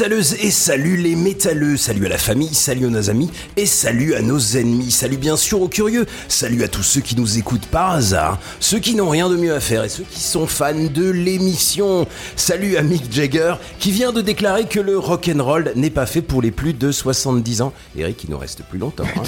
[0.00, 4.14] Métalleuses et salut les métalleux, salut à la famille, salut à nos amis et salut
[4.14, 7.66] à nos ennemis, salut bien sûr aux curieux, salut à tous ceux qui nous écoutent
[7.66, 10.72] par hasard, ceux qui n'ont rien de mieux à faire et ceux qui sont fans
[10.72, 12.06] de l'émission.
[12.34, 16.40] Salut à Mick Jagger qui vient de déclarer que le rock'n'roll n'est pas fait pour
[16.40, 17.74] les plus de 70 ans.
[17.94, 19.04] Eric, il nous reste plus longtemps.
[19.04, 19.22] hein.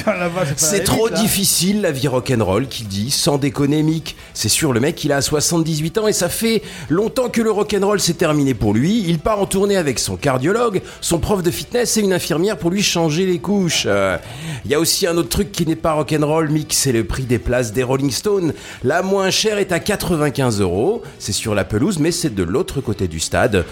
[0.57, 1.21] C'est trop là.
[1.21, 4.17] difficile la vie rock'n'roll qui dit, sans déconner Mick.
[4.33, 8.01] C'est sûr, le mec il a 78 ans et ça fait longtemps que le rock'n'roll
[8.01, 9.05] s'est terminé pour lui.
[9.07, 10.62] Il part en tournée avec son cardiologue,
[11.01, 13.85] son prof de fitness et une infirmière pour lui changer les couches.
[13.87, 14.17] Euh,
[14.65, 17.25] Il y a aussi un autre truc qui n'est pas rock'n'roll Mick, c'est le prix
[17.25, 18.53] des places des Rolling Stones.
[18.85, 21.03] La moins chère est à 95 euros.
[21.19, 23.65] C'est sur la pelouse mais c'est de l'autre côté du stade.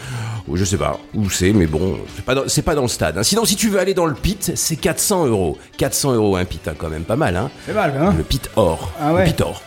[0.53, 3.19] Je sais pas où c'est, mais bon, c'est pas dans, c'est pas dans le stade.
[3.19, 3.23] hein.
[3.23, 5.59] Sinon, si tu veux aller dans le pit, c'est 400 euros.
[5.79, 7.51] 400 euros un pit, hein, quand même pas mal, hein.
[7.67, 8.93] C'est mal, hein Le pit or.
[9.01, 9.25] Ah ouais.
[9.27, 9.63] Le pit or.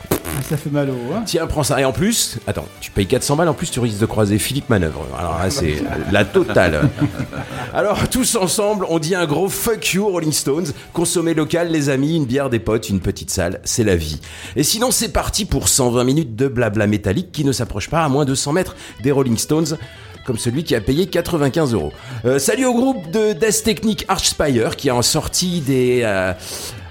[0.50, 1.14] Ça fait mal au.
[1.16, 1.80] Hein Tiens, prends ça.
[1.80, 4.70] Et en plus, attends, tu payes 400 balles, en plus tu risques de croiser Philippe
[4.70, 5.06] Manœuvre.
[5.18, 5.76] Alors là, c'est
[6.12, 6.90] la totale.
[7.74, 10.68] Alors, tous ensemble, on dit un gros fuck you Rolling Stones.
[10.92, 14.20] Consommer local, les amis, une bière, des potes, une petite salle, c'est la vie.
[14.56, 18.10] Et sinon, c'est parti pour 120 minutes de blabla métallique qui ne s'approche pas à
[18.10, 19.78] moins de 100 mètres des Rolling Stones
[20.26, 21.92] comme celui qui a payé 95 euros.
[22.26, 26.02] Euh, salut au groupe de Death Technique Archspire qui a sorti des...
[26.04, 26.34] euh,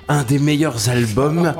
[0.09, 1.55] un des meilleurs albums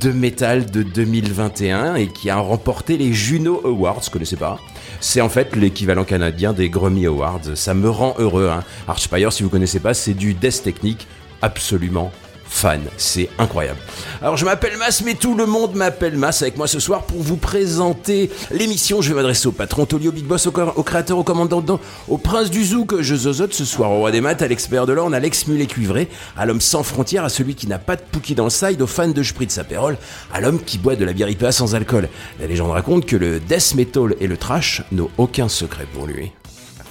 [0.00, 4.58] de métal de 2021 et qui a remporté les Juno Awards, je connaissais pas.
[5.00, 7.56] C'est en fait l'équivalent canadien des Grammy Awards.
[7.56, 8.48] Ça me rend heureux.
[8.50, 8.62] Hein.
[8.86, 11.06] Archspire, si vous connaissez pas, c'est du death technique
[11.42, 12.12] absolument
[12.50, 12.82] fan.
[12.98, 13.78] C'est incroyable.
[14.20, 17.22] Alors je m'appelle Mas, mais tout le monde m'appelle Mas avec moi ce soir pour
[17.22, 19.00] vous présenter l'émission.
[19.00, 22.50] Je vais m'adresser au patron Tolio Big Boss, au, créateur, au commandant, dedans, au prince
[22.50, 25.20] du zouk, je zozote ce soir, au roi des maths, à l'expert de l'orne, à
[25.20, 28.50] l'ex-mulet cuivré, à l'homme sans frontières, à celui qui n'a pas de pouki dans le
[28.50, 29.96] side, aux fans de spritz apérol,
[30.32, 32.08] à l'homme qui boit de la bière IPA sans alcool.
[32.40, 36.32] La légende raconte que le death metal et le trash n'ont aucun secret pour lui.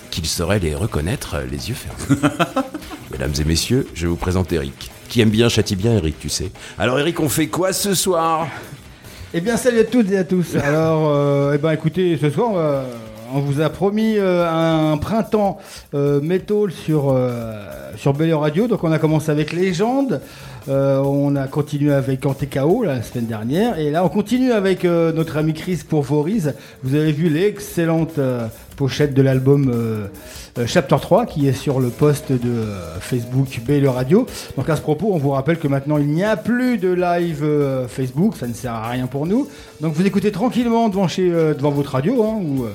[0.09, 2.21] Qu'il saurait les reconnaître les yeux fermés.
[3.11, 4.89] Mesdames et messieurs, je vous présente Eric.
[5.09, 6.51] Qui aime bien châtie bien Eric, tu sais.
[6.77, 8.47] Alors Eric, on fait quoi ce soir?
[9.33, 10.55] Eh bien, salut à toutes et à tous.
[10.63, 12.85] Alors, euh, eh ben, écoutez, ce soir,
[13.33, 15.59] on vous a promis euh, un printemps
[15.93, 18.67] euh, metal sur euh, sur Belle Radio.
[18.67, 20.21] Donc, on a commencé avec Légende.
[20.67, 23.79] Euh, on a continué avec Antekao la semaine dernière.
[23.79, 26.53] Et là, on continue avec euh, notre ami Chris pour Voriz.
[26.83, 29.73] Vous avez vu l'excellente euh, pochette de l'album
[30.65, 32.63] Chapter 3 qui est sur le post de
[33.01, 34.25] Facebook Belle Radio.
[34.55, 37.45] Donc à ce propos, on vous rappelle que maintenant il n'y a plus de live
[37.89, 39.49] Facebook, ça ne sert à rien pour nous.
[39.81, 42.65] Donc vous écoutez tranquillement devant, votre radio hein, ou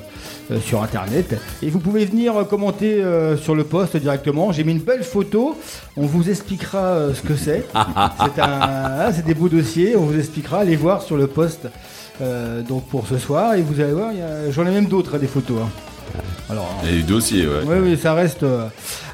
[0.59, 1.39] sur internet.
[1.63, 3.03] Et vous pouvez venir commenter
[3.41, 4.51] sur le post directement.
[4.51, 5.57] J'ai mis une belle photo,
[5.97, 7.65] on vous expliquera ce que c'est.
[8.35, 10.59] C'est un- des beaux dossiers, on vous expliquera.
[10.59, 11.67] Allez voir sur le post
[12.21, 13.53] euh, donc pour ce soir.
[13.55, 14.11] Et vous allez voir,
[14.51, 15.57] j'en ai même d'autres hein, des photos.
[15.63, 15.69] hein.
[16.49, 17.61] Alors, Il y a eu dossier, ouais.
[17.65, 18.43] oui, oui, ça reste.
[18.43, 18.67] euh.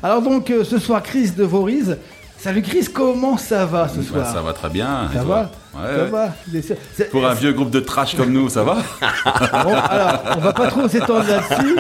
[0.04, 1.98] Alors donc, euh, ce soir, Chris de Voriz.
[2.38, 4.34] Salut Chris, comment ça va ce Bah, soir?
[4.34, 5.10] ça va très bien.
[5.14, 5.36] Ça toi?
[5.44, 5.52] va?
[5.74, 6.10] Ouais, Ça ouais.
[6.10, 8.74] va C'est- c'est- Pour un vieux groupe de trash comme nous, ça va
[9.64, 11.78] Bon, alors, on va pas trop s'étendre là-dessus.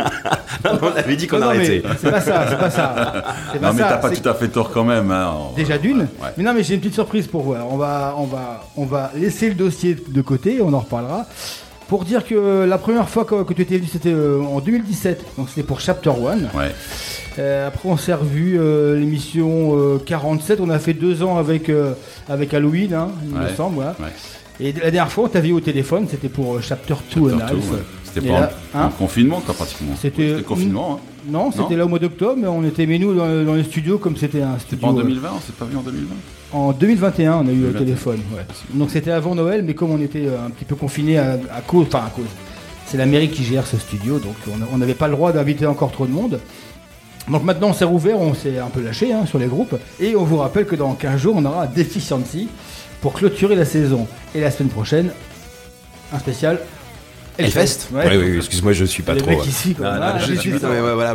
[0.81, 1.83] On avait dit qu'on Non, non, arrêtait.
[1.99, 2.95] C'est pas ça, c'est pas ça.
[3.51, 5.11] C'est pas Non, mais ça, t'as pas c'est- tout à fait tort quand même.
[5.11, 5.33] hein.
[5.55, 6.01] Déjà d'une.
[6.01, 6.29] Ouais.
[6.37, 7.53] Mais non, mais j'ai une petite surprise pour vous.
[7.53, 11.25] Alors, on va, on va, on va laisser le dossier de côté, on en reparlera.
[11.91, 15.25] Pour dire que la première fois que, que tu étais venu, c'était euh, en 2017.
[15.37, 16.49] Donc c'était pour Chapter One.
[16.55, 16.71] Ouais.
[17.37, 20.61] Euh, après, on s'est revu euh, l'émission euh, 47.
[20.61, 21.91] On a fait deux ans avec, euh,
[22.29, 23.79] avec Halloween, hein, il me semble.
[23.79, 23.93] Ouais.
[24.61, 27.33] Et la dernière fois, on t'a vu au téléphone, c'était pour euh, Chapter 2 Chapter
[27.43, 27.71] and two, Half.
[27.71, 27.77] ouais.
[28.05, 29.93] C'était pas là, un, hein un confinement, quoi, pratiquement.
[30.01, 30.93] C'était- confinement.
[30.93, 30.99] Hein.
[31.29, 33.63] Non, c'était là au mois d'octobre, mais on était mais nous dans, le- dans les
[33.63, 34.87] studios comme c'était un C'était studio.
[34.87, 36.07] pas en euh, 2020 On s'est pas vu en 2020
[36.53, 37.79] En 2021, on a eu le 2021.
[37.79, 38.19] téléphone.
[38.35, 38.45] ouais.
[38.73, 41.61] Donc c'était avant Noël, mais comme on était euh, un petit peu confiné à, à
[41.65, 42.25] cause, enfin à cause,
[42.85, 44.35] c'est la mairie qui gère ce studio, donc
[44.73, 46.39] on n'avait pas le droit d'inviter encore trop de monde.
[47.29, 50.15] Donc maintenant on s'est rouvert, on s'est un peu lâché hein, sur les groupes, et
[50.17, 52.49] on vous rappelle que dans 15 jours on aura Deficiency
[52.99, 54.07] pour clôturer la saison.
[54.35, 55.11] Et la semaine prochaine,
[56.11, 56.59] un spécial
[57.37, 58.05] Hellfest Ouais.
[58.09, 59.29] Oui, oui, excuse-moi, je suis pas Le trop.
[59.31, 59.85] mec euh, ici, quoi.
[59.85, 61.13] non, non, Ah, je suis voilà,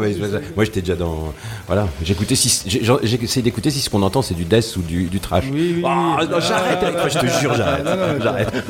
[0.54, 1.32] moi j'étais déjà dans.
[1.66, 2.62] Voilà, j'écoutais si.
[2.66, 5.44] j'ai- essayé d'écouter si ce qu'on entend c'est du death ou du, du trash.
[5.52, 6.26] Oui, oui, Ah, oui.
[6.40, 7.86] j'arrête, Ah, Eric, moi, je te jure, j'arrête.
[8.22, 8.52] J'arrête.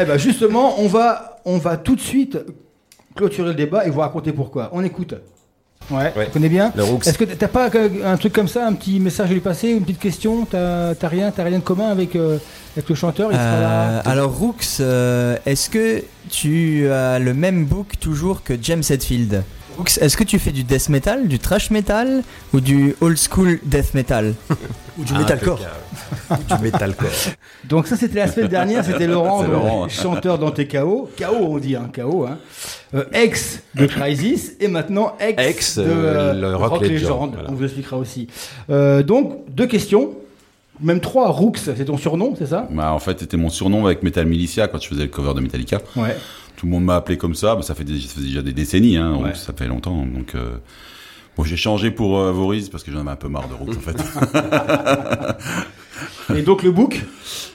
[0.00, 2.36] Eh ben justement, on va, on va tout de suite
[3.14, 4.70] clôturer le débat et vous raconter pourquoi.
[4.72, 5.14] On écoute.
[5.90, 6.24] Ouais, Ouais.
[6.26, 6.72] tu connais bien.
[7.04, 7.68] Est-ce que t'as pas
[8.04, 11.32] un truc comme ça, un petit message à lui passer, une petite question T'as rien,
[11.36, 12.38] rien de commun avec, euh,
[12.76, 17.34] avec le chanteur il sera Euh, là alors Rooks, euh, est-ce que tu as le
[17.34, 19.42] même book toujours que James Hetfield?
[20.00, 22.22] Est-ce que tu fais du death metal, du thrash metal
[22.52, 24.34] ou du old school death metal
[24.98, 25.60] Ou du metalcore
[26.30, 27.08] Ou du metalcore.
[27.64, 29.88] Donc ça c'était la semaine dernière, c'était Laurent, donc, Laurent, hein.
[29.88, 32.38] chanteur dans TKO, KO on dit, hein, KO, hein.
[32.94, 37.30] Euh, ex de Crisis et maintenant ex, Ex, de euh, euh, le Rock Legend, Legend.
[37.34, 37.50] voilà.
[37.50, 38.28] On vous expliquera aussi.
[38.70, 40.10] Euh, donc deux questions,
[40.80, 41.28] même trois.
[41.30, 42.68] Rooks, c'est ton surnom, c'est ça?
[42.70, 45.40] Bah, En fait, c'était mon surnom avec Metal Militia quand je faisais le cover de
[45.40, 45.80] Metallica.
[45.96, 46.16] Ouais.
[46.56, 47.54] Tout le monde m'a appelé comme ça.
[47.56, 49.34] Bah, ça, fait des- ça fait déjà des décennies, hein, Ouais.
[49.34, 50.06] ça fait longtemps.
[50.06, 50.56] Donc, euh,
[51.36, 53.76] bon, j'ai changé pour euh, Voriz parce que j'en avais un peu marre de Rooks
[53.76, 53.96] en fait.
[56.34, 57.02] Et donc le book,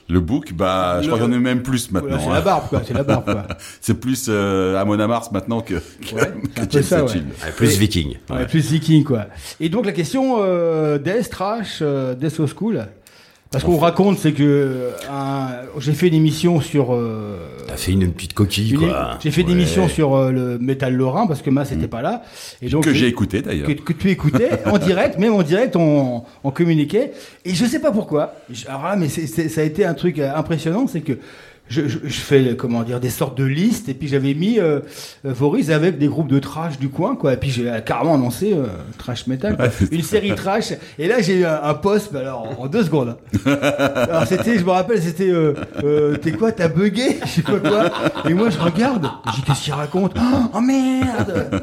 [0.08, 2.20] Le book, bah, je crois qu'il y en a même plus maintenant.
[2.20, 2.34] c'est hein.
[2.34, 3.48] la barbe quoi, c'est la barbe quoi.
[3.82, 7.06] C'est plus euh, Amon Mars maintenant que, que, Ouais, que James ça,
[7.58, 8.18] Plus viking.
[8.30, 9.26] Ouais, plus viking quoi.
[9.60, 12.88] Et donc la question euh, Death Trash, euh, Death School.
[13.52, 14.92] Parce qu'on raconte, c'est que euh,
[15.80, 16.94] j'ai fait une émission sur.
[16.94, 17.38] euh,
[17.68, 19.18] T'as fait une petite coquille, une- quoi.
[19.24, 22.22] J'ai fait une émission sur euh, le métal lorrain parce que Mas n'était pas là.
[22.62, 23.66] Et donc que j'ai écouté d'ailleurs.
[23.68, 27.12] que, que tu écoutais en direct, même en direct, on, on communiquait.
[27.44, 28.36] Et je sais pas pourquoi.
[28.68, 31.14] Alors là, mais c'est- c'est- ça a été un truc euh, impressionnant, c'est que
[31.70, 34.80] je, je, je fais comment dire des sortes de listes et puis j'avais mis euh,
[35.26, 37.34] euh, Voriz avec des groupes de trash du coin quoi.
[37.34, 38.66] Et puis j'ai euh, carrément annoncé euh,
[38.98, 39.68] trash metal, quoi.
[39.92, 40.74] Une série trash.
[40.98, 43.18] Et là j'ai eu un, un post, alors en deux secondes.
[43.46, 47.60] Alors c'était, je me rappelle, c'était euh, euh, t'es quoi, t'as bugué, je sais pas
[47.60, 47.92] quoi.
[48.30, 50.16] Et moi je regarde, j'ai qu'est-ce qu'il raconte?
[50.54, 51.62] Oh merde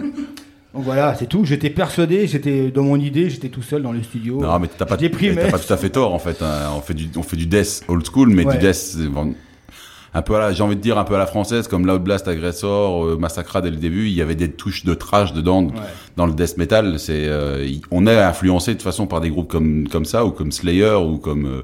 [0.75, 1.43] donc voilà, c'est tout.
[1.47, 4.39] J'étais persuadé, j'étais dans mon idée, j'étais tout seul dans le studio.
[4.43, 6.43] Non, mais t'as pas, tout à fait tort en fait.
[6.43, 6.71] hein.
[6.77, 8.59] On fait du, on fait du death old school, mais Ouais.
[8.59, 8.95] du death
[10.19, 12.03] un peu à la, j'ai envie de dire un peu à la française, comme Loud
[12.03, 14.07] Blast Aggressor, euh, Massacra dès le début.
[14.07, 15.73] Il y avait des touches de trash dedans Ouais.
[16.17, 16.99] dans le death metal.
[16.99, 20.31] C'est, euh, on est influencé de toute façon par des groupes comme comme ça ou
[20.31, 21.63] comme Slayer ou comme euh,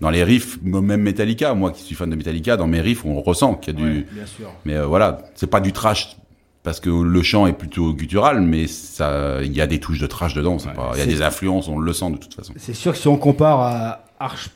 [0.00, 1.54] dans les riffs, même Metallica.
[1.54, 3.92] Moi qui suis fan de Metallica, dans mes riffs, on ressent qu'il y a du,
[3.98, 4.50] Ouais, bien sûr.
[4.64, 6.16] mais euh, voilà, c'est pas du trash
[6.62, 10.06] parce que le chant est plutôt guttural, mais ça, il y a des touches de
[10.06, 10.58] trash dedans.
[10.58, 12.52] c'est Ouais, pas, il y a des influences, on le sent de toute façon.
[12.58, 14.50] C'est sûr que si on compare à Arch.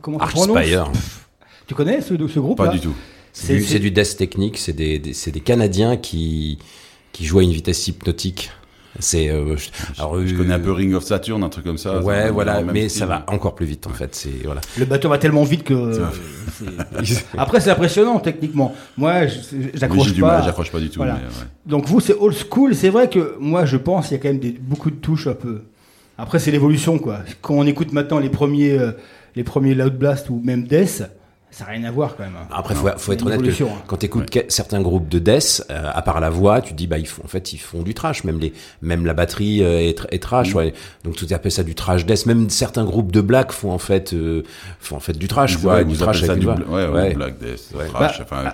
[0.00, 0.90] Comment tu prononces Archspire.
[1.70, 2.96] Tu connais ce, ce groupe Pas là du tout.
[3.32, 6.58] C'est du, death technique, c'est des, des- c'est des Canadiens qui,
[7.12, 8.50] qui jouent à une vitesse hypnotique.
[8.98, 9.68] C'est, euh, je,
[10.02, 12.00] euh, connais un peu Ring of Saturn, un truc comme ça.
[12.02, 12.98] Ouais, ça, voilà, mais style.
[12.98, 14.16] ça va encore plus vite en fait.
[14.16, 14.62] C'est voilà.
[14.80, 16.02] Le bateau va tellement vite que.
[17.38, 18.74] Après, c'est impressionnant techniquement.
[18.96, 19.20] Moi,
[19.52, 20.42] Oui, j'accroche pas.
[20.42, 20.96] j'accroche pas du tout.
[20.98, 21.14] Voilà.
[21.14, 21.46] mais, ouais.
[21.66, 22.74] Donc vous, c'est old school.
[22.74, 25.28] C'est vrai que moi, je pense qu'il y a quand même des, beaucoup de touches
[25.28, 25.60] un peu.
[26.18, 27.20] Après, c'est l'évolution, quoi.
[27.42, 28.90] Quand on écoute maintenant les premiers, euh,
[29.36, 31.04] les premiers Loud Blast ou même Death,
[31.50, 32.34] ça n'a rien à voir quand même.
[32.40, 32.46] hein.
[32.52, 33.68] Après, faut, faut a être honnête que hein.
[33.86, 36.86] quand tu écoutes certains groupes de death, euh, à part la voix, tu te dis
[36.86, 38.52] bah ils font en fait ils font du trash, même les
[38.82, 40.54] même la batterie euh, est, tr- est trash.
[40.54, 40.72] Ouais.
[41.04, 42.26] Donc tu appelles ça du trash death.
[42.26, 44.42] Même certains groupes de black font en fait euh,
[44.80, 46.86] font en fait du trash Ils- quoi, ouais, du trash ça avec du ouais, ouais,
[46.88, 47.14] Ouais.
[47.14, 47.86] Black Death, Ouais.
[47.88, 48.18] trash.
[48.20, 48.52] Bah, enfin,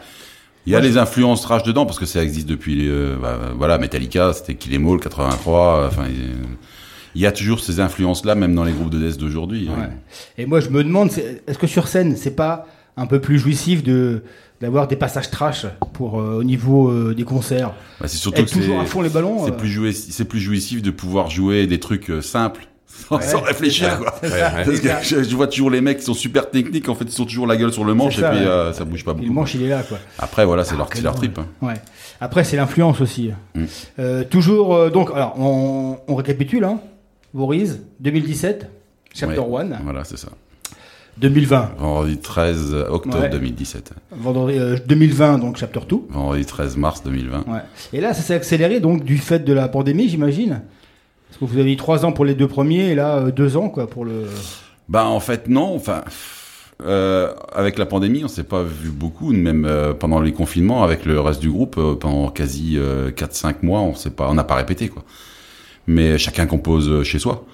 [0.67, 3.39] il y a les influences trash dedans parce que ça existe depuis, les, euh, bah,
[3.57, 5.87] voilà, Metallica, c'était Kill Em All, 83.
[5.87, 9.69] Enfin, il- y a toujours ces influences-là, même dans les groupes de death d'aujourd'hui.
[9.71, 9.81] hein.
[9.81, 9.89] Ouais.
[10.43, 13.39] Et moi, je me demande, c'est- est-ce que sur scène, c'est pas un peu plus
[13.39, 14.23] jouissif de
[14.61, 18.49] d'avoir des passages trash pour euh, au niveau euh, des concerts Bah, c'est surtout Être
[18.49, 19.45] que toujours à fond les ballons.
[19.45, 23.41] c'est euh, plus joué, c'est plus jouissif de pouvoir jouer des trucs simples sans, sans
[23.41, 24.15] réfléchir quoi.
[24.23, 24.41] Ouais, ouais.
[24.65, 27.13] Parce que je, je vois toujours les mecs qui sont super techniques, en fait ils
[27.13, 29.27] sont toujours la gueule sur le manche et ça, puis euh, ça bouge pas beaucoup.
[29.27, 29.99] le manche, il est là, quoi.
[30.19, 31.39] Après voilà, c'est Ah, leur, leur trip.
[31.39, 31.75] hein.
[32.19, 33.31] Après, c'est l'influence aussi.
[33.55, 34.23] Mm.
[34.31, 36.81] Toujours, donc, alors, on, on récapitule, hein.
[37.35, 38.71] Voriz, 2017,
[39.15, 39.65] Chapter Ouais.
[39.65, 39.81] 1.
[39.85, 40.29] Voilà, c'est ça.
[41.19, 41.71] 2020.
[41.79, 43.29] Vendredi 13 octobre Ouais.
[43.31, 43.93] 2017.
[44.13, 45.97] Vendredi, euh, 2020, donc chapter 2.
[46.11, 47.45] Vendredi 13 mars 2020.
[47.49, 47.61] Ouais.
[47.93, 50.63] Et là, ça s'est accéléré donc du fait de la pandémie, j'imagine.
[51.29, 53.57] Parce que vous avez eu trois ans pour les deux premiers et là euh, deux
[53.57, 54.25] ans quoi pour le.
[54.89, 56.05] Bah en fait non, enfin
[56.85, 61.05] euh, avec la pandémie, on s'est pas vu beaucoup, même euh, pendant les confinements avec
[61.07, 64.55] le reste du groupe euh, pendant quasi 4-5 mois, on s'est pas on n'a pas
[64.57, 65.03] répété quoi.
[65.87, 67.45] Mais chacun compose euh, chez soi.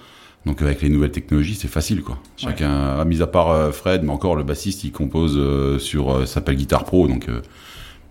[0.45, 2.17] Donc avec les nouvelles technologies, c'est facile quoi.
[2.37, 2.69] Chacun
[2.99, 6.25] à mis à part euh, Fred, mais encore le bassiste, il compose euh, sur euh,
[6.25, 7.41] s'appelle Guitar Pro donc euh,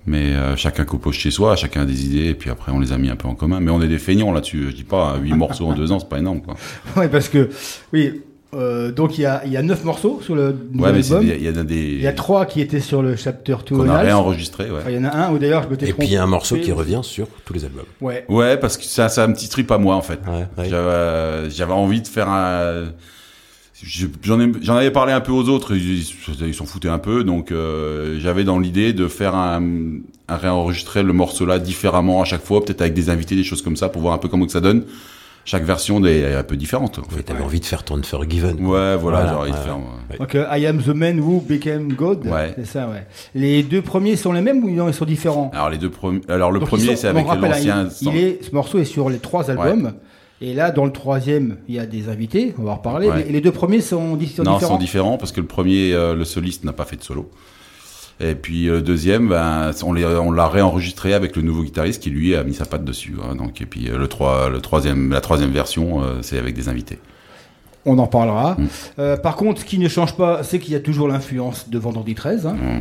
[0.06, 2.92] mais euh, chacun compose chez soi, chacun a des idées, et puis après on les
[2.92, 3.60] a mis un peu en commun.
[3.60, 4.70] Mais on est des feignants là-dessus.
[4.70, 6.56] Je dis pas, 8 morceaux en deux ans, c'est pas énorme, quoi.
[6.96, 7.50] Ouais, parce que
[7.92, 8.22] oui.
[8.54, 11.02] Euh, donc il y a il y a neuf morceaux sur le Ouais, nouvel mais
[11.02, 11.30] c'est album.
[11.38, 11.74] il y en a des.
[11.94, 14.78] Il y a trois qui étaient sur le chapter 2 qu'on a réenregistré, ouais.
[14.80, 16.22] Enfin, il y en a un où d'ailleurs je me Et puis il y a
[16.22, 17.84] un morceau qui revient sur tous les albums.
[18.00, 18.24] Ouais.
[18.28, 20.20] Ouais, parce que ça, c'est un petit trip à moi en fait.
[20.26, 20.68] Ouais, ouais.
[20.68, 22.84] J'avais, j'avais envie de faire un.
[23.82, 26.02] je- J'en, ai, j'en avais parlé un peu aux autres, ils,
[26.46, 29.62] ils s'en foutaient un peu, donc euh, j'avais dans l'idée de faire un,
[30.28, 33.62] un réenregistrer le morceau là différemment à chaque fois, peut-être avec des invités, des choses
[33.62, 34.84] comme ça, pour voir un peu comment que ça donne.
[35.44, 36.98] Chaque version est un peu différente.
[37.00, 37.22] En fait.
[37.24, 38.54] T'avais envie de faire ton Unforgiven.
[38.60, 39.76] Ouais, voilà, Voilà, j'ai envie de faire.
[39.76, 40.18] ouais.
[40.18, 42.26] Donc euh, I am the man who became God.
[42.26, 42.52] Ouais.
[42.56, 43.06] C'est ça, ouais.
[43.34, 45.50] Les deux premiers sont les mêmes ou non, ils sont différents?
[45.52, 47.86] Alors les deux premiers, alors le Donc, premier c'est on avec hein, l'ancien.
[48.14, 49.94] est, ce morceau est sur les trois albums.
[50.40, 52.52] Et là, dans le troisième, il y a des invités.
[52.58, 53.08] On va en reparler.
[53.30, 54.58] Les deux premiers sont, sont non, ils différents?
[54.58, 57.30] sont différents parce que le premier, euh, le soliste n'a pas fait de solo.
[58.20, 62.34] Et puis euh, le deuxième, ben, on l'a réenregistré avec le nouveau guitariste qui lui
[62.36, 63.14] a mis sa patte dessus.
[63.28, 63.34] hein.
[63.34, 66.68] donc et puis euh, le, trois, le troisième, la troisième version, euh, c'est avec des
[66.68, 66.98] invités.
[67.84, 68.54] On en parlera.
[68.58, 68.66] Mm.
[69.00, 71.78] Euh, par contre, ce qui ne change pas, c'est qu'il y a toujours l'influence de
[71.78, 72.46] Vendredi 13.
[72.46, 72.54] hein.
[72.54, 72.80] Mm.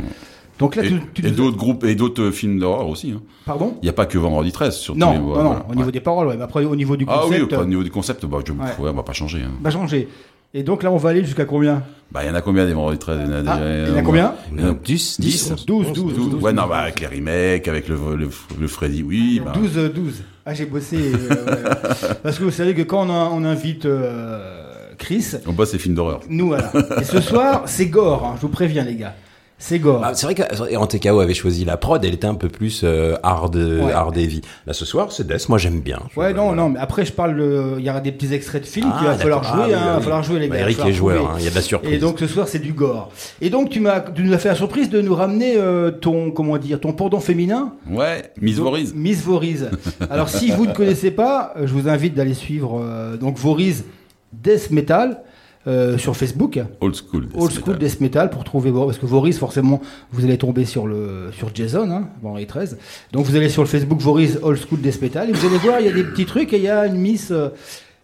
[0.60, 3.10] Donc là, Et, tu, tu et nous- d'autres groupes et d'autres films d'horreur aussi.
[3.10, 3.20] hein.
[3.44, 3.74] Pardon?
[3.82, 5.66] Il n'y a pas que Vendredi 13 sur Non, tous les non, voilà, non, voilà.
[5.70, 5.92] au niveau Ouais.
[5.92, 6.36] des paroles, ouais.
[6.36, 8.58] Mais après, au niveau du Ah oui, concept, au niveau du concept, bah, je, Ouais.
[8.78, 9.40] ouais, on va pas changer.
[9.42, 9.50] hein.
[9.60, 10.08] va changer.
[10.54, 12.74] Et donc là, on va aller jusqu'à combien Bah, il y en a combien des
[12.74, 14.60] Vendredi 13 Il y en a, Ah, déjà, il y en a euh, combien Il
[14.60, 15.52] y en a 10, 10.
[15.66, 16.34] 12, 12, 12.
[16.42, 18.28] Ouais, non, bah, avec les remakes, avec le, le,
[18.60, 19.40] le Freddy, oui.
[19.42, 20.22] Bah, 12, euh, 12.
[20.44, 20.98] Ah, j'ai bossé.
[20.98, 22.14] euh, ouais.
[22.22, 24.62] Parce que vous savez que quand on, a- on invite euh,
[24.98, 26.20] Chris, On bosse les films d'horreur.
[26.28, 26.70] nous, voilà.
[27.00, 29.14] Et ce soir, c'est gore, hein, je vous préviens, les gars.
[29.64, 30.02] C'est gore.
[30.04, 33.14] Ah, c'est vrai qu'en TKO avait choisi la prod, elle était un peu plus euh,
[33.22, 33.92] hard, Ouais.
[33.92, 34.40] hard heavy.
[34.66, 36.00] Là ce soir, c'est Death, moi j'aime bien.
[36.16, 36.62] Ouais, non, Voilà.
[36.62, 37.40] non, mais après, je parle,
[37.78, 39.74] il y aura des petits extraits de films Ah, qu'il va falloir jouer, Ah, oui,
[39.74, 40.62] hein, il va falloir jouer, les Bah, gars.
[40.62, 41.92] Eric est joueur, hein, il y a de la surprise.
[41.94, 43.10] Et donc, ce soir, c'est du gore.
[43.40, 46.32] Et donc, tu m'as, tu nous as fait la surprise de nous ramener euh, ton,
[46.32, 47.74] comment dire, ton pendant féminin.
[47.88, 48.92] Ouais, Miss Donc, Voriz.
[48.96, 49.70] Miss Voriz.
[50.10, 53.84] Alors, si vous ne connaissez pas, euh, je vous invite d'aller suivre euh, donc Voriz
[54.32, 55.22] Death Metal
[55.66, 56.58] euh, sur Facebook.
[56.80, 57.26] Old School.
[57.26, 57.78] Death Old School Metal.
[57.78, 61.90] Death Metal pour trouver parce que Voriz, forcément, vous allez tomber sur le sur Jason,
[61.90, 62.78] hein, Vendredi 13.
[63.12, 65.80] Donc, vous allez sur le Facebook Voriz Old School Death Metal et vous allez voir,
[65.80, 67.50] il y a des petits trucs et il y a une Miss euh,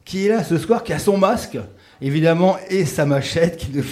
[0.04, 1.58] qui est là ce soir, qui a son masque.
[2.00, 3.83] Évidemment, et sa machette qui nous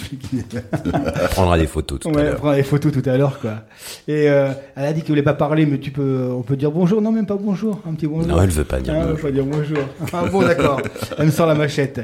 [0.93, 2.35] On prendra des photos tout à Ouais, l'heure.
[2.37, 3.63] prendre les photos tout à l'heure, quoi.
[4.07, 6.71] Et euh, elle a dit qu'elle voulait pas parler, mais tu peux, on peut dire
[6.71, 7.01] bonjour.
[7.01, 7.81] Non, même pas bonjour.
[7.85, 8.27] Un petit bonjour.
[8.27, 9.09] Non, elle veut pas dire Ah, bonjour.
[9.09, 9.77] elle veut pas dire bonjour.
[10.13, 10.81] Ah, bon, d'accord.
[11.17, 11.97] Elle me sort la machette.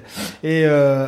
[0.44, 1.08] Et euh,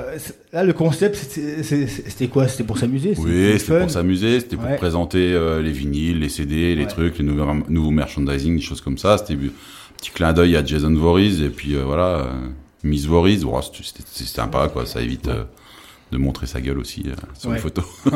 [0.53, 2.47] là, le concept, c'était quoi?
[2.47, 4.77] C'était pour s'amuser Oui, c'était fun pour s'amuser, c'était pour Ouais.
[4.77, 6.87] présenter euh, les vinyles, les CD, les Ouais.
[6.87, 9.17] trucs, les nouveaux, nouveaux merchandising, des choses comme ça.
[9.17, 9.49] C'était un
[9.97, 12.25] petit clin d'œil à Jason Voorhees et puis euh, voilà, euh,
[12.85, 13.39] Miss Voorhees.
[13.43, 14.85] Bon, c'était sympa, quoi.
[14.85, 15.43] Ça évite euh,
[16.11, 17.55] de montrer sa gueule aussi euh, sur Ouais.
[17.55, 17.85] les photos.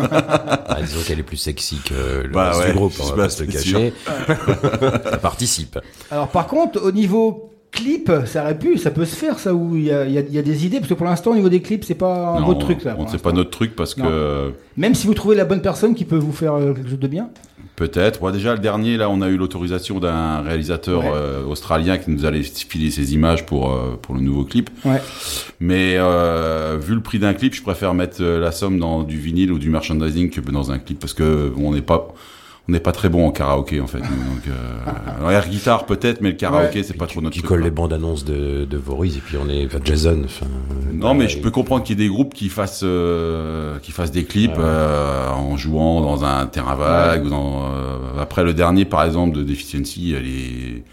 [0.71, 3.15] Ah, disons qu'elle est plus sexy que le Bah reste ouais, du groupe, on va
[3.23, 3.93] pas se le cacher.
[4.05, 5.79] ça participe.
[6.11, 9.75] Alors, par contre, au niveau clip, ça aurait pu, ça peut se faire, ça, où
[9.75, 11.31] il y a, il y a- il y a des idées, parce que pour l'instant,
[11.31, 12.95] au niveau des clips, c'est pas un Non, beau truc, ça.
[12.97, 13.17] on- l'instant.
[13.19, 14.05] pas notre truc parce Non.
[14.05, 16.99] que Même si vous trouvez la bonne personne qui peut vous faire euh, quelque chose
[16.99, 17.29] de bien.
[17.79, 18.19] Peut-être.
[18.19, 21.11] Bon, déjà, le dernier, là, on a eu l'autorisation d'un réalisateur Ouais.
[21.13, 24.69] euh, australien qui nous allait filer ses images pour, euh, pour le nouveau clip.
[24.83, 25.01] Ouais.
[25.61, 29.17] Mais euh, vu le prix d'un clip, je préfère mettre euh, la somme dans du
[29.17, 32.13] vinyle ou du merchandising que dans un clip parce que bon, on n'est pas
[32.69, 33.97] on n'est pas très bon en karaoké en fait.
[33.97, 34.09] donc,
[34.47, 37.49] euh, alors, air guitare peut-être, mais le karaoké c'est pas trop notre Qui truc.
[37.49, 37.65] colle quoi.
[37.67, 40.21] les bandes annonces de, de Voriz et puis on est, enfin, Jason.
[40.23, 40.45] enfin,
[40.93, 43.91] Non, mais ouais, je peux comprendre qu'il y ait des groupes qui fassent euh, qui
[43.91, 48.53] fassent des clips euh, en jouant dans un terrain vague ou dans euh, après le
[48.53, 50.83] dernier par exemple de Deficiency, elle est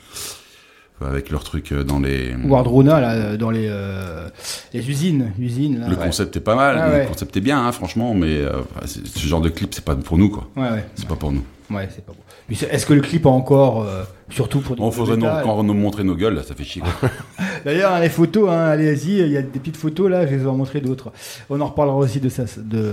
[1.05, 4.29] avec leur truc euh, dans les Wardrona, là, euh, dans les, euh,
[4.73, 5.31] les usines.
[5.39, 6.03] usines là, le ouais.
[6.07, 7.03] concept est pas mal, Ah ouais.
[7.03, 10.17] le concept est bien hein, franchement, mais euh, ce genre de clip c'est pas pour
[10.17, 10.49] nous quoi.
[10.57, 10.87] Ouais, ouais.
[10.95, 11.43] C'est pas pour nous.
[11.71, 12.19] Ouais, c'est pas bon.
[12.49, 15.63] Mais c'est- Est-ce que le clip a encore, euh, surtout pour On faudrait nous, quand
[15.65, 16.81] nous montrer nos gueules là, ça fait chier.
[17.01, 17.11] quoi.
[17.65, 20.37] D'ailleurs, hein, les photos, hein, allez-y, il y a des petites photos là, je vais
[20.37, 21.11] vous en montrer d'autres.
[21.51, 22.93] On en reparlera aussi de ça, de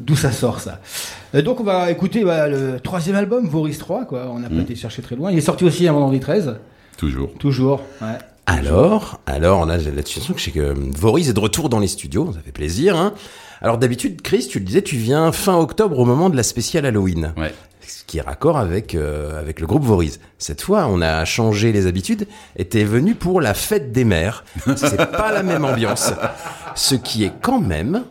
[0.00, 0.80] d'où ça sort ça.
[1.34, 4.28] Euh, donc on va écouter bah, le troisième album, Voris 3, quoi.
[4.30, 4.60] On n'a pas Mm.
[4.60, 5.32] été chercher très loin.
[5.32, 6.56] Il est sorti aussi un vendredi 13,
[6.96, 7.32] Toujours.
[7.38, 7.82] toujours.
[8.00, 8.18] Ouais.
[8.46, 11.88] Alors, alors, on a la situation que c'est que Voris est de retour dans les
[11.88, 12.96] studios, ça fait plaisir.
[12.96, 13.12] Hein
[13.60, 16.86] alors d'habitude, Chris, tu le disais, tu viens fin octobre au moment de la spéciale
[16.86, 17.32] Halloween.
[17.36, 17.52] Ouais.
[17.86, 20.18] Ce qui est raccord avec, euh, avec le groupe Voris.
[20.38, 22.26] Cette fois, on a changé les habitudes
[22.56, 24.44] et t'es venu pour la fête des mères.
[24.76, 26.12] C'est pas la même ambiance.
[26.74, 28.04] Ce qui est quand même,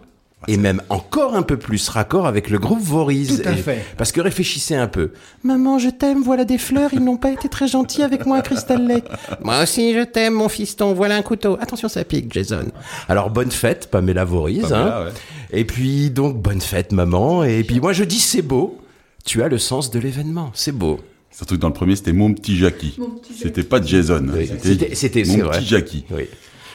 [0.48, 3.42] et même encore un peu plus raccord avec le groupe Voris.
[3.42, 3.84] Tout à fait.
[3.98, 5.12] Parce que réfléchissez un peu.
[5.44, 8.86] Maman, je t'aime, voilà des fleurs, ils n'ont pas été très gentils avec moi, Crystal
[8.86, 9.06] Lake.
[9.42, 11.58] Moi aussi, je t'aime, mon fiston, voilà un couteau.
[11.60, 12.66] Attention, ça pique, Jason.
[13.10, 14.26] Alors, bonne fête, Pamela.
[14.26, 15.06] Pamela, hein.
[15.06, 15.12] ouais.
[15.52, 17.44] Et puis, donc, bonne fête, maman.
[17.44, 18.78] Et puis, moi, je dis, c'est beau.
[19.26, 21.00] Tu as le sens de l'événement, c'est beau.
[21.32, 22.98] Surtout que dans le premier, c'était mon petit Jackie.
[23.38, 24.26] C'était pas Jason.
[24.34, 24.50] Oui,
[24.94, 25.58] c'était- mon vrai.
[25.60, 26.06] petit Jackie.
[26.12, 26.24] Oui.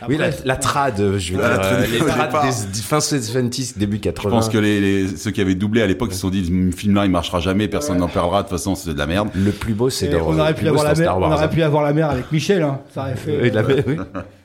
[0.08, 3.00] oui, la, la trad, je veux La dire, trad euh, les trad des, des fin
[3.00, 4.28] 70, début 80.
[4.28, 6.44] Je pense que les, les- ceux qui avaient doublé à l'époque, ils se sont dit,
[6.44, 9.28] ce film-là, il marchera jamais, personne n'en parlera, de toute façon, c'est de la merde.
[9.34, 11.50] le plus beau, c'est dans on aurait pu avoir la mer, Star on Wars, aurait
[11.50, 12.80] pu avoir la mer avec Michel, hein.
[12.94, 13.40] Ça aurait fait.
[13.42, 13.96] Oui, la mer, oui.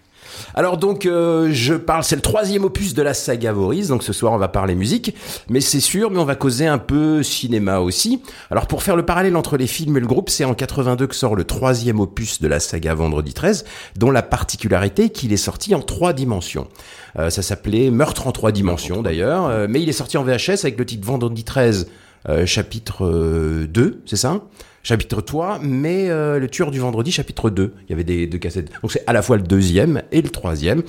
[0.53, 4.13] Alors donc, euh, je parle, c'est le troisième opus de la saga Voris, donc ce
[4.13, 5.15] soir on va parler musique,
[5.49, 8.21] mais c'est sûr, mais on va causer un peu cinéma aussi.
[8.51, 11.15] Alors pour faire le parallèle entre les films et le groupe, c'est en 82 que
[11.15, 13.65] sort le troisième opus de la saga Vendredi 13,
[13.97, 16.67] dont la particularité est qu'il est sorti en trois dimensions.
[17.17, 20.63] Euh, ça s'appelait Meurtre en trois dimensions d'ailleurs, euh, mais il est sorti en VHS
[20.63, 21.87] avec le titre Vendredi 13,
[22.27, 24.41] euh, chapitre euh, 2, c'est ça?
[24.85, 27.73] Chapitre 3, mais euh, le tueur du vendredi, chapitre 2.
[27.87, 28.71] Il y avait des deux cassettes.
[28.83, 30.83] Donc c'est à la fois le deuxième et le troisième.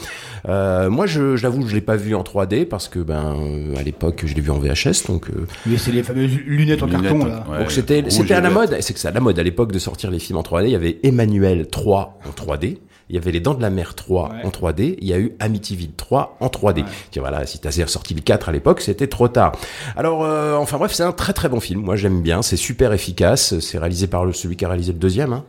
[0.49, 3.83] Euh, moi, je, j'avoue, je l'ai pas vu en 3D parce que, ben, euh, à
[3.83, 5.07] l'époque, je l'ai vu en VHS.
[5.09, 7.47] Donc, euh, Mais c'est les fameuses lunettes en Lunettes, carton, là.
[7.51, 8.77] ouais, donc c'était, c'était à la mode.
[8.81, 10.67] C'est que c'est à la mode à l'époque de sortir les films en 3D.
[10.67, 12.77] Il y avait Emmanuel 3 en 3D.
[13.09, 14.45] Il y avait Les Dents de la Mer 3 Ouais.
[14.45, 14.97] en 3D.
[15.01, 16.85] Il y a eu Amityville 3 en 3D.
[17.11, 19.53] Tiens, voilà, si t'as sorti le 4 à l'époque, c'était trop tard.
[19.97, 21.83] Alors, euh, enfin bref, c'est un très très bon film.
[21.83, 22.43] Moi, j'aime bien.
[22.43, 23.59] C'est super efficace.
[23.61, 25.33] C'est réalisé par le, celui qui a réalisé le deuxième.
[25.33, 25.45] Hein.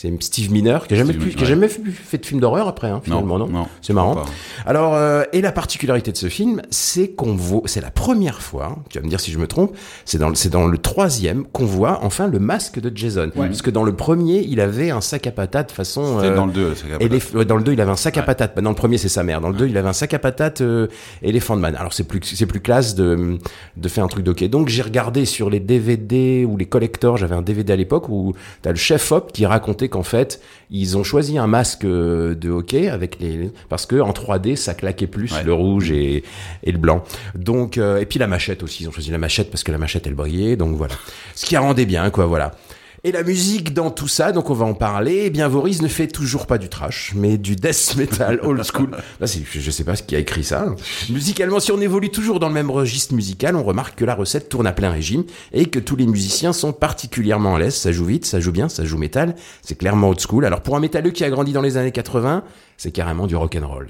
[0.00, 1.46] C'est Steve Miner, qui a jamais, Steve qui a ouais.
[1.46, 4.14] jamais fait, fait de film d'horreur après, hein, finalement, non, non, C'est marrant.
[4.14, 4.24] pas.
[4.64, 8.76] Alors, euh, et la particularité de ce film, c'est qu'on voit, c'est la première fois,
[8.88, 9.76] tu vas me dire si je me trompe,
[10.06, 13.30] c'est dans, le- c'est dans le troisième qu'on voit enfin le masque de Jason.
[13.36, 16.16] Parce que dans le premier, il avait un sac à patates façon.
[16.20, 17.04] C'était euh, dans le 2, c'est capable.
[17.14, 18.54] éléph- ouais, dans le 2, il avait un sac à patates.
[18.56, 19.42] Bah, dans le premier, c'est sa mère.
[19.42, 20.86] Dans le 2, il avait un sac à patates euh,
[21.22, 21.76] Elephant Man.
[21.76, 23.36] Alors, c'est plus, c'est plus classe de,
[23.76, 24.48] de faire un truc d'hockey.
[24.48, 27.18] Donc, j'ai regardé sur les DVD ou les collectors.
[27.18, 28.32] J'avais un DVD à l'époque où
[28.62, 32.48] t'as le chef Hop qui racontait qu'en fait, ils ont choisi un masque euh, de
[32.48, 35.42] hockey avec les, parce que en 3D, ça claquait plus Ouais.
[35.44, 36.24] le rouge et,
[36.64, 37.04] et le blanc.
[37.34, 38.84] Donc, euh, et puis la machette aussi.
[38.84, 40.56] Ils ont choisi la machette parce que la machette, elle brillait.
[40.56, 40.94] Donc, voilà.
[41.34, 42.52] Ce qui rendait bien, quoi, voilà.
[43.02, 45.22] Et la musique dans tout ça, donc on va en parler.
[45.24, 48.90] Eh bien, Voris ne fait toujours pas du trash, mais du death metal old school.
[49.20, 50.66] Là, je sais pas ce qui a écrit ça.
[51.08, 54.50] Musicalement, si on évolue toujours dans le même registre musical, on remarque que la recette
[54.50, 57.74] tourne à plein régime et que tous les musiciens sont particulièrement à l'aise.
[57.74, 59.34] Ça joue vite, ça joue bien, ça joue métal.
[59.62, 60.44] C'est clairement old school.
[60.44, 62.44] Alors pour un métalleux qui a grandi dans les années 80,
[62.76, 63.86] c'est carrément du rock and roll.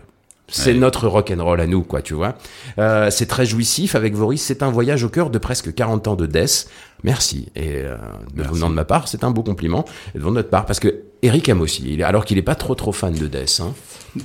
[0.51, 0.79] C'est Ouais.
[0.79, 2.35] notre rock and roll à nous, quoi, tu vois.
[2.79, 4.43] Euh, c'est très jouissif avec Voris.
[4.43, 6.69] C'est un voyage au cœur de presque 40 ans de death.
[7.05, 7.49] Merci.
[7.57, 7.97] Et euh,
[8.35, 8.53] Merci.
[8.55, 9.85] venant de ma part, c'est un beau compliment.
[10.15, 12.03] Et de notre part, parce que Eric aime aussi.
[12.03, 13.61] Alors qu'il est pas trop trop fan de death.
[13.63, 13.73] Hein.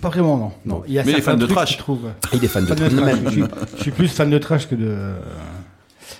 [0.02, 0.52] Pas vraiment, non.
[0.66, 0.84] non.
[0.88, 1.74] Il y a Mais il est fan de trash.
[1.74, 2.10] je trouve.
[2.34, 2.92] Il est fan de trash.
[3.26, 3.44] Je, suis,
[3.78, 5.14] je suis plus fan de trash que de.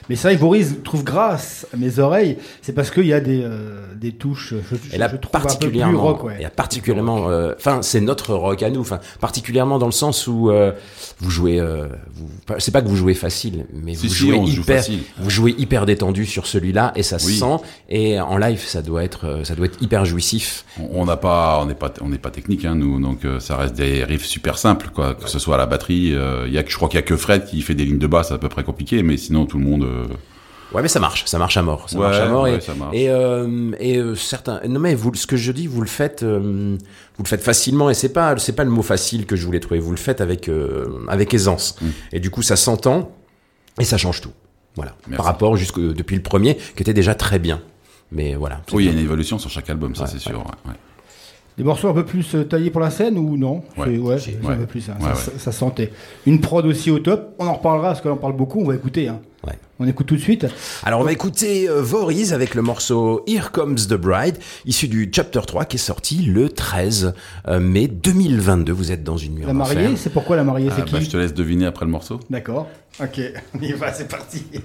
[0.10, 3.20] Mais c'est vrai que Boris trouve grâce à mes oreilles, c'est parce qu'il y a
[3.20, 4.54] des, euh, des touches.
[4.72, 6.36] Je, je- Et là, je trouve un peu plus particulièrement, rock, ouais.
[6.40, 10.28] et là, particulièrement, euh, enfin, c'est notre rock à nous, enfin, particulièrement dans le sens
[10.28, 10.72] où euh,
[11.20, 14.38] vous jouez, euh, vous, pas- c'est pas que vous jouez facile, mais vous si, jouez
[14.38, 15.00] hyper, facile.
[15.18, 17.64] vous jouez hyper détendu sur celui-là et ça se sent.
[17.90, 20.66] Et en live, ça doit être, euh, ça doit être hyper jouissif.
[20.92, 23.58] On n'a pas, on n'est pas, on n'est pas technique, hein, nous, donc euh, ça
[23.58, 25.16] reste des riffs super simples, quoi.
[25.16, 27.04] Que ce soit à la batterie, euh, il y a que, je crois qu'il y
[27.04, 29.46] a que Fred qui fait des lignes de basse à peu près compliquées, mais sinon
[29.46, 29.88] tout le monde.
[29.96, 30.08] Euh,
[30.74, 32.44] Ouais, mais ça marche, ça marche à mort, ça Ouais, marche à mort.
[32.44, 32.96] ouais, et ça marche.
[32.96, 36.24] et, euh, et euh, certains, non mais vous, ce que je dis, vous le faites,
[36.24, 36.76] euh,
[37.18, 39.60] vous le faites facilement et c'est pas, c'est pas le mot facile que je voulais
[39.60, 39.80] trouver.
[39.80, 41.78] Vous le faites avec, euh, avec aisance.
[41.82, 41.86] Mm.
[42.14, 43.12] Et du coup, ça s'entend
[43.80, 44.32] et ça change tout.
[44.76, 44.96] Voilà.
[45.08, 45.18] Merci.
[45.18, 47.62] Par rapport jusque depuis le premier, qui était déjà très bien.
[48.12, 48.62] Mais voilà.
[48.74, 50.32] Oui, il y a une évolution sur chaque album, ça Ouais, c'est sûr.
[50.40, 50.74] ouais, ouais.
[51.58, 53.64] Des morceaux un peu plus taillés pour la scène ou non?
[53.78, 53.98] Ouais.
[53.98, 54.16] Ouais,
[54.50, 55.16] un peu plus ça, Ouais, ça, ouais.
[55.16, 55.94] ça- ça sentait.
[56.26, 57.34] Une prod aussi au top.
[57.40, 58.60] On en reparlera parce qu'on en parle beaucoup.
[58.60, 59.08] On va écouter.
[59.08, 59.22] Hein.
[59.46, 59.60] Ouais.
[59.80, 60.46] On écoute tout de suite.
[60.84, 65.12] Alors on va écouter euh, Voriz avec le morceau Here Comes the Bride, issu du
[65.14, 67.14] Chapter 3 qui est sorti le 13
[67.48, 68.72] euh, mai 2022.
[68.72, 71.06] Vous êtes dans une nuit La mariée, c'est pourquoi la mariée, Ah, c'est bah, qui
[71.06, 72.20] je te laisse deviner après le morceau.
[72.30, 72.68] D'accord.
[73.00, 73.20] Ok.
[73.54, 74.46] On y va, c'est parti.
[74.54, 74.62] Les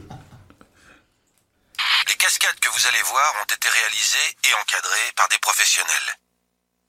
[2.17, 6.11] cascades que vous allez voir ont été réalisées et encadrées par des professionnels.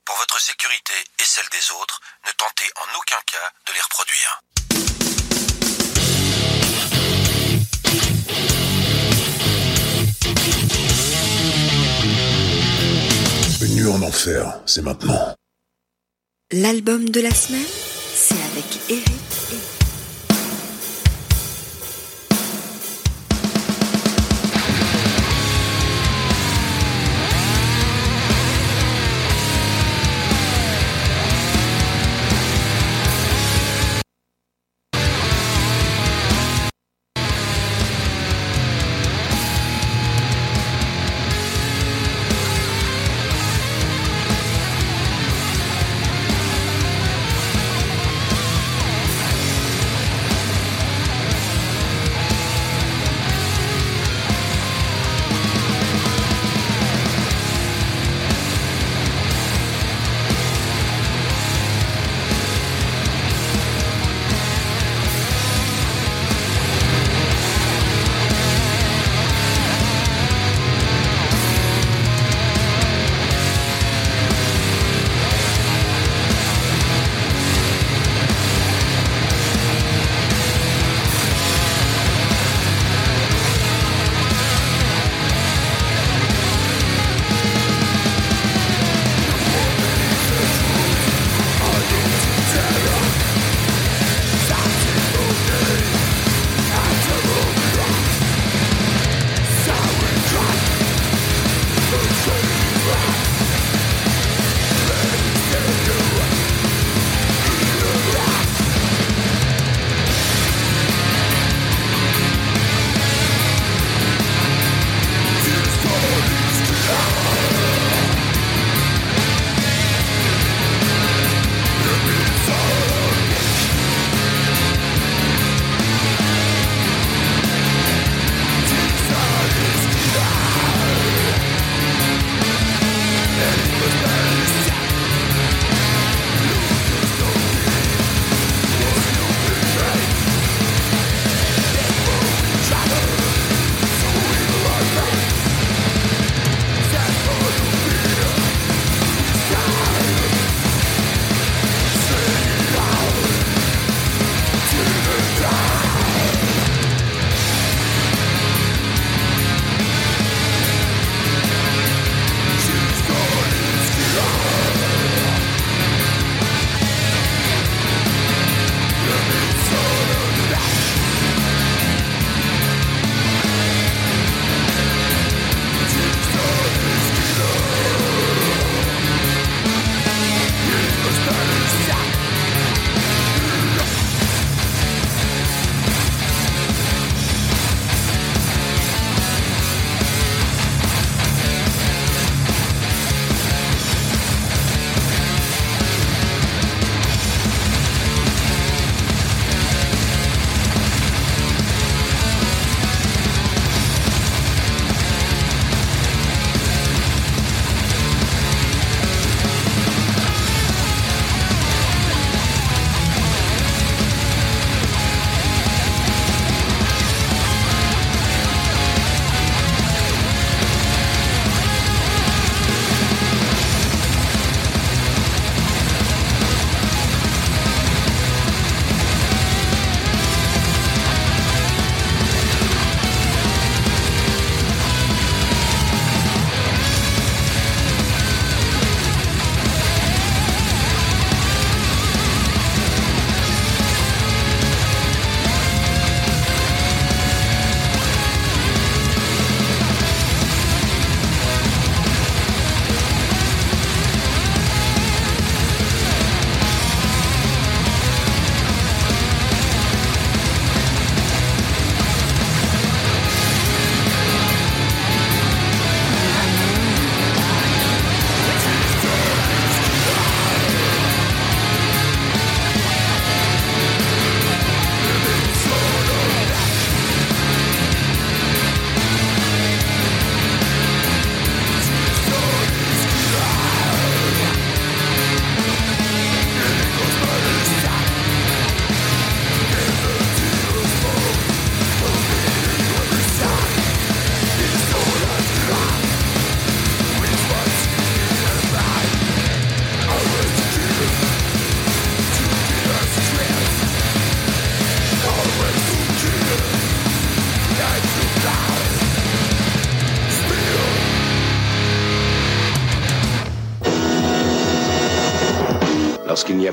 [0.04, 4.42] Pour votre sécurité et celle des autres, ne tentez en aucun cas de les reproduire.
[13.92, 15.34] En enfer, c'est maintenant.
[16.50, 17.60] L'album de la semaine,
[18.14, 19.21] c'est avec Eric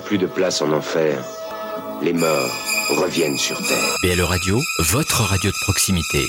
[0.10, 1.24] plus de place en enfer,
[2.02, 2.50] les morts
[2.98, 3.96] reviennent sur Terre.
[4.02, 6.26] BLE Radio, votre radio de proximité.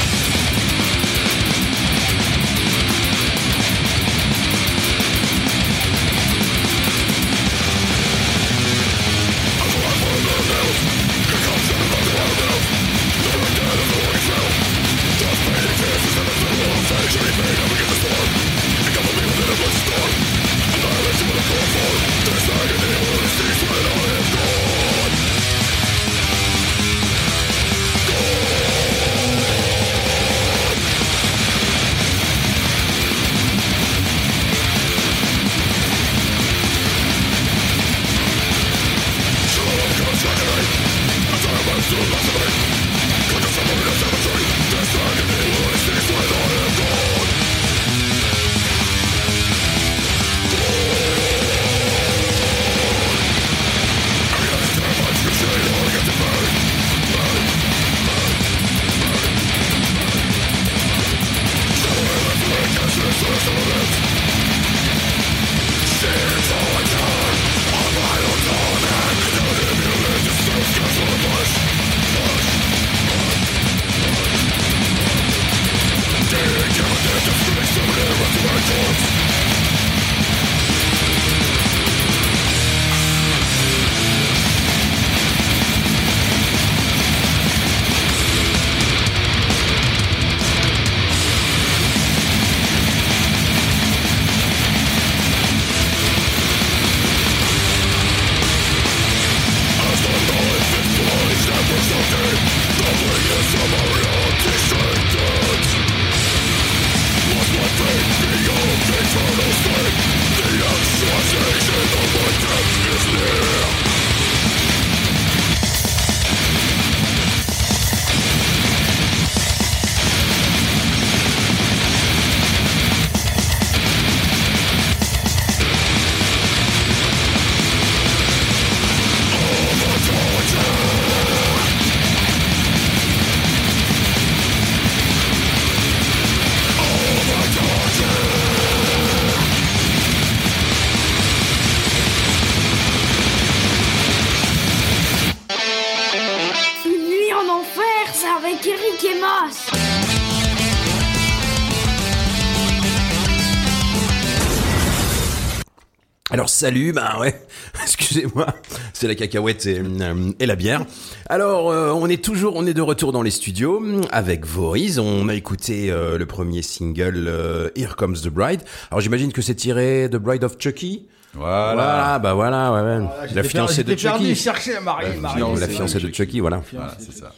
[156.61, 157.41] Salut, bah ouais,
[157.83, 158.47] excusez-moi,
[158.93, 160.85] c'est la cacahuète et, euh, et la bière.
[161.31, 164.99] Alors euh, on est toujours, on est de retour dans les studios avec Voriz.
[164.99, 168.61] On a écouté euh, le premier single Here Comes the Bride.
[168.91, 171.07] Alors j'imagine que c'est tiré de Bride of Chucky.
[171.33, 171.75] Voilà.
[171.75, 173.07] Voilà, bah voilà, ouais, ouais.
[173.09, 174.35] Ah, la fiancée de perdu, Chucky.
[174.35, 176.61] je cherchais à Marie, La La fiancée de Chucky, voilà.
[176.73, 177.33] Voilà, c'est ça.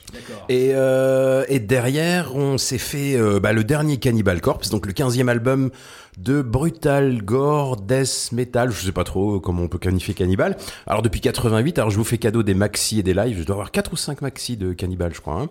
[0.48, 4.92] Et, euh, et derrière, on s'est fait euh, bah, le dernier Cannibal Corpse, donc le
[4.92, 5.70] 15e album
[6.18, 8.70] de Brutal Gore Death Metal.
[8.70, 10.56] Je sais pas trop comment on peut qualifier Cannibal.
[10.86, 13.38] Alors depuis 88, alors je vous fais cadeau des maxi et des lives.
[13.38, 15.40] Je dois avoir 4 ou 5 maxi de Cannibal, je crois.
[15.40, 15.48] hein.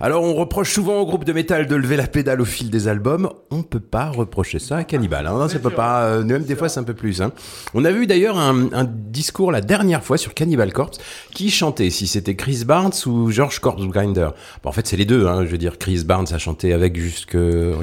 [0.00, 2.86] Alors on reproche souvent au groupe de métal de lever la pédale au fil des
[2.88, 3.30] albums.
[3.50, 5.26] On peut pas reprocher ça à Cannibal.
[5.26, 5.48] Hein.
[5.48, 6.02] Ça peut pas.
[6.04, 7.20] euh, même des fois c'est un peu plus.
[7.20, 7.32] Hein.
[7.74, 10.98] On a vu d'ailleurs un, un discours la dernière fois sur Cannibal Corpse
[11.34, 14.28] qui chantait si c'était Chris Barnes ou George Corpse Grinder.
[14.62, 15.26] Bon, en fait c'est les deux.
[15.26, 15.44] Hein.
[15.44, 17.36] Je veux dire Chris Barnes a chanté avec jusque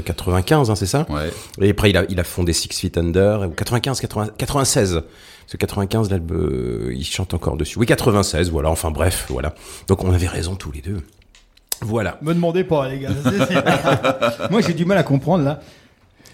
[0.06, 1.06] 95, hein, c'est ça?
[1.10, 1.32] Ouais.
[1.62, 3.50] Et après il a, il a fondé Six Feet Under.
[3.56, 5.02] 95, 80, 96.
[5.46, 7.78] Ce 95, là, euh, il chante encore dessus.
[7.78, 8.70] Oui, 96, voilà.
[8.70, 9.54] Enfin bref, voilà.
[9.88, 11.02] Donc on avait raison tous les deux.
[11.82, 12.18] Voilà.
[12.22, 13.10] Me demandez pas, les gars.
[14.50, 15.60] Moi, j'ai du mal à comprendre, là.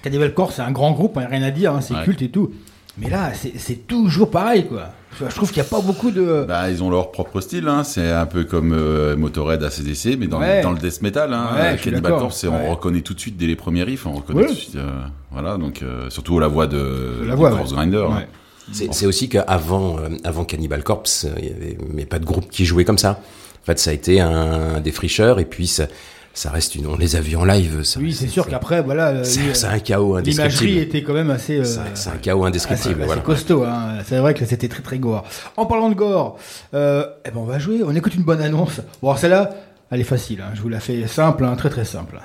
[0.04, 2.04] Cannibal Corpse, c'est un grand groupe, hein, rien à dire, hein, c'est Ouais.
[2.04, 2.52] culte et tout.
[3.00, 4.90] Mais là, c'est c'est toujours pareil, quoi.
[5.20, 6.46] Je trouve qu'il n'y a pas beaucoup de.
[6.48, 7.84] Bah, ils ont leur propre style, hein.
[7.84, 10.58] c'est un peu comme euh, Motorhead ACDC, mais dans, Ouais.
[10.58, 11.34] le, dans le death metal.
[11.34, 11.48] Hein.
[11.56, 12.12] Ouais, Cannibal.
[12.14, 12.50] Corpse, Ouais.
[12.52, 14.48] on reconnaît tout de suite dès les premiers riffs, on reconnaît Ouais.
[14.48, 14.76] tout de suite.
[14.76, 14.88] euh,
[15.32, 17.78] voilà, donc euh, surtout la voix de, La de voix, Corpse ouais.
[17.78, 17.98] Grinder.
[17.98, 18.28] Ouais.
[18.72, 18.88] hein.
[18.92, 22.50] C'est aussi qu'avant euh, avant Cannibal Corpse, euh, il y avait mais pas de groupe
[22.50, 23.20] qui jouait comme ça.
[23.62, 25.88] En fait, ça a été un défricheur et puis ça,
[26.34, 26.88] ça reste une.
[26.88, 27.84] On les a vus en live.
[27.84, 29.08] ça- Oui, c'est sûr qu'après, voilà.
[29.10, 30.82] euh, c'est c'est un chaos L'imagerie indescriptible.
[30.82, 31.58] était quand même assez.
[31.60, 32.94] euh, C'est c'est un chaos indescriptible.
[32.96, 33.14] assez, voilà.
[33.14, 33.98] assez costaud, hein.
[34.06, 35.24] C'est vrai que c'était très très gore.
[35.58, 36.38] En parlant de gore,
[36.74, 37.82] euh, eh ben on va jouer.
[37.86, 38.80] On écoute une bonne annonce.
[39.02, 39.50] Bon, alors celle-là,
[39.92, 40.42] elle est facile.
[40.42, 40.52] hein.
[40.54, 42.20] Je vous la fais simple, hein, très très simple.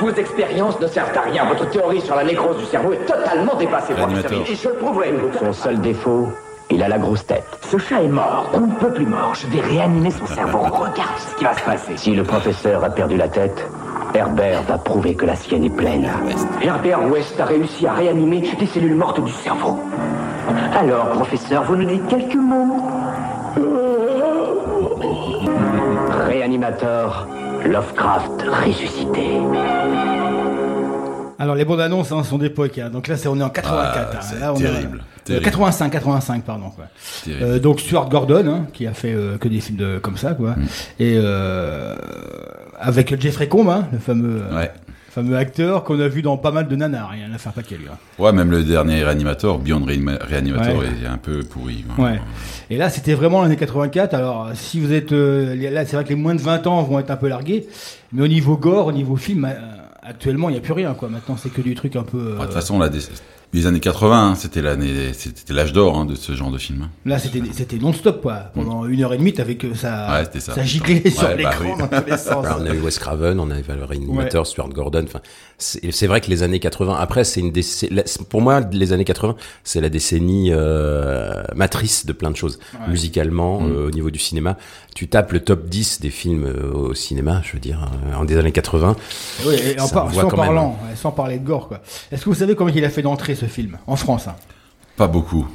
[0.00, 1.46] Vos expériences ne servent à rien.
[1.46, 4.18] Votre théorie sur la nécrose du cerveau est totalement dépassée par le.
[4.18, 5.12] Et je le prouverai.
[5.38, 6.28] Son seul défaut,
[6.70, 7.44] il a la grosse tête.
[7.62, 8.50] Ce chat est mort.
[8.54, 9.34] On ne peut plus mort.
[9.34, 10.58] Je vais réanimer son cerveau.
[10.58, 11.96] Regarde ce qui va se passer.
[11.96, 13.66] Si le professeur a perdu la tête,
[14.14, 16.08] Herbert va prouver que la sienne est pleine.
[16.62, 19.78] Herbert West a réussi à réanimer les cellules mortes du cerveau.
[20.76, 22.88] Alors, professeur, vous nous dites quelques mots
[26.26, 27.28] Réanimateur,
[27.64, 29.40] Lovecraft ressuscité.
[31.40, 32.90] Alors les bandes annonces hein, sont d'époque, hein.
[32.90, 34.10] donc là c'est on est en 84.
[34.12, 34.38] Ah, hein.
[34.40, 35.44] Là, on terrible, euh, terrible.
[35.46, 36.70] 85, 85 pardon.
[36.70, 36.84] Quoi.
[37.28, 40.34] Euh, donc Stuart Gordon hein, qui a fait euh, que des films de, comme ça
[40.34, 40.62] quoi, Mm.
[41.00, 41.96] et euh,
[42.78, 44.70] avec Jeffrey Combs, hein, le fameux Ouais.
[45.10, 47.12] fameux acteur qu'on a vu dans pas mal de nanars.
[47.16, 47.86] Il en a fait un paquet lui.
[47.90, 47.96] hein.
[48.18, 50.86] Ouais, même le dernier réanimateur, Beyond Reanima- Reanimator, Ouais.
[51.02, 51.84] est un peu pourri.
[51.98, 52.20] Ouais.
[52.70, 54.14] Et là, c'était vraiment l'année 84.
[54.14, 57.10] Alors, si vous êtes là, c'est vrai que les moins de 20 ans vont être
[57.10, 57.66] un peu largués,
[58.12, 59.48] mais au niveau gore, au niveau film,
[60.10, 60.94] actuellement, il n'y a plus rien.
[60.94, 61.08] Quoi.
[61.08, 62.18] Maintenant, c'est que du truc un peu.
[62.18, 63.00] euh, De toute façon, là, des-
[63.52, 66.88] les années 80, hein, c'était l'année, c'était l'âge d'or hein, de ce genre de film.
[67.04, 68.34] Là, c'était c'était non-stop, quoi.
[68.54, 70.54] Pendant une heure et demie, t'avais que ça, Ouais, ça.
[70.54, 71.78] ça giclait Ouais, sur bah l'écran oui.
[71.78, 72.44] dans tous les sens.
[72.46, 75.04] Alors, on a eu Wes Craven, on a eu le réanimateur, Stuart Gordon.
[75.04, 75.20] Enfin,
[75.58, 76.96] c'est vrai que les années 80.
[76.98, 79.34] Après, c'est une déc- la- pour moi les années 80,
[79.64, 82.58] c'est la décennie euh, matrice de plein de choses.
[82.74, 82.88] Ouais.
[82.88, 83.72] Musicalement, Mm.
[83.72, 84.56] euh, au niveau du cinéma,
[84.94, 88.24] tu tapes le top 10 des films euh, au cinéma, je veux dire, euh, en
[88.24, 88.96] des années 80.
[89.46, 90.30] Oui, et en par- sans même.
[90.36, 91.80] parlant, ouais, sans parler de gore, quoi.
[92.12, 94.36] Est-ce que vous savez comment il a fait d'entrée ce film en France hein
[94.96, 95.46] Pas beaucoup.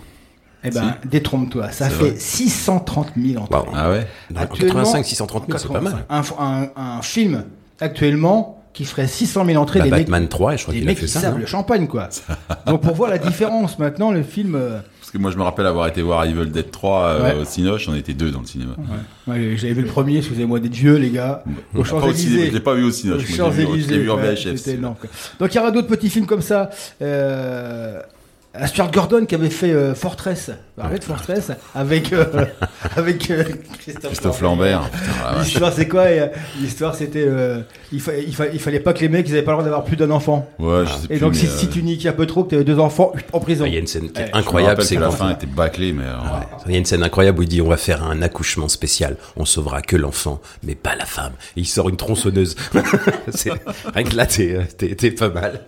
[0.63, 2.15] Eh ben, détrompe-toi, ça fait vrai.
[2.19, 3.59] 630 000 entrées.
[3.59, 3.65] Wow.
[3.75, 6.05] Ah ouais En Actuellement, 85, 630 000, c'est pas mal.
[6.09, 6.35] 85.
[6.39, 7.43] Un, un- un film
[7.79, 9.79] actuellement qui ferait 600 000 entrées.
[9.79, 11.45] Bah, des Batman mecs, 3, et je crois qu'il a fait qui ça, savent le
[11.45, 12.09] champagne, quoi.
[12.65, 14.55] Donc pour voir la différence, maintenant le film.
[14.55, 14.79] euh,
[15.15, 17.41] que moi, je me rappelle avoir été voir Evil Dead 3 euh, Ouais.
[17.41, 18.73] au Cinoche, on était deux dans le cinéma.
[19.27, 21.43] ouais, J'avais vu le premier, excusez-moi d'être vieux, les gars.
[21.73, 22.47] Aux cinéma, Champs-Élysées.
[22.47, 24.79] je l'ai pas vu au cinéma, je l'ai vu- en VHF.
[25.39, 26.69] Donc il y aura d'autres petits films comme ça.
[27.01, 27.99] Euh,
[28.57, 32.25] à Stuart Gordon qui avait fait euh, Fortress, arrête Fortress, avec euh,
[32.95, 33.43] avec euh,
[33.79, 34.89] Christophe, Christophe Lambert.
[35.39, 36.27] L'histoire c'est quoi euh,
[36.61, 39.41] L'histoire c'était euh, il, fa- il, fa- il fallait pas que les mecs ils avaient
[39.43, 40.47] pas le droit d'avoir plus d'un enfant.
[40.59, 42.49] Ouais, je sais Et plus, donc si, euh, si tu niques un peu trop que
[42.49, 43.65] tu avais deux enfants en prison.
[43.65, 44.29] Il y a une scène qui est Ouais.
[44.33, 46.03] incroyable, c'est que la quand- fin était bâclée, mais
[46.65, 49.17] Il y a une scène incroyable où il dit on va faire un accouchement spécial,
[49.35, 51.33] on sauvera que l'enfant, mais pas la femme.
[51.57, 52.55] Et il sort une tronçonneuse.
[53.29, 53.51] C'est-
[53.93, 55.61] Rien que là, t'es pas mal.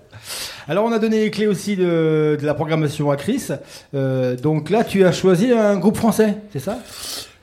[0.67, 3.47] Alors on a donné les clés aussi de, de la programmation à Chris.
[3.93, 6.79] Euh, donc là tu as choisi un groupe français, c'est ça?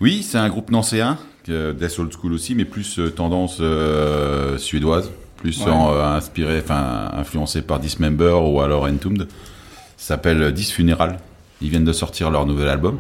[0.00, 4.58] Oui, c'est un groupe nancéen, que- Death Old School aussi, mais plus euh, tendance euh,
[4.58, 5.70] suédoise, plus Ouais.
[5.70, 9.28] en, euh, inspiré, enfin influencé par Dismember ou alors Entombed.
[9.96, 11.18] Ça s'appelle Dis Funeral.
[11.62, 12.98] Ils viennent de sortir leur nouvel album.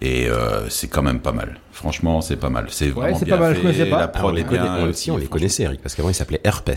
[0.00, 1.58] Et euh, c'est quand même pas mal.
[1.70, 2.66] Franchement, c'est pas mal.
[2.70, 3.62] C'est vraiment c'est bien pas mal, je fait.
[3.62, 3.98] connaissais pas.
[3.98, 4.76] La Ah, on prod les connaît, bien.
[4.78, 6.70] on, euh, aussi, on les connaissait, Eric, parce qu'avant il s'appelait Herpes.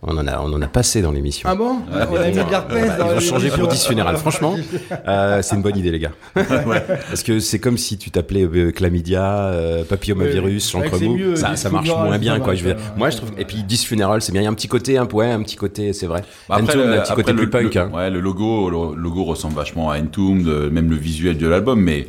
[0.00, 1.48] On en a, on en a passé dans l'émission.
[1.50, 4.16] Ah bon On a mis de l'herpès Bah, dans ils vont changer pour 10 funéral.
[4.16, 4.54] Franchement,
[5.08, 6.12] euh, c'est une bonne idée, les gars.
[6.36, 6.84] Ouais.
[7.08, 11.34] Parce que c'est comme si tu t'appelais euh, chlamydia, euh, papillomavirus, chancre mou.
[11.34, 12.54] Ça, ça marche moins bien, quoi.
[12.54, 12.82] Je veux dire.
[12.96, 13.30] Moi, je trouve.
[13.38, 14.40] Et puis 10 funéral, c'est bien.
[14.40, 16.22] Il y a un petit côté, un, ouais, un petit côté, c'est vrai.
[16.48, 17.74] Bah, Après, Entombed, le, un petit côté plus le- punk.
[17.74, 17.90] le- hein.
[17.92, 21.80] ouais, le logo, le logo ressemble vachement à Entombed, euh, même le visuel de l'album,
[21.80, 22.06] mais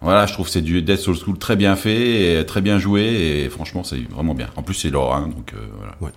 [0.00, 2.78] voilà, je trouve que c'est du Death Soul School très bien fait, et très bien
[2.78, 3.02] joué,
[3.44, 4.46] et franchement, c'est vraiment bien.
[4.56, 6.14] En plus, c'est lorrain, donc euh, voilà.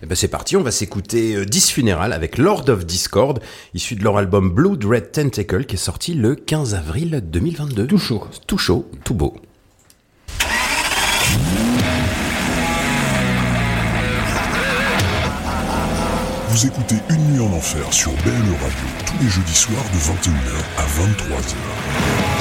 [0.00, 3.40] Eh ben c'est parti, on va s'écouter euh, 10 funéral avec Lord of Discord,
[3.74, 7.88] issu de leur album Blood Red Tentacle qui est sorti le 15 avril 2022.
[7.88, 8.24] Tout chaud.
[8.46, 9.34] Tout chaud, tout beau.
[16.48, 20.62] Vous écoutez Une nuit en enfer sur BLE Radio tous les jeudis soirs de 21h
[20.76, 22.37] à 23h.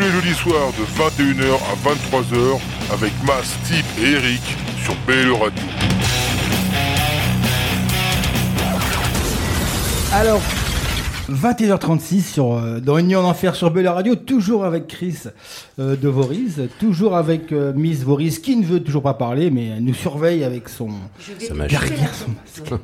[0.00, 2.58] Tous les jeudis soirs de 21h à 23h
[2.92, 4.40] avec Mas, Steve et Eric
[4.82, 5.64] sur BLE Radio.
[10.12, 10.40] Alors,
[11.30, 15.16] 21h36 sur, euh, dans Une nuit en enfer sur Belle Radio, toujours avec Chris
[15.78, 19.68] euh, de Voriz, toujours avec euh, Miss Voriz qui ne veut toujours pas parler, mais
[19.76, 20.88] elle nous surveille avec son.
[21.46, 21.76] Son masque.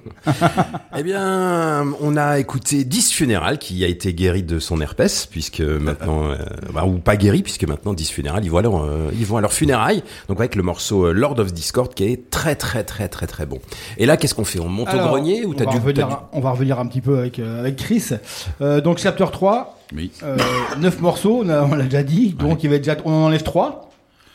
[0.99, 5.61] Eh bien, on a écouté 10 Funéral qui a été guéri de son herpès, puisque
[5.61, 6.37] maintenant, euh,
[6.73, 9.37] bah, ou pas guéri, puisque maintenant 10 Funéral, ils vont, à leur, euh, ils vont
[9.37, 10.03] à leur funérailles.
[10.29, 13.45] Donc avec le morceau euh, Lord of Discord qui est très très très très très
[13.47, 13.59] bon.
[13.99, 14.59] Et là, qu'est-ce qu'on fait?
[14.61, 16.51] On monte Alors, au grenier ou on t'as va dû, revenir, t'as dû- On va
[16.51, 18.05] revenir un petit peu avec, euh, avec Chris.
[18.61, 20.11] Euh, donc, chapter 3, Oui.
[20.23, 20.37] euh,
[20.79, 23.25] 9 morceaux, on a- on l'a déjà dit, donc il va être déjà, on en
[23.27, 23.83] enlève 3.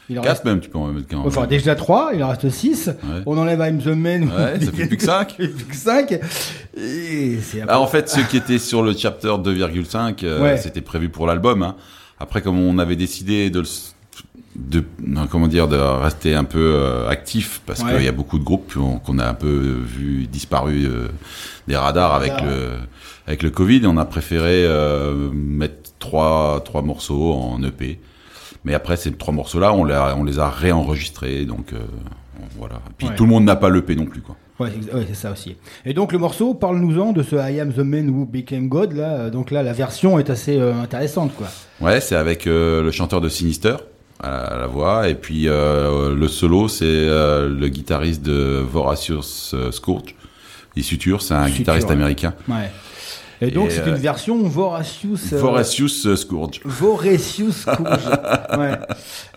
[0.10, 1.20] Il en 4 reste, même, tu peux en mettre qu'un.
[1.20, 2.88] enfin, déjà 3, il en reste 6.
[2.88, 3.22] Ouais.
[3.26, 4.24] On enlève I'm the Man.
[4.24, 5.36] Ouais, ça fait plus que 5.
[5.38, 6.20] plus que 5.
[6.76, 10.58] Et c'est Ah, en fait, ceux qui étaient sur le chapter 2,5, euh, Ouais.
[10.58, 11.64] c'était prévu pour l'album.
[11.64, 11.76] Hein.
[12.20, 13.66] Après, comme on avait décidé de, le
[14.56, 14.84] de
[15.30, 17.94] comment dire, de rester un peu euh, actif, parce Ouais.
[17.96, 18.74] qu'il y a beaucoup de groupes
[19.06, 21.08] qu'on a un peu vu disparu euh,
[21.68, 22.48] des radars avec Radar.
[22.48, 22.70] le
[23.28, 23.82] avec le Covid.
[23.86, 28.00] On a préféré euh, mettre trois trois morceaux en EP.
[28.64, 31.80] Mais après, ces trois morceaux-là, on, les a- on les a réenregistrés, donc euh,
[32.58, 32.80] voilà.
[32.98, 33.16] Puis Ouais.
[33.16, 34.36] tout le monde n'a pas l'EP non plus, quoi.
[34.60, 35.56] Ouais, c'est ouais, c'est ça aussi.
[35.86, 39.32] Et donc le morceau, parle-nous-en de ce I Am the Man Who Became God là.
[39.32, 41.48] Donc là, la version est assez euh, intéressante quoi.
[41.80, 43.78] Ouais, c'est avec euh, le chanteur de Sinister
[44.22, 49.72] à la, voix, et puis euh, le solo, c'est euh, le guitariste de Voracious euh,
[49.72, 50.16] Scourge.
[50.76, 51.94] Les Sutures, c'est un Suture, guitariste ouais.
[51.94, 52.34] américain.
[52.48, 52.72] Ouais.
[53.44, 55.18] Et donc Et, c'est une version Voracious.
[55.34, 56.62] euh, Voracious Scourge.
[56.64, 58.08] Voracious Courge.
[58.60, 58.78] ouais.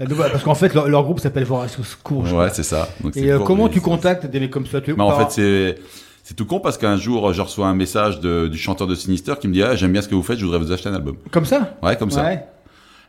[0.00, 2.32] Et donc, voilà, parce qu'en fait leur, leur groupe s'appelle Voracious Courge.
[2.32, 2.88] Ouais, c'est ça.
[3.02, 5.04] Donc, c'est Et euh, pour comment les- tu contactes des mecs comme ça tu, Bah,
[5.04, 5.40] en par- fait,
[5.74, 5.78] c'est
[6.22, 9.34] c'est tout con parce qu'un jour, je reçois un message de- du chanteur de Sinister
[9.40, 10.94] qui me dit ah, j'aime bien ce que vous faites, je voudrais vous acheter un
[10.94, 11.16] album.
[11.30, 11.74] comme ça?
[11.82, 12.24] Ouais, comme ça.
[12.24, 12.44] Ouais.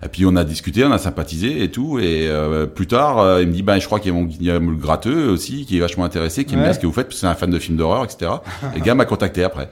[0.05, 1.97] Et puis on a discuté, on a sympathisé et tout.
[1.99, 4.69] Et euh, plus tard, euh, il me dit, bah, je crois qu'il y a mon
[4.71, 6.65] le gratteux aussi qui est vachement intéressé, qui aime Ouais.
[6.67, 8.31] bien ce que vous faites, parce que c'est un fan de films d'horreur, etc.
[8.75, 9.69] et le gars m'a contacté après.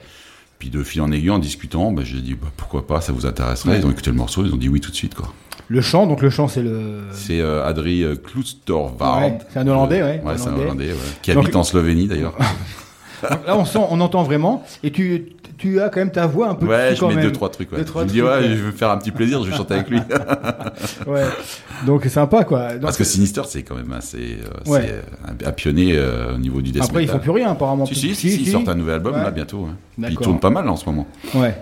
[0.60, 3.26] Puis de fil en aiguille, en discutant, bah, j'ai dit, bah, pourquoi pas, ça vous
[3.26, 3.72] intéresserait.
[3.72, 3.80] Ouais.
[3.80, 5.14] Ils ont écouté le morceau, ils ont dit oui tout de suite.
[5.14, 5.32] quoi.
[5.70, 7.02] Le chant, donc le chant c'est le.
[7.12, 9.22] C'est euh, Adri Klostervaart.
[9.22, 10.64] Ouais, c'est un Hollandais, ouais, Ouais, c'est un Hollandais.
[10.66, 12.36] Hollandais, ouais, qui Donc- habite en Slovénie d'ailleurs.
[13.30, 14.64] Donc là on sent, on entend vraiment.
[14.84, 16.66] Et tu, tu as quand même ta voix un peu.
[16.68, 17.24] ouais, je quand mets même.
[17.26, 17.72] deux, trois trucs.
[17.72, 17.78] Ouais.
[17.80, 18.50] Deux, trois je me dis, trucs, ouais, ouais.
[18.56, 20.00] je veux faire un petit plaisir, je vais chanter avec lui.
[21.08, 21.24] Ouais.
[21.86, 22.74] Donc c'est sympa quoi.
[22.74, 24.38] Donc, Parce que Sinister, c'est quand même assez.
[24.68, 25.02] euh, Ouais.
[25.40, 27.16] c'est un, un pionnier euh, au niveau du death Après ils metal.
[27.18, 27.86] font plus rien apparemment.
[27.86, 29.60] Si, si, si, si, ils sortent un nouvel album là bientôt.
[29.60, 29.66] ouais.
[29.96, 30.24] Puis il D'accord.
[30.24, 31.08] tourne pas mal là, en ce moment.
[31.36, 31.56] Ouais.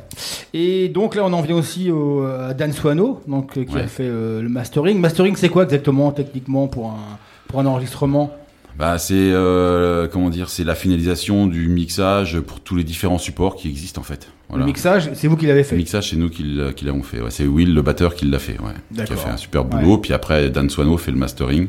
[0.54, 3.88] Et donc là, on en vient aussi au, à Dan Swano, donc euh, qui a
[3.88, 5.00] fait euh, le mastering.
[5.00, 8.32] Mastering, c'est quoi exactement techniquement pour un pour un enregistrement?
[8.78, 13.56] Bah, c'est euh, comment dire, c'est la finalisation du mixage pour tous les différents supports
[13.56, 14.30] qui existent en fait.
[14.50, 14.64] Voilà.
[14.64, 15.76] Le mixage, c'est vous qui l'avez fait.
[15.76, 17.22] Le mixage, c'est nous qui l'a- qui l'avons fait.
[17.22, 17.30] Ouais.
[17.32, 18.58] C'est Will, le batteur, qui l'a fait.
[18.60, 19.06] Ouais.
[19.06, 19.98] Qui a fait un super boulot.
[19.98, 21.68] Puis après, Dan Swano fait le mastering.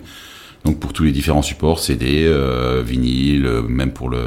[0.64, 4.20] Donc pour tous les différents supports, CD, euh, vinyle, euh, même pour le,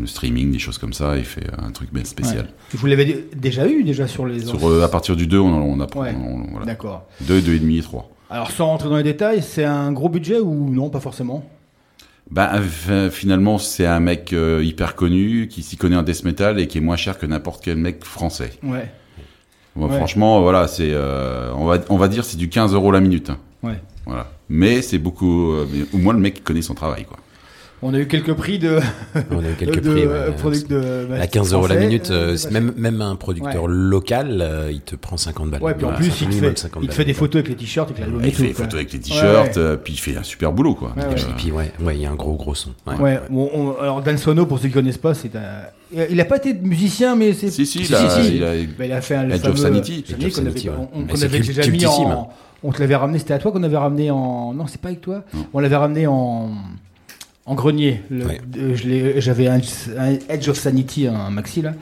[0.00, 2.46] le streaming, des choses comme ça, il fait un truc bien spécial.
[2.46, 2.50] Ouais.
[2.74, 4.40] Vous l'avez dé- déjà eu déjà sur les.
[4.40, 6.12] Sur, euh, à partir du 2, on, on a Ouais.
[6.50, 6.66] voilà.
[6.66, 7.06] D'accord.
[7.20, 8.10] 2, 2,5 et 3.
[8.30, 11.48] Alors sans rentrer dans les détails, c'est un gros budget ou non, pas forcément
[12.30, 12.60] Bah,
[13.10, 16.78] finalement, c'est un mec euh, hyper connu qui s'y connaît en death metal et qui
[16.78, 18.52] est moins cher que n'importe quel mec français.
[18.62, 18.88] Ouais.
[19.76, 19.96] Bon, Ouais.
[19.96, 23.30] Franchement, voilà, c'est, euh, on va, on va dire, c'est du 15 euros la minute.
[23.30, 23.38] hein.
[23.62, 23.80] Ouais.
[24.06, 24.30] Voilà.
[24.48, 27.18] Mais c'est beaucoup, euh, mais au moins le mec connaît son travail, quoi.
[27.82, 28.78] On a eu quelques prix de.
[29.30, 30.02] On a eu quelques de, prix.
[30.04, 30.34] euh, ouais.
[30.36, 33.62] product de- bah, à 15 euros la minute, euh, euh, bah, même, même un producteur
[33.64, 33.70] Ouais.
[33.72, 35.62] local, euh, il te prend 50 balles.
[35.62, 37.48] Ouais, puis en plus, il te minimum fait, 50 il te fait des photos avec
[37.48, 39.62] les t-shirts, avec et il fait des photos avec les t-shirts, ouais.
[39.62, 40.92] euh, puis il fait un super boulot, quoi.
[40.94, 41.20] Ouais, Donc, ouais.
[41.22, 42.70] euh, Et puis ouais, ouais, il y a un gros gros son.
[42.86, 42.96] Ouais.
[43.00, 45.40] Ouais, bon, on- alors Dan Sono, pour ceux qui connaissent pas, c'est un.
[46.10, 47.50] Il a pas été musicien, mais c'est.
[47.50, 49.56] Si, si, il a- il a- Bah, il a fait un le Edge of fameux-
[49.56, 50.04] Sanity.
[50.04, 50.14] Qu'on
[51.22, 52.04] avait, déjà mis cultissime.
[52.06, 52.28] en.
[52.62, 54.52] On te l'avait ramené, c'était à toi qu'on avait ramené en.
[54.52, 55.24] Non, c'est pas avec toi.
[55.54, 56.50] On l'avait ramené en.
[57.50, 58.00] En grenier.
[58.12, 58.40] Ouais.
[58.58, 58.74] euh,
[59.18, 59.58] J'avais un,
[59.98, 61.72] un Edge of Sanity, un maxi là.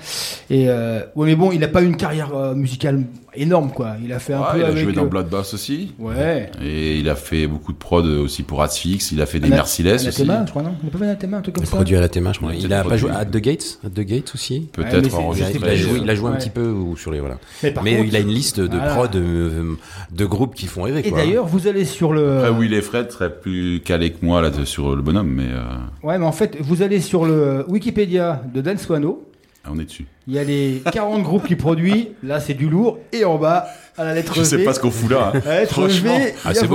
[0.49, 3.03] Et euh, ouais, mais bon, il a pas eu une carrière euh, musicale
[3.41, 3.95] énorme, quoi.
[4.05, 4.79] Il a fait un ouais, peu il a avec.
[4.85, 5.93] joué dans euh, Bloodbath aussi.
[5.99, 6.51] Ouais.
[6.63, 9.13] Et il a fait beaucoup de prod aussi pour Asphyx.
[9.13, 10.23] Il a fait des Ana- Merciless aussi.
[10.23, 10.75] Anathema, je crois, non?
[10.83, 12.39] Il a pas fait Anathema, un truc comme Il ça produit à la Théma, je
[12.39, 12.55] crois.
[12.55, 14.69] Il a pas joué à The Gates, à The Gates aussi?
[14.73, 15.59] Peut-être c'est- enregistré.
[15.61, 17.37] Il a joué, il a joué un petit peu ou sur les voilà.
[17.63, 18.95] Mais par Mais contre- il a une liste de Voilà.
[18.95, 19.75] prod euh,
[20.13, 21.07] de groupes qui font rêver.
[21.07, 22.39] Et d'ailleurs, vous allez sur le.
[22.39, 25.63] Après, Will et Fred seraient plus calés que moi là sur le bonhomme, mais euh,
[26.03, 29.25] Ouais, mais en fait, vous allez sur le Wikipédia de Dan Swano.
[29.73, 30.07] On est dessus.
[30.27, 33.67] il y a les 40 groupes qui produisent, là c'est du lourd, et en bas,
[33.97, 35.33] à la lettre Je sais V, pas ce qu'on fout là.
[35.35, 35.41] hein.
[35.45, 36.17] à la lettre Franchement.
[36.19, 36.69] V, Ah, il c'est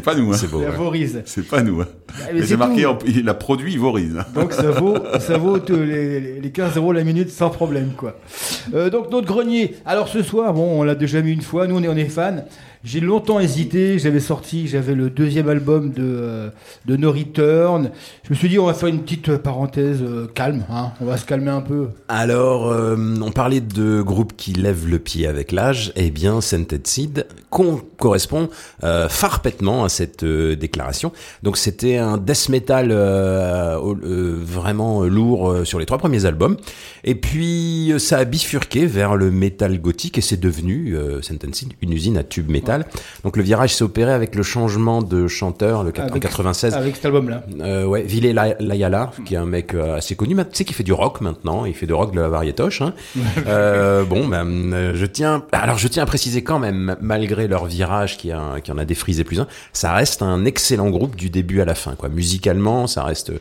[0.00, 0.32] pas, nous.
[0.32, 0.36] Hein.
[0.36, 0.46] C'est.
[0.46, 0.76] Il ouais.
[1.50, 1.80] Pas nous.
[1.80, 1.86] Hein.
[2.32, 4.16] mais Mais c'est marqué, en- il a produit Ivoriz.
[4.18, 4.24] hein.
[4.34, 8.16] Donc ça vaut, ça vaut les- les 15 euros la minute sans problème quoi.
[8.74, 9.76] Euh, donc notre grenier.
[9.84, 11.66] Alors ce soir, bon, on l'a déjà mis une fois.
[11.66, 12.44] Nous on est, on est fans.
[12.84, 14.00] J'ai longtemps hésité.
[14.00, 16.50] J'avais sorti, j'avais le deuxième album de euh,
[16.86, 17.90] de No Return.
[18.24, 20.64] Je me suis dit on va faire une petite euh, parenthèse euh, calme.
[20.68, 20.90] Hein.
[21.00, 21.90] On va se calmer un peu.
[22.08, 25.92] Alors, on parlait de groupes qui lèvent le pied avec l'âge.
[25.96, 28.48] Eh bien, Scented Seed correspond
[28.82, 31.12] euh, parfaitement à cette déclaration.
[31.42, 36.56] Donc, c'était un death metal vraiment lourd sur les trois premiers albums.
[37.04, 41.92] Et puis, ça a bifurqué vers le metal gothique et c'est devenu, Scented Seed, une
[41.92, 42.71] usine à tube métal.
[43.24, 46.74] Donc, le virage s'est opéré avec le changement de chanteur le, en Avec- 96.
[46.74, 47.42] Avec cet album là.
[47.60, 50.72] Euh, ouais, Ville La- Layala, qui est un mec euh, assez connu, tu sais, qui
[50.74, 52.82] fait du rock maintenant, il fait du rock de la variétoche.
[52.82, 52.94] Hein.
[53.46, 57.66] euh, bon, ben, euh, je tiens, alors je tiens à préciser quand même, malgré leur
[57.66, 61.30] virage qui, a, qui en a défrisé plus un, ça reste un excellent groupe du
[61.30, 62.08] début à la fin, quoi.
[62.08, 63.32] Musicalement, ça reste.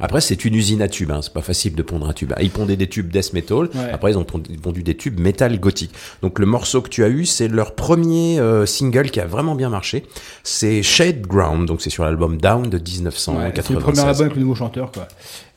[0.00, 1.20] Après, c'est une usine à tubes, hein.
[1.22, 2.32] c'est pas facile de pondre un tube.
[2.40, 3.90] Ils pondaient des tubes death metal, Ouais.
[3.92, 5.92] après ils ont pondu, des tubes metal gothique.
[6.22, 9.54] Donc le morceau que tu as eu, c'est leur premier euh, single qui a vraiment
[9.54, 10.04] bien marché.
[10.42, 13.64] C'est Shade Ground, donc c'est sur l'album Down de Ouais, 1996.
[13.66, 15.06] c'est le premier album avec le nouveau chanteur quoi.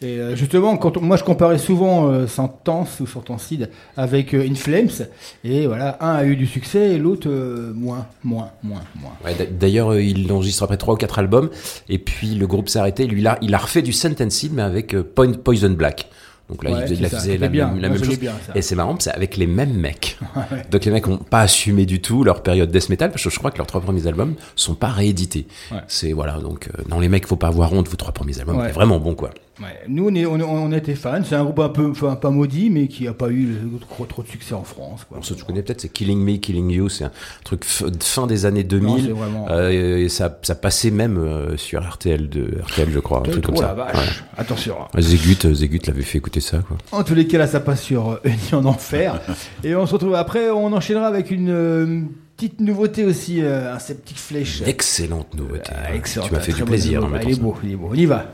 [0.04, 4.46] Et euh, justement, quand on- moi je comparais souvent euh, Sentence ou Sentencid avec euh,
[4.50, 4.90] In Flames,
[5.44, 9.14] et voilà, un a eu du succès et l'autre euh, moins, moins, moins, moins.
[9.24, 11.50] Ouais, D'ailleurs, il enregistre après trois ou quatre albums,
[11.90, 13.08] et puis le groupe s'est arrêté.
[13.08, 16.10] Lui, là, il a refait du Sentence Seed, mais avec Point- Poison Black.
[16.50, 17.70] Donc là, Ouais, il faisait, il ça, la, bien.
[17.72, 18.20] même, la chose.
[18.20, 20.20] bien, et c'est marrant, c'est avec les mêmes mecs.
[20.72, 23.40] Donc les mecs ont pas assumé du tout leur période death metal, parce que je
[23.40, 25.48] crois que leurs trois premiers albums sont pas réédités.
[25.88, 27.88] C'est voilà, donc non les mecs, faut pas avoir honte.
[27.88, 29.30] Vos trois premiers albums, c'est vraiment bon quoi.
[29.62, 29.68] Ouais.
[29.88, 31.22] Nous, on, est, on, on était fans.
[31.24, 34.06] C'est un groupe un peu, enfin, pas maudit, mais qui a pas eu le- trop,
[34.06, 35.06] trop de succès en France.
[35.08, 35.18] Quoi.
[35.18, 37.12] Alors, ça, tu connais peut-être, c'est Killing Me, Killing You, c'est un
[37.44, 39.06] truc fin des années Non, 2000.
[39.06, 43.20] c'est vraiment- euh, et ça, ça passait même euh, sur RTL, de, RTL, je crois,
[43.20, 43.68] un truc comme ça.
[43.68, 43.96] la vache.
[43.96, 44.26] Ouais.
[44.38, 44.76] Attention.
[44.92, 45.00] hein.
[45.02, 46.78] Zégut, euh, Zégut l'avait fait écouter ça, quoi.
[46.92, 49.22] En tous les cas, là, ça passe sur euh, Uni en enfer.
[49.64, 50.50] et on se retrouve après.
[50.50, 52.02] On enchaînera avec une euh,
[52.38, 54.64] petite nouveauté aussi, un sceptique flèche.
[54.66, 55.72] Excellente nouveauté.
[55.94, 56.26] Excellent.
[56.26, 57.04] Tu m'as fait du plaisir.
[57.04, 57.90] hein, mais il est beau, il est beau.
[57.92, 58.26] On y va.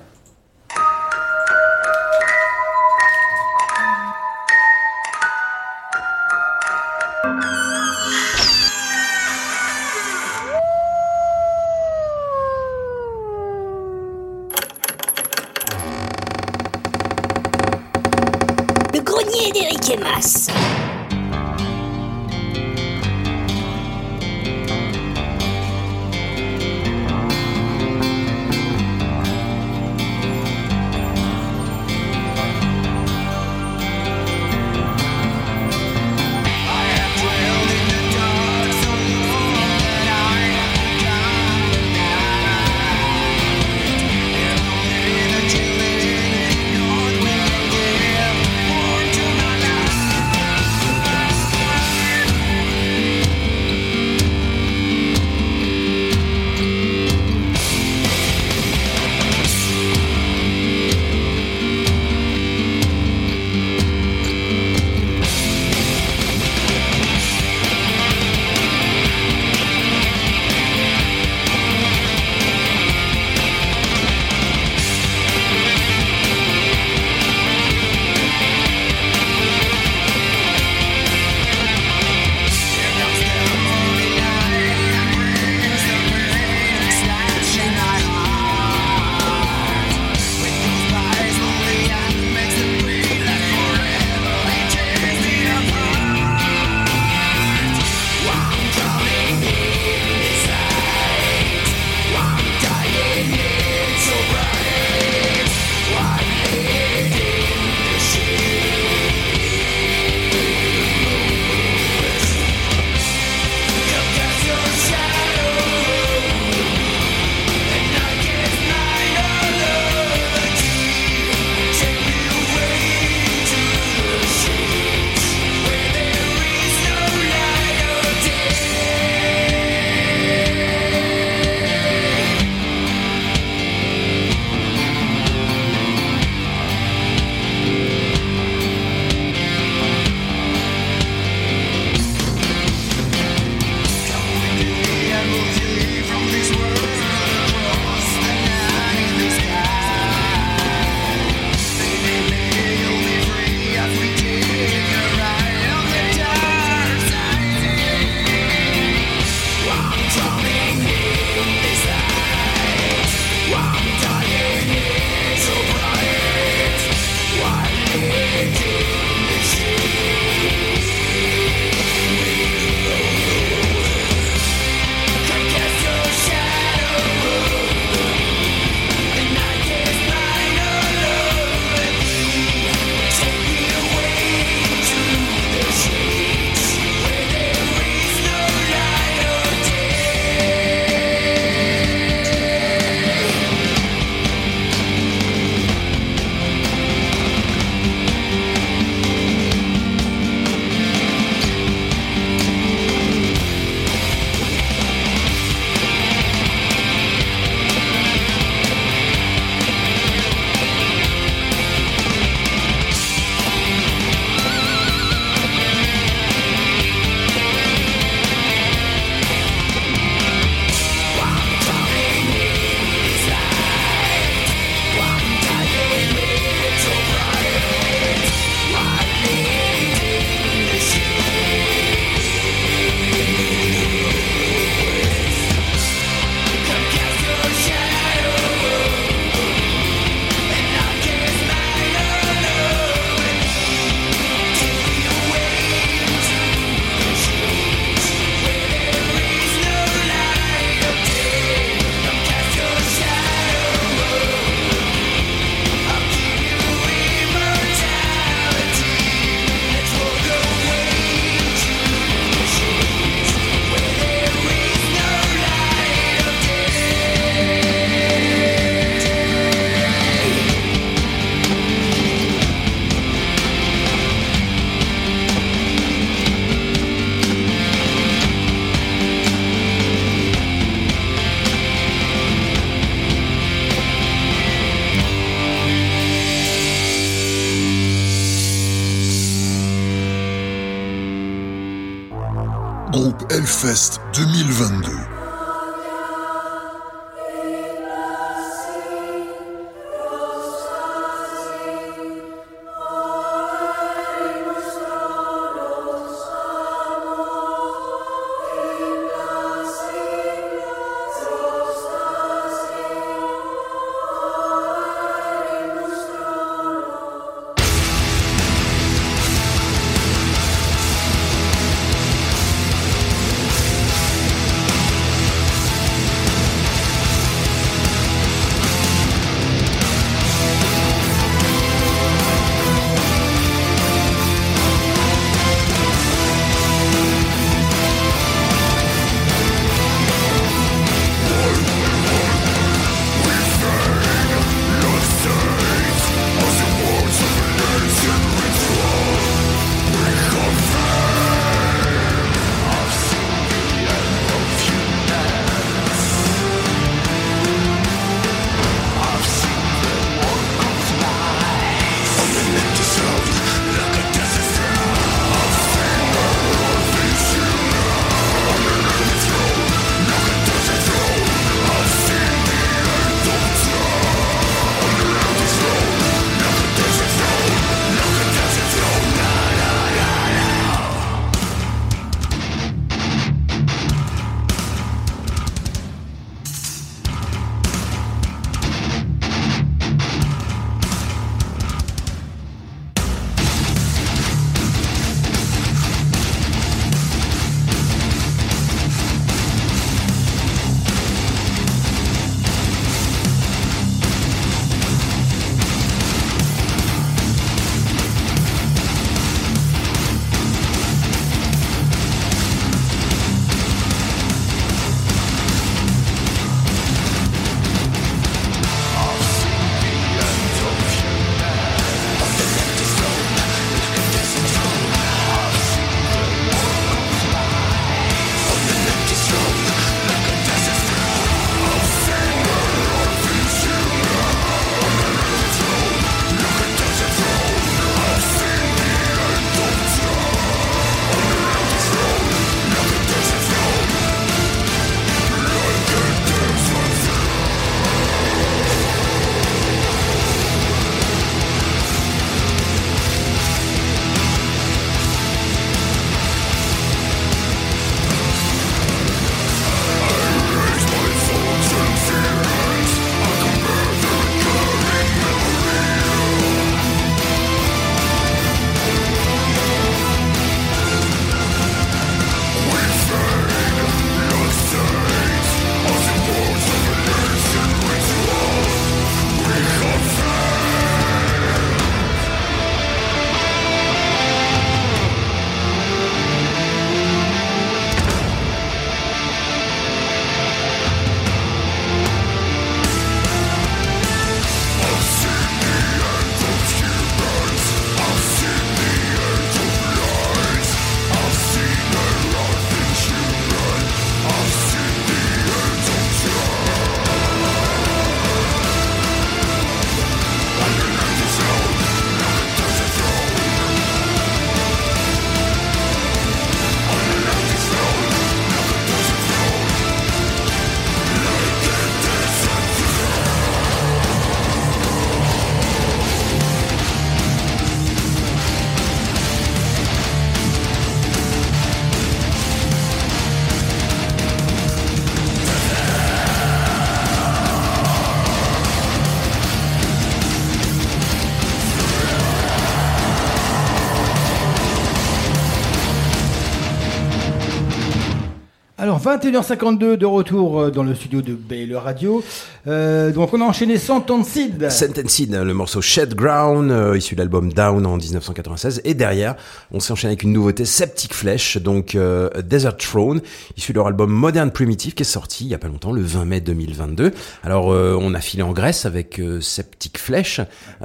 [548.99, 552.23] Alors 21h52 de retour euh, dans le studio de BL Radio.
[552.67, 554.69] Euh, donc on a enchaîné Sentenced.
[554.69, 558.81] Sentenced, le morceau Shed Ground, euh, issu de l'album Down en 1996.
[558.83, 559.35] Et derrière,
[559.71, 561.97] on s'est enchaîné avec une nouveauté, Septic Flesh, donc
[562.43, 563.21] Desert Throne,
[563.57, 566.01] issu de leur album Modern Primitive, qui est sorti il y a pas longtemps, le
[566.01, 567.11] 20 mai 2022.
[567.43, 570.41] Alors on a filé en Grèce avec Septic Flesh,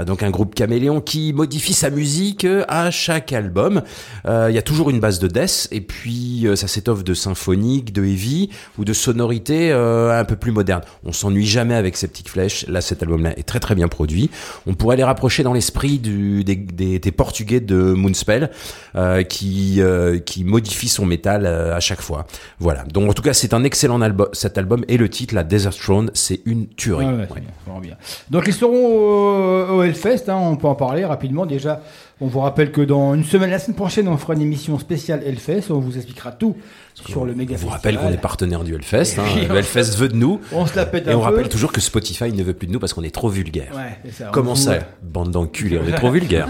[0.06, 3.82] donc un groupe caméléon qui modifie sa musique à chaque album.
[4.26, 8.03] Il y a toujours une base de death, et puis ça s'étoffe de symphonique, de
[8.04, 10.82] heavy ou de sonorité euh, un peu plus moderne.
[11.04, 12.66] On s'ennuie jamais avec Septic Flesh.
[12.68, 14.30] Là, cet album-là est très très bien produit.
[14.66, 18.50] On pourrait les rapprocher dans l'esprit des, des, des Portugais de Moonspell,
[18.96, 22.26] euh, qui euh, qui modifie son métal euh, à chaque fois.
[22.58, 22.84] Voilà.
[22.84, 24.28] Donc en tout cas, c'est un excellent album.
[24.32, 27.06] Cet album et le titre, la Desert Throne, c'est une tuerie.
[27.06, 27.96] Ouais, ouais, c'est bien, vraiment bien.
[28.30, 31.80] Donc ils seront au, au Hellfest, hein, on peut en parler rapidement déjà.
[32.20, 35.22] On vous rappelle que dans une semaine, la semaine prochaine, on fera une émission spéciale
[35.26, 36.56] Hellfest, on vous expliquera tout
[36.94, 39.18] sur le méga On vous rappelle qu'on est partenaire du Hellfest.
[39.18, 39.24] Hein.
[39.48, 40.40] Le Hellfest veut de nous.
[40.52, 41.24] On se la pète Et on peu.
[41.24, 43.72] rappelle toujours que Spotify ne veut plus de nous parce qu'on est trop vulgaire.
[43.74, 44.30] Ouais, c'est ça.
[44.32, 46.46] Comment ça Bande d'enculés, on est trop vulgaire.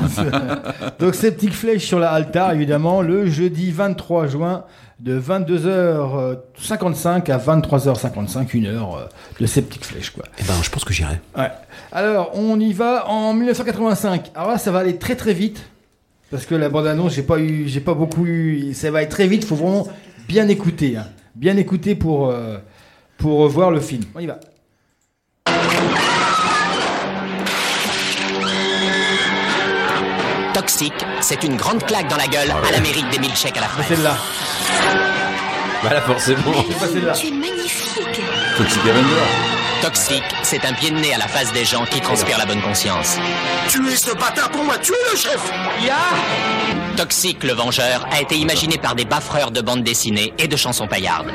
[0.98, 4.64] Donc Septic Flèche sur la Altar, évidemment, le jeudi 23 juin
[5.00, 9.06] de 22h55 à 23h55, une heure euh,
[9.40, 10.24] de Septic Flèche, quoi.
[10.38, 11.20] Eh ben, je pense que j'irai.
[11.36, 11.50] Ouais.
[11.92, 14.30] Alors, on y va en 1985.
[14.34, 15.62] Alors là, ça va aller très très vite.
[16.30, 18.72] Parce que la bande-annonce, j'ai pas eu, j'ai pas beaucoup eu.
[18.74, 19.86] Ça va être très vite, faut vraiment
[20.26, 20.96] bien écouter.
[20.96, 21.06] hein.
[21.34, 22.58] Bien écouter pour, euh,
[23.18, 24.04] pour voir le film.
[24.14, 24.38] On y va.
[30.52, 33.86] Toxique, c'est une grande claque dans la gueule à l'Amérique des milkshakes à la fraise.
[33.88, 34.14] Celle-là.
[35.82, 36.42] Bah là, forcément.
[36.68, 37.12] C'est pas celle-là.
[37.14, 38.20] Tu es magnifique.
[38.58, 39.24] Toxic Avenger.
[39.80, 42.60] Toxique, c'est un pied de nez à la face des gens qui transpirent la bonne
[42.60, 43.16] conscience.
[43.68, 45.50] Tuez ce bâtard pour moi, tuez le chef
[46.96, 50.86] Toxique, le vengeur, a été imaginé par des baffreurs de bandes dessinées et de chansons
[50.86, 51.30] paillardes.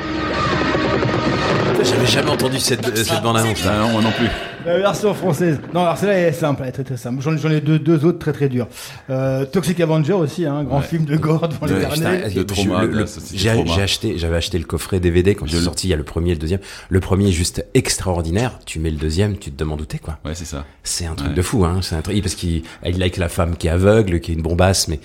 [1.82, 3.58] J'avais jamais entendu cette, cette bande-annonce.
[3.66, 4.28] Ah non, moi non plus.
[4.66, 5.58] La version française.
[5.72, 7.22] Non, alors celle-là elle est simple, elle est très très simple.
[7.22, 8.66] J'en, j'en ai deux, deux autres très très durs.
[9.08, 10.84] Euh, Toxic Avenger aussi, un grand Ouais.
[10.84, 13.74] film de gore devant putain, de trauma, le- j'ai trauma.
[13.74, 15.86] j'ai acheté, j'avais acheté le coffret DVD quand il est sorti.
[15.88, 16.60] Il y a le premier et le deuxième.
[16.90, 18.58] Le premier est juste extraordinaire.
[18.66, 20.18] Tu mets le deuxième, tu te demandes où t'es quoi.
[20.24, 20.64] Ouais, c'est ça.
[20.82, 21.34] C'est un truc Ouais.
[21.36, 21.80] de fou, hein.
[21.82, 24.42] C'est un truc parce qu'il il like la femme qui est aveugle, qui est une
[24.42, 25.00] bombasse, mais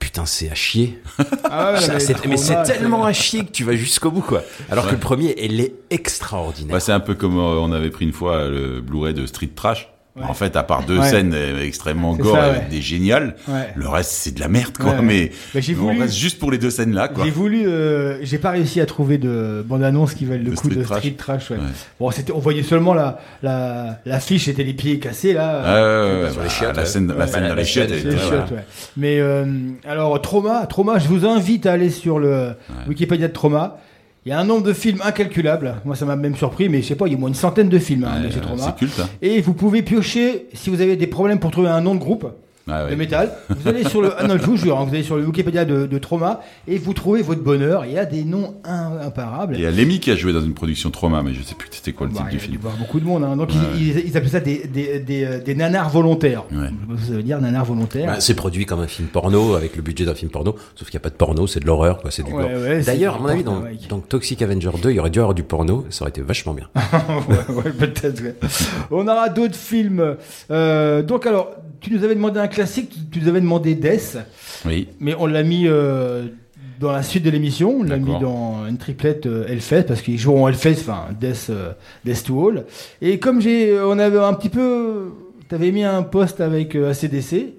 [0.00, 0.98] putain, c'est à chier.
[1.44, 4.10] Ah ouais, Ça, mais c'est- mais c'est trauma, tellement à chier que tu vas jusqu'au
[4.10, 4.42] bout, quoi.
[4.70, 6.74] Alors que le premier, il est extraordinaire.
[6.74, 9.50] Ouais, c'est un peu comme euh, on avait pris une fois le Blu-ray de Street
[9.54, 9.88] Trash.
[10.20, 10.26] Ouais.
[10.28, 11.08] En fait, à part deux Ouais.
[11.08, 13.68] scènes euh, extrêmement gore ça, avec des géniales, Ouais.
[13.74, 14.90] le reste c'est de la merde quoi.
[14.92, 15.02] Ouais, ouais.
[15.02, 17.24] Mais, Mais j'ai mais on voulu- reste juste pour les deux scènes là quoi.
[17.24, 20.68] J'ai voulu, euh, j'ai pas réussi à trouver de bande-annonce qui valent le De coup
[20.68, 20.98] Street de Trash.
[20.98, 21.50] Street Trash.
[21.50, 21.56] ouais.
[21.56, 21.62] Ouais.
[21.98, 25.62] Bon, c'était, on voyait seulement la, la, l'affiche, c'était les pieds cassés là.
[25.62, 26.88] Ouais, ouais, ouais, Sur bah, les chiottes, la ouais.
[26.88, 27.90] scène, la scène bah, dans la les chiottes.
[28.96, 29.46] Mais euh,
[29.88, 32.50] alors Trauma, Trauma, je vous invite à aller sur le
[32.88, 33.78] Wikipédia de Trauma.
[34.26, 35.76] Il y a un nombre de films incalculable.
[35.86, 37.34] Moi, ça m'a même surpris, mais je sais pas, il y a au moins une
[37.34, 38.62] centaine de films hein, Trauma.
[38.62, 39.00] C'est culte.
[39.00, 39.08] Hein.
[39.22, 42.26] Et vous pouvez piocher si vous avez des problèmes pour trouver un nom de groupe.
[42.70, 42.90] Ah, ouais.
[42.92, 43.32] de métal.
[43.48, 45.64] Vous allez sur le, ah non, je vous jure, hein, vous allez sur le Wikipédia
[45.64, 47.84] de, de Trauma et vous trouvez votre bonheur.
[47.86, 49.54] Il y a des noms in- imparables.
[49.56, 51.68] Il y a Lemmy qui a joué dans une production Trauma, mais je sais plus
[51.72, 52.62] c'était quoi le Bah, titre il y du a dû film.
[52.62, 53.24] voir beaucoup de monde.
[53.24, 53.36] hein.
[53.36, 56.44] Donc Ouais, ils, ils- ils appellent ça des, des, des, euh, des nanars volontaires.
[56.52, 56.68] Ouais.
[57.06, 58.06] Ça veut dire nanars volontaires.
[58.06, 60.96] Bah, c'est produit comme un film porno avec le budget d'un film porno, sauf qu'il
[60.98, 62.32] n'y a pas de porno, c'est de l'horreur, quoi, c'est du
[62.84, 65.86] D'ailleurs, à mon avis, dans, Toxic Avenger 2, il y aurait dû avoir du porno,
[65.90, 66.68] ça aurait été vachement bien.
[67.28, 68.22] ouais, ouais, peut-être.
[68.22, 68.34] ouais.
[68.90, 70.16] On aura d'autres films.
[70.50, 71.50] Euh, donc alors,
[71.80, 74.18] tu nous avais demandé un classique, tu- tu nous avais demandé Death,
[74.66, 74.88] Oui.
[75.00, 76.26] mais on l'a mis euh,
[76.78, 80.18] dans la suite de l'émission, on l'a mis dans une triplette euh, Hellfest parce qu'ils
[80.18, 81.72] joueront Hellfest, enfin Death, euh,
[82.04, 82.64] Death to All.
[83.02, 85.12] Et comme j'ai, on avait un petit peu,
[85.48, 87.54] t'avais mis un post avec euh, ACDC.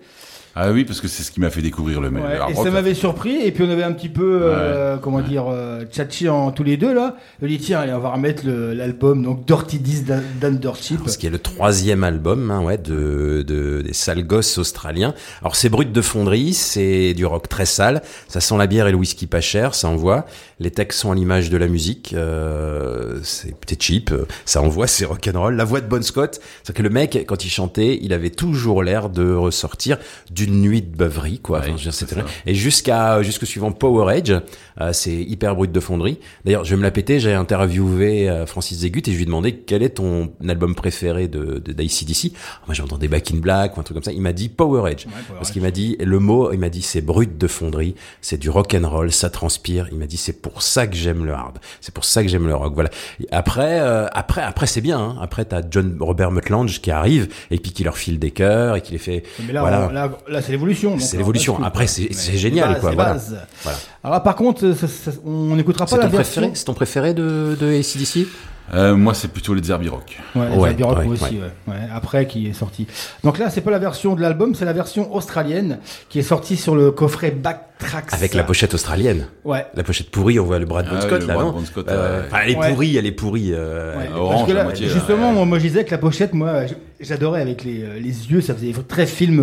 [0.56, 2.54] Ah oui, parce que c'est ce qui m'a fait découvrir le Ouais, le hard et
[2.56, 5.86] rock, ça m'avait surpris, et puis on avait un petit peu, euh, comment dire, euh,
[5.86, 7.16] tchatché en tous les deux là.
[7.41, 10.99] Je dit, tiens, allez, on va remettre l'album, donc Dirty Deeds d'Undership.
[11.08, 15.14] Ce qui est le troisième album, hein, ouais, de, de des sales gosses australiens.
[15.41, 18.91] Alors c'est brut de fonderie, c'est du rock très sale, ça sent la bière et
[18.91, 20.26] le whisky pas cher, ça envoie.
[20.60, 24.88] Les textes sont à l'image de la musique, euh, c'est peut-être cheap, euh, ça envoie,
[24.88, 25.56] c'est rock'n'roll.
[25.56, 28.84] La voix de Bon Scott, c'est que le mec quand il chantait, il avait toujours
[28.84, 29.97] l'air de ressortir
[30.46, 31.60] d'une nuit de beuverie, quoi.
[31.60, 32.22] Enfin, je veux dire, c'était ça.
[32.22, 32.32] vrai.
[32.46, 34.34] Et jusqu'à jusqu'au suivant Power Age,
[34.80, 36.20] euh, c'est hyper brut de fonderie.
[36.46, 39.26] D'ailleurs, je vais me la péter, j'ai interviewé euh, Francis Zégut et je lui ai
[39.26, 42.32] demandé quel est ton album préféré de, de d'ACDC.
[42.68, 44.12] Moi, j'entendais Back in Black ou un truc comme ça.
[44.12, 45.08] Il m'a dit Power Age.
[45.36, 48.50] parce qu'il m'a dit, le mot, il m'a dit c'est brut de fonderie, c'est du
[48.50, 49.88] rock and roll, ça transpire.
[49.92, 51.58] Il m'a dit c'est pour ça que j'aime le hard.
[51.82, 52.74] C'est pour ça que j'aime le rock.
[52.74, 52.89] Voilà.
[53.32, 55.00] Après, euh, après, après, c'est bien.
[55.00, 55.16] Hein.
[55.22, 58.82] Après, t'as John Robert Mutlange qui arrive et puis qui leur file des cœurs et
[58.82, 59.24] qui les fait.
[59.46, 59.88] Mais là, voilà.
[59.89, 60.98] on- là, là, c'est l'évolution.
[61.00, 61.62] C'est l'évolution.
[61.64, 62.92] Après, c'est génial, quoi.
[62.92, 63.18] Voilà.
[63.64, 63.78] voilà.
[64.04, 66.42] Alors là, par contre, ça- ça- on n'écoutera pas C'est la ton version.
[66.42, 68.28] préféré, c'est ton préféré de, de ACDC
[68.74, 70.18] Euh, moi, c'est plutôt les Zerbirock.
[70.36, 71.42] Ouais, les Ouais, Rock ouais, aussi, ouais.
[71.68, 71.74] ouais.
[71.74, 72.88] Ouais, Après, qui est sorti.
[73.24, 76.56] Donc là, c'est pas la version de l'album, c'est la version australienne qui est sortie
[76.56, 78.14] sur le coffret Backtracks.
[78.14, 79.28] Avec la pochette australienne.
[79.44, 79.66] Ouais.
[79.76, 81.66] La pochette pourrie, on voit le Brad Ah Bon Scott le là, Brad non Bon
[81.66, 82.70] Scott, Euh, Elle est Ouais.
[82.70, 83.50] pourrie, elle est pourrie.
[83.54, 86.62] euh, orange, là, moitié, justement, moi, moi, je disais que la pochette, moi,
[87.00, 89.40] j'adorais avec les, euh, les yeux, ça faisait très film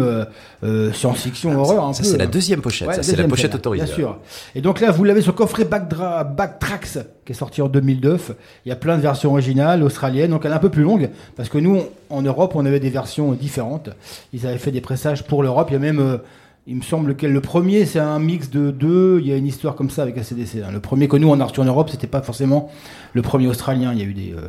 [0.63, 2.09] euh, science-fiction, horreur un ça, peu.
[2.09, 2.29] c'est la hein.
[2.31, 3.85] deuxième pochette, Ouais, ça, c'est la pochette autorisée.
[3.85, 4.19] Bien sûr.
[4.55, 8.31] Et donc là, vous l'avez sur coffret Backdra- Backtracks, qui est sorti en 2009.
[8.65, 11.11] Il y a plein de versions originales, australiennes, donc elle est un peu plus longue,
[11.37, 13.91] parce que nous, en Europe, on avait des versions différentes.
[14.33, 15.69] Ils avaient fait des pressages pour l'Europe.
[15.71, 16.19] Il y a même, euh,
[16.67, 19.21] il me semble que le premier, c'est un mix de deux.
[19.21, 20.63] Il y a une histoire comme ça avec ACDC.
[20.65, 20.71] hein.
[20.73, 22.71] Le premier que nous, on a reçu en Europe, c'était pas forcément
[23.15, 23.93] le premier australien.
[23.93, 24.49] Il y a eu des, euh,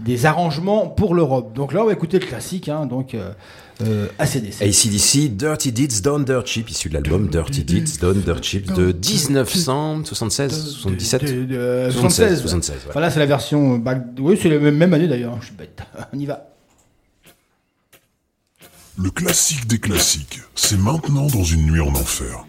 [0.00, 1.52] des arrangements pour l'Europe.
[1.54, 3.30] Donc là, on va écouter le classique, hein, donc euh,
[3.82, 4.62] euh, ACDC.
[4.62, 8.92] ACDC, Dirty Deeds Done Dirt Cheap, issu de l'album Dirty Deeds Done Dirt Cheap de
[8.92, 12.40] 1976, 77 Euh, 76, 76.
[12.40, 12.92] 76, ouais.
[12.92, 13.74] Voilà, c'est la version.
[13.74, 15.36] euh, back- Oui, c'est la même année d'ailleurs.
[15.40, 15.80] Je suis bête.
[16.12, 16.46] On y va.
[18.98, 22.44] Le classique des classiques, c'est maintenant dans une nuit en enfer.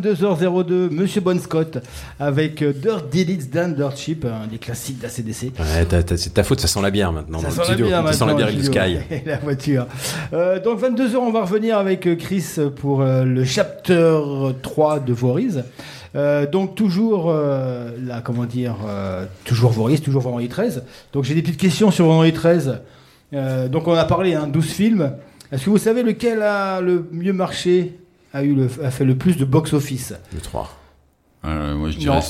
[0.00, 1.78] 22h02, Monsieur Bon Scott
[2.20, 5.52] avec euh, Dirt Did It's Done Dirt Cheap, un des classiques d'ACDC.
[5.58, 5.86] Ouais,
[6.16, 7.86] c'est ta faute, ça sent la bière maintenant Ça dans sent le studio.
[7.90, 8.64] la bière ça sent la bière avec le.
[8.64, 8.98] Sky.
[9.10, 9.86] Et la voiture.
[10.32, 12.44] Euh, donc 22h, on va revenir avec euh, Chris
[12.76, 14.18] pour euh, le chapter
[14.62, 15.64] 3 de Voriz.
[16.16, 20.84] Euh, donc toujours euh, là, comment dire, euh, toujours Voriz, toujours Vendredi 13.
[21.12, 22.80] Donc j'ai des petites questions sur Vendredi 13.
[23.34, 25.12] Euh, donc on a parlé, hein, 12 films.
[25.52, 27.98] Est-ce que vous savez lequel a le mieux marché,
[28.32, 30.70] a, eu le, a fait le plus de box-office Le 3.
[31.44, 32.20] Euh, moi, je dirais,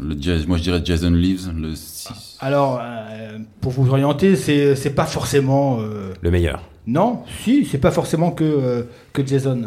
[0.00, 2.36] le jazz, moi, je dirais Jason Leaves, le 6.
[2.40, 5.78] Alors, euh, pour vous orienter, c'est c'est pas forcément...
[5.80, 6.62] euh, Le meilleur.
[6.86, 8.82] Non, si, c'est pas forcément que, euh,
[9.12, 9.62] que Jason.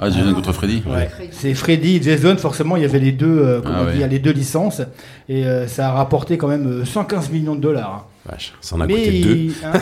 [0.00, 1.10] Ah, Jason contre Freddy Ouais.
[1.32, 3.96] C'est Freddy et Jason, forcément, il y avait les deux, euh, Ah ouais.
[3.96, 4.80] dire, les deux licences,
[5.28, 8.06] et euh, ça a rapporté quand même euh, 115 millions de dollars.
[8.28, 9.52] Vache, ça en a Mais coûté deux.
[9.64, 9.72] hein,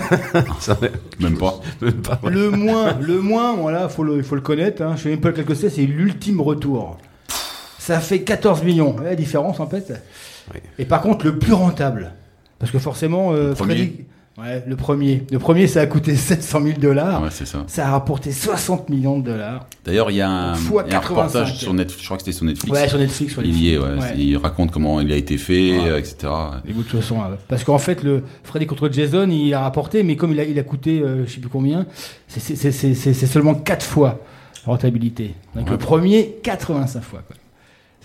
[0.60, 0.88] Ça en a-
[1.20, 1.60] Même pas.
[1.80, 2.20] Même pas.
[2.22, 2.30] ouais.
[2.30, 4.82] le moins, le moins, voilà, faut le, il faut le connaître.
[4.82, 6.98] Hein, je sais même pas lequel que c'est, c'est l'ultime retour.
[7.78, 9.92] Ça fait 14 millions, la différence en fait.
[10.54, 10.60] Oui.
[10.78, 12.12] Et par contre, le plus rentable,
[12.58, 13.54] parce que forcément, euh,
[14.38, 17.22] ouais, le premier, le premier, ça a coûté 700 000 dollars.
[17.22, 17.64] Ouais, c'est ça.
[17.66, 19.66] Ça a rapporté 60 millions de dollars.
[19.84, 21.08] D'ailleurs, il y a un, y a un 85.
[21.08, 22.72] reportage sur Netflix, je crois que c'était sur Netflix.
[22.80, 23.34] Ouais, sur Netflix.
[23.44, 23.84] Il y est, ouais.
[23.98, 24.14] Ouais.
[24.16, 25.98] Il raconte comment il a été fait, Ouais.
[26.00, 26.32] etc.
[26.68, 30.02] Et de toute façon, euh, parce qu'en fait, le Freddy contre Jason, il a rapporté,
[30.02, 31.86] mais comme il a, il a coûté, euh, je sais plus combien,
[32.28, 34.20] c'est- seulement 4 fois
[34.64, 35.34] rentabilité.
[35.54, 37.22] Donc le premier, 85 fois.
[37.26, 37.36] quoi.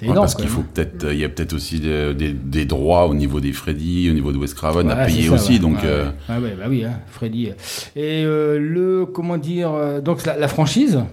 [0.01, 0.25] C'est Ouais, énorme.
[0.25, 3.13] parce qu'il faut peut-être, euh, il y a peut-être aussi des, des- des droits au
[3.13, 5.59] niveau des Freddy, au niveau de Wes Craven à Ouais, payer ça, aussi, ouais.
[5.59, 5.83] donc.
[5.83, 6.35] Euh, ouais.
[6.37, 7.49] Ouais, ouais, bah oui, hein, Freddy.
[7.95, 11.03] Et euh, le, comment dire, euh, donc la, la franchise,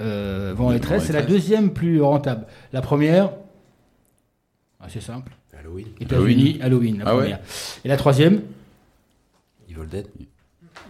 [0.00, 2.46] euh, Vent et 13, c'est la deuxième plus rentable.
[2.72, 3.32] La première,
[4.80, 5.32] assez simple.
[5.58, 5.86] Halloween.
[6.00, 7.38] États-Unis, Halloween, la Ah ouais première.
[7.84, 8.40] Et la troisième
[9.68, 10.06] Evil Dead.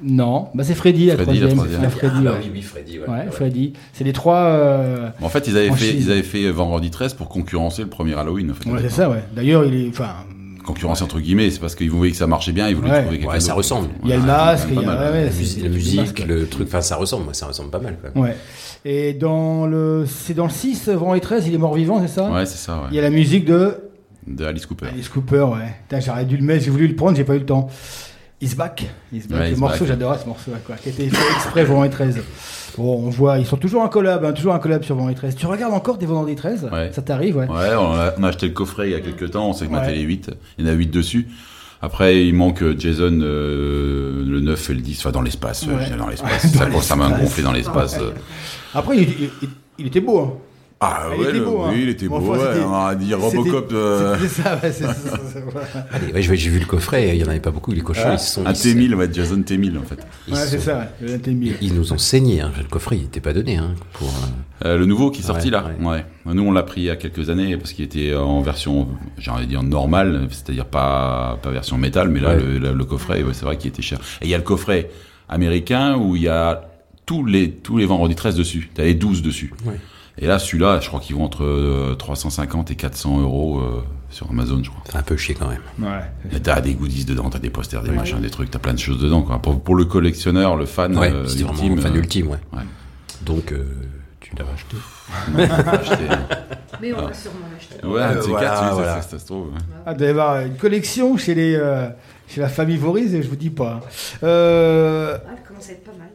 [0.03, 1.57] Non, bah c'est Freddy, la Freddy, la troisième.
[1.57, 1.82] troisième.
[1.82, 2.38] La Freddy, Ah, bah ouais.
[2.44, 2.99] oui, oui, Freddy.
[2.99, 3.30] Ouais, Ouais, Ouais.
[3.30, 3.72] Freddy.
[3.92, 4.36] C'est les trois.
[4.36, 8.14] euh, En fait, ils avaient fait, ils avaient fait Vendredi 13 pour concurrencer le premier
[8.14, 8.51] Halloween.
[8.51, 9.22] En fait, Ouais, c'est ça, ouais.
[9.34, 9.88] D'ailleurs, il est.
[9.88, 10.11] Enfin,
[10.64, 13.03] Concurrencer entre guillemets, c'est parce qu'ils voyaient que ça marchait bien, ils voulaient Ouais.
[13.03, 13.88] trouver quelqu'un Ouais, ça ressemble.
[14.03, 14.82] il y a le masque, il y a.
[14.82, 14.99] mal.
[14.99, 15.30] ouais, ouais,
[15.62, 17.97] La, musique, la le truc, enfin, ça ressemble, moi, ça ressemble pas mal.
[18.01, 18.20] Quoi.
[18.20, 18.36] Ouais.
[18.84, 20.07] Et dans le.
[20.09, 22.30] C'est dans le 6, Vent et 13, il est mort vivant, c'est ça?
[22.32, 23.74] Ouais, c'est ça, Il y a la musique de.
[24.26, 24.86] De Alice Cooper.
[24.92, 26.01] Alice Cooper, ouais.
[26.05, 27.68] J'aurais dû le mettre, j'ai voulu le prendre, j'ai pas eu le temps.
[28.41, 28.84] Is Back.
[29.12, 29.41] Is Back.
[29.41, 30.76] Ouais, le Is morceau, j'adorais ce morceau, quoi.
[30.76, 32.20] Qui été fait exprès Vent et 13.
[32.76, 35.14] Bon, on voit, ils sont toujours un collab, hein, toujours un collab sur Vent et
[35.14, 35.34] 13.
[35.37, 36.91] Tu regardes encore des Vendredi 13 Ouais.
[36.93, 37.47] Ça t'arrive, ouais.
[37.49, 39.68] Ouais, on a, on a acheté le coffret il y a quelques temps, on s'est
[39.68, 40.30] maté les 8.
[40.59, 41.28] Il y en a 8 dessus.
[41.80, 45.64] Après, il manque euh, Jason, euh, le 9 et le 10, enfin dans l'espace.
[45.68, 46.47] euh, Dans l'espace.
[46.82, 47.99] ça, m'a gonflé dans l'espace.
[48.74, 50.32] Après, il, il- il- il était beau, hein.
[50.78, 51.70] Ah Il ouais, était le- hein.
[51.70, 52.32] oui, il était Bon, beau.
[52.34, 53.64] enfin, ouais, c'était- on a dit Robocop.
[53.68, 54.84] C'était- euh, C'était ça, ouais, c'est
[56.14, 58.14] ouais, j'ai j'ai vu le coffret, il y en avait pas beaucoup, les cochons, Ouais.
[58.16, 58.44] ils sont.
[58.46, 59.98] un ils se- T1000, ouais, Jason T1000 en fait.
[60.28, 60.88] ils Ouais, c'est sont- ça, ouais.
[61.00, 61.54] Le NT1000.
[61.62, 62.52] Ils nous ont saigné, hein.
[62.58, 64.08] le coffret il était pas donné hein, pour.
[64.08, 65.86] euh, Euh, le nouveau qui est sorti Ouais, là, ouais.
[65.86, 66.04] ouais.
[66.26, 69.30] Nous on l'a pris il y a quelques années parce qu'il était en version, j'ai
[69.30, 72.40] envie de dire normale, c'est-à-dire pas pas version métal, mais là Ouais.
[72.40, 73.98] le, le- le coffret, ouais, c'est vrai qu'il était cher.
[74.20, 74.90] Et il y a le coffret
[75.28, 76.62] américain où il y a
[77.06, 78.70] tous les tous les vendredis 13 dessus.
[78.74, 79.52] T'as les 12 dessus.
[79.64, 79.78] Ouais.
[80.18, 84.30] Et là celui-là, je crois qu'ils vont entre euh, 350 et 400 euros euh, sur
[84.30, 84.82] Amazon, je crois.
[84.90, 85.60] C'est un peu chier quand même.
[85.78, 86.40] Ouais.
[86.42, 89.00] T'as des goodies dedans, t'as des posters, des machins, des trucs, t'as plein de choses
[89.00, 89.22] dedans.
[89.22, 89.38] Quoi.
[89.40, 92.38] Pour, pour le collectionneur, le fan Ouais, euh, ultime, un fan euh, ultime, ouais.
[92.54, 92.62] ouais.
[93.22, 93.64] Donc, euh,
[94.20, 94.76] tu l'as acheté.
[95.92, 96.04] acheté.
[96.80, 97.86] Mais on va sûrement l'acheter.
[97.86, 99.02] Ouais, un voilà, voilà.
[99.02, 99.48] ça, ça se trouve.
[99.48, 99.58] ouais.
[99.84, 101.88] Ah, il doit y avoir une collection chez, les, euh,
[102.26, 103.80] chez la famille Voriz, et je vous dis pas.
[104.22, 106.08] Euh, Ah, elle commence à être pas mal.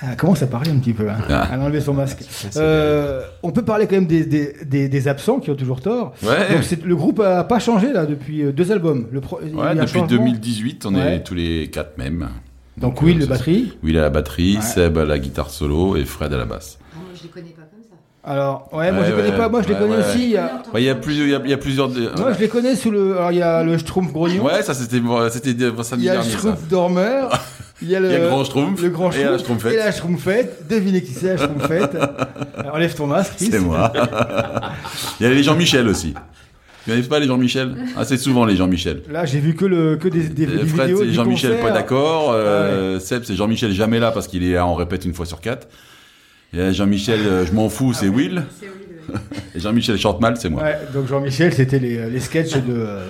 [0.00, 1.48] Ah, comment ça parler un petit peu hein Ah.
[1.52, 2.20] Elle a enlevé son masque.
[2.56, 6.14] Euh, on peut parler quand même des, des, des, des absents qui ont toujours tort.
[6.22, 6.54] Ouais.
[6.54, 9.08] Donc le groupe a pas changé là depuis euh, deux albums.
[9.10, 10.06] Le pro- Ouais, depuis changement.
[10.06, 11.16] 2018, on Ouais.
[11.16, 12.28] est tous les quatre mêmes.
[12.76, 13.72] Donc Will, euh, le batterie.
[13.82, 14.62] Will à la batterie, Ouais.
[14.62, 16.78] Seb à la guitare solo et Fred à la basse.
[16.94, 17.62] Moi, je les connais pas.
[18.30, 20.04] Alors, ouais, moi je les Ouais, connais ouais, pas, moi je les ouais, connais ouais.
[20.10, 20.22] aussi.
[20.24, 21.88] Il y a- Ouais, Il y a plusieurs, il y a, il y a plusieurs.
[21.88, 23.16] de- Moi je les connais sous le.
[23.16, 24.44] Alors il y a le Schtroumpf Grognon.
[24.44, 26.32] Ouais, ça c'était bon, c'était de- il samedi y a le dernier.
[26.34, 27.30] Schtroumpf Dormeur.
[27.80, 29.38] Il y a le, Il y a le grand Schtroumpf le grand et la Schtroumpf
[29.60, 29.72] Schtroumpfette.
[29.72, 30.68] et la Schtroumpfette.
[30.68, 31.94] Devinez qui c'est la Schtroumpfette.
[32.58, 33.34] Alors, Enlève ton masque.
[33.38, 33.92] C'est moi.
[35.20, 36.12] Il y a les Jean-Michel aussi.
[36.84, 37.76] Tu connais pas les Jean-Michel?
[37.96, 39.02] Ah, c'est souvent les Jean-Michel.
[39.10, 40.98] Là j'ai vu que, le, que des, des, Euh, des Fred, vidéos.
[41.04, 42.32] c'est Jean-Michel pas d'accord.
[42.32, 45.40] Euh, Seb, c'est Jean-Michel jamais là parce qu'il est là en répète une fois sur
[45.40, 45.68] quatre.
[46.52, 48.42] Jean-Michel, euh, je m'en fous, c'est Will.
[48.60, 49.20] C'est Will.
[49.54, 50.62] Et Jean-Michel chante mal, c'est moi.
[50.62, 53.04] Ouais, donc Jean-Michel, c'était les, les sketchs de, euh,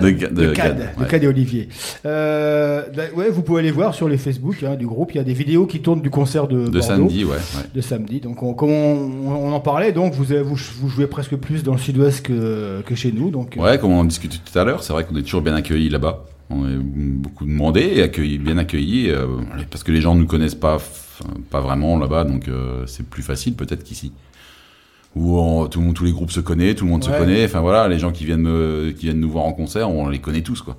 [0.00, 1.08] De, de, de- Cad, de ouais.
[1.08, 1.68] Cad et Olivier.
[2.06, 5.12] Euh, bah, ouais, vous pouvez aller voir sur les Facebook hein, du groupe.
[5.14, 6.80] Il y a des vidéos qui tournent du concert de, De Bordeaux.
[6.82, 7.32] samedi, ouais.
[7.32, 7.62] ouais.
[7.74, 8.20] De samedi.
[8.20, 11.62] Donc, on, comme on, on en parlait, donc vous, avez- vous, vous jouez presque plus
[11.62, 13.30] dans le sud-ouest que, que chez nous.
[13.30, 15.42] Donc, euh, Ouais, comme on en discutait tout à l'heure, c'est vrai qu'on est toujours
[15.42, 16.24] bien accueillis là-bas.
[16.50, 19.26] On est beaucoup demandé et accueilli, bien accueillis, euh,
[19.70, 20.76] parce que les gens ne nous connaissent pas,
[21.50, 24.12] pas vraiment là-bas, donc euh, c'est plus facile peut-être qu'ici.
[25.14, 27.12] Où on- tout le monde, tous les groupes se connaissent, tout le monde Ouais.
[27.12, 27.44] se connaît.
[27.44, 30.20] Enfin voilà, les gens qui viennent me, qui viennent nous voir en concert, on les
[30.20, 30.76] connaît tous quoi.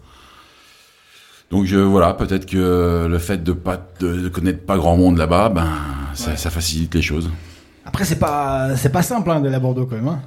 [1.52, 5.18] Donc je, voilà, peut-être que le fait de pas de, de connaître pas grand monde
[5.18, 5.68] là-bas, ben
[6.16, 7.30] ça, ça facilite les choses.
[7.86, 10.08] Après, c'est pas, c'est pas simple hein, d'aller à Bordeaux quand même.
[10.08, 10.22] Hein.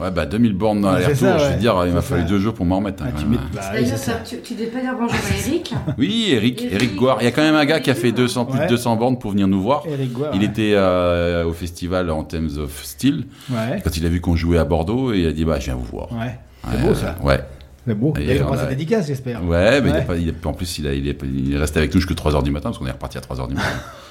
[0.00, 2.64] Ouais, bah 2000 bornes dans l'aller-retour, je vais dire, il m'a fallu deux jours pour
[2.64, 3.02] m'en remettre.
[3.02, 3.08] hein.
[3.18, 3.42] tu mets- bah,
[3.74, 4.12] oui, D'ailleurs, c'est ça.
[4.24, 7.18] tu, tu devais pas dire bonjour à Eric Oui, Eric, Eric Gouard.
[7.20, 8.66] Il y a quand même un gars qui a fait 200, plus Ouais.
[8.66, 9.82] de 200 bornes pour venir nous voir.
[9.88, 10.46] Eric Gouard, il ouais.
[10.46, 13.24] était euh, au festival Anthems of Steel.
[13.50, 13.80] Ouais.
[13.82, 15.84] Quand il a vu qu'on jouait à Bordeaux, il a dit bah je viens vous
[15.84, 16.12] voir.
[16.12, 16.38] Ouais.
[16.70, 17.16] C'est beau, ça.
[17.22, 17.40] Ouais.
[17.86, 18.14] C'est beau.
[18.20, 19.42] Et Il a sa dédicace, j'espère.
[19.44, 20.04] Ouais, mais Il a Ouais.
[20.04, 22.14] pas, il a- en plus il, a, il, est, il est resté avec nous jusqu'à
[22.14, 23.66] 3h du matin parce qu'on est reparti à 3h du matin.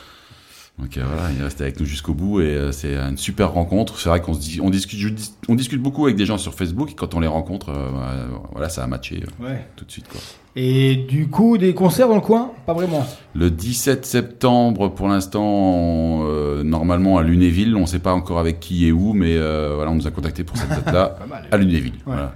[0.79, 3.51] Donc euh, voilà, il est resté avec nous jusqu'au bout et euh, c'est une super
[3.53, 3.97] rencontre.
[3.99, 5.17] C'est vrai qu'on se dit, on discute,
[5.49, 8.27] on discute beaucoup avec des gens sur Facebook et quand on les rencontre, euh, euh,
[8.51, 9.65] voilà, ça a matché euh, Ouais.
[9.75, 10.21] tout de suite quoi.
[10.55, 12.51] Et du coup, des concerts dans le coin?
[12.65, 13.05] Pas vraiment.
[13.35, 17.75] Le 17 septembre, pour l'instant, euh, normalement à Lunéville.
[17.75, 20.11] On ne sait pas encore avec qui et où, mais euh, voilà, on nous a
[20.11, 21.17] contacté pour cette date-là
[21.51, 21.93] à Lunéville.
[21.93, 22.13] Ouais.
[22.13, 22.35] Voilà.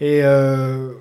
[0.00, 0.92] Et euh,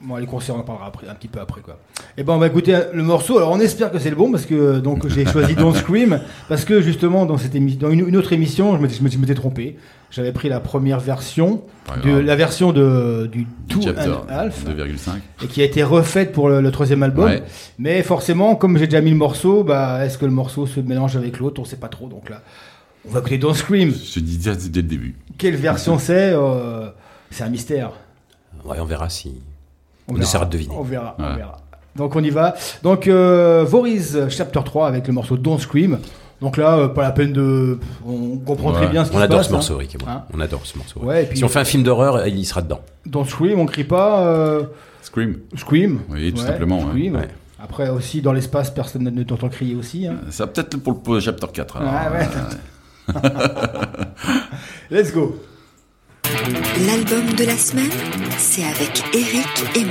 [0.00, 1.78] bon, les concerts, on en parlera après, un petit peu après quoi.
[2.16, 3.38] Et ben, on va écouter le morceau.
[3.38, 6.64] Alors, on espère que c'est le bon parce que donc j'ai choisi Don't Scream parce
[6.64, 9.76] que justement dans cette émission, dans une, une autre émission, je m'étais, je m'étais- trompé.
[10.10, 11.62] J'avais pris la première version,
[12.02, 14.64] de, la version de du Two Chapter and a Half.
[14.66, 15.44] 2,5.
[15.44, 17.26] et qui a été refaite pour le, le troisième album.
[17.26, 17.44] Ouais.
[17.78, 21.16] Mais forcément, comme j'ai déjà mis le morceau, bah, est-ce que le morceau se mélange
[21.16, 21.60] avec l'autre?
[21.60, 22.08] On sait pas trop.
[22.08, 22.42] Donc là,
[23.08, 23.92] on va écouter Don't Scream.
[23.92, 25.14] Je te dis ça dès le début.
[25.38, 26.88] Quelle version c'est euh,
[27.30, 27.92] C'est un mystère.
[28.64, 29.32] Ouais, on verra si.
[30.10, 30.22] On, verra.
[30.24, 30.74] essaiera de deviner.
[30.76, 31.56] On verra, on verra.
[31.96, 32.54] Donc on y va.
[32.82, 35.98] Donc euh, Voriz Chapter 3 avec le morceau Don't Scream.
[36.40, 37.78] Donc là, euh, pas la peine de.
[38.06, 39.78] On comprend très bien ce qui On se adore passe, ce morceau, hein.
[39.80, 40.08] Rick et moi.
[40.10, 41.00] Hein on adore ce morceau.
[41.00, 42.80] Ouais, et puis- si on fait un film d'horreur, il sera dedans.
[43.06, 44.20] Don't Scream, on crie pas.
[44.26, 44.62] euh,
[45.02, 45.36] Scream.
[45.56, 46.00] Scream.
[46.10, 46.80] Oui, tout Ouais, simplement.
[46.88, 47.16] Scream.
[47.16, 47.28] Ouais.
[47.62, 50.06] Après aussi, dans l'espace, personne ne t'entend crier aussi.
[50.06, 50.14] hein.
[50.30, 51.76] Ça peut-être pour le chapter 4.
[51.76, 51.92] alors.
[51.94, 52.28] Ah ouais.
[53.16, 53.20] Euh,
[54.90, 55.36] Let's go.
[56.86, 57.90] L'album de la semaine,
[58.38, 59.84] c'est avec Eric et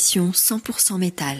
[0.00, 1.36] l'émission 100% métal.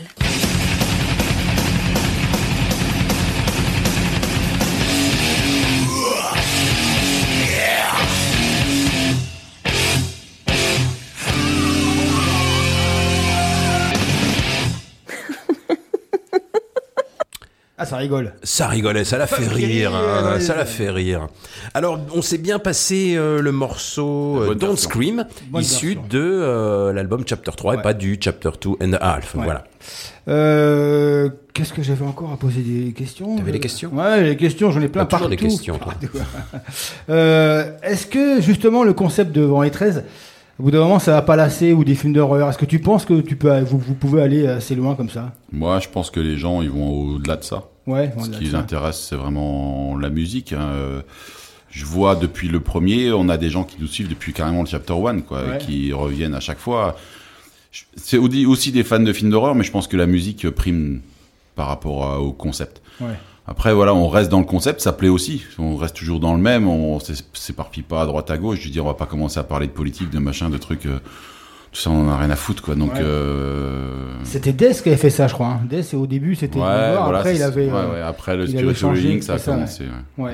[17.90, 18.32] Ça rigole.
[18.42, 21.26] Ça rigolait, ça l'a fait rire, rire, hein, ouais, ça l'a fait rire.
[21.74, 24.88] Alors, on s'est bien passé euh, le morceau euh, bonne Don't version.
[24.90, 26.04] Scream, Bonne issu version.
[26.08, 29.34] de euh, l'album Chapter 3 et pas du Chapter 2 and a half.
[29.34, 29.42] Ouais.
[29.44, 29.64] Voilà.
[30.28, 33.36] Euh, Qu'est-ce que j'avais encore à poser des questions?
[33.36, 33.90] T'avais Euh, des questions?
[33.92, 35.42] Ouais, les questions, j'en ai plein T'as toujours partout.
[35.44, 35.94] des questions, toi.
[37.10, 40.04] Euh, Est-ce que justement le concept de Vendredi 13,
[40.58, 42.48] au bout d'un moment, ça va pas lasser ou des films d'horreur?
[42.48, 45.32] Est-ce que tu penses que tu peux, vous, vous pouvez aller assez loin comme ça?
[45.52, 47.64] Moi, je pense que les gens, ils vont au-delà de ça.
[47.90, 50.52] Ouais, Ce qui les intéresse, c'est vraiment la musique.
[50.52, 51.02] hein.
[51.70, 54.66] Je vois depuis le premier, on a des gens qui nous suivent depuis carrément le
[54.68, 55.58] chapter 1, quoi, Ouais.
[55.58, 56.96] qui reviennent à chaque fois.
[57.96, 61.00] C'est au- aussi des fans de films d'horreur, mais je pense que la musique prime
[61.54, 62.82] par rapport au concept.
[63.00, 63.14] Ouais.
[63.46, 65.42] Après, voilà, on reste dans le concept, ça plaît aussi.
[65.58, 68.58] On reste toujours dans le même, on s'é- s'éparpille pas à droite à gauche.
[68.60, 70.86] Je veux dire, on va pas commencer à parler de politique, de machin, de trucs.
[70.86, 70.98] euh,
[71.72, 72.74] tout ça, on en a rien à foutre, quoi.
[72.74, 73.01] Donc, Ouais.
[73.02, 75.47] euh, C'était Death qui avait fait ça, je crois.
[75.47, 75.60] Hein.
[75.68, 77.66] Death, au début, c'était Ouais, voilà, après, il avait.
[77.66, 79.84] ouais, euh, ouais, après le Security changé, ça a c'est commencé.
[80.18, 80.24] Mm.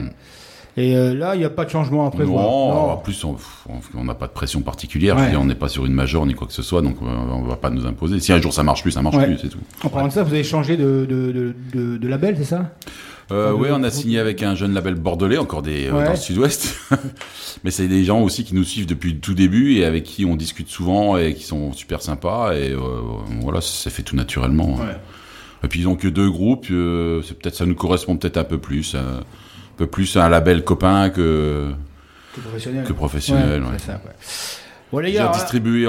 [0.78, 2.42] Et euh, là, il n'y a pas de changement à prévoir.
[2.44, 5.14] Non, en plus, on n'a pas de pression particulière.
[5.16, 5.30] Je veux Ouais.
[5.30, 7.42] dire, on n'est pas sur une major ni quoi que ce soit, donc euh, on
[7.44, 8.20] va pas nous imposer.
[8.20, 9.58] Si un jour ça marche plus, ça marche plus, c'est tout.
[9.84, 12.70] En parlant de ça, vous avez changé de, de, de, de, de label, c'est ça?
[13.32, 16.05] Euh, oui, on a signé avec un jeune label bordelais, encore des euh, Ouais.
[16.05, 16.77] dans le sud-ouest.
[17.65, 20.24] Mais c'est des gens aussi qui nous suivent depuis le tout début et avec qui
[20.24, 22.53] on discute souvent et qui sont super sympas.
[22.55, 22.78] Et euh,
[23.40, 24.77] voilà, ça s'est fait tout naturellement.
[24.77, 24.97] Ouais.
[25.65, 26.66] Et puis ils ont que deux groupes.
[26.70, 29.24] euh, c'est peut-être ça nous correspond peut-être un peu plus, un
[29.77, 31.73] peu plus à un label copain que
[32.36, 32.85] Que professionnel.
[32.85, 33.62] que professionnel.
[33.62, 33.94] Ouais,
[34.92, 35.02] ouais.
[35.04, 35.32] les gars,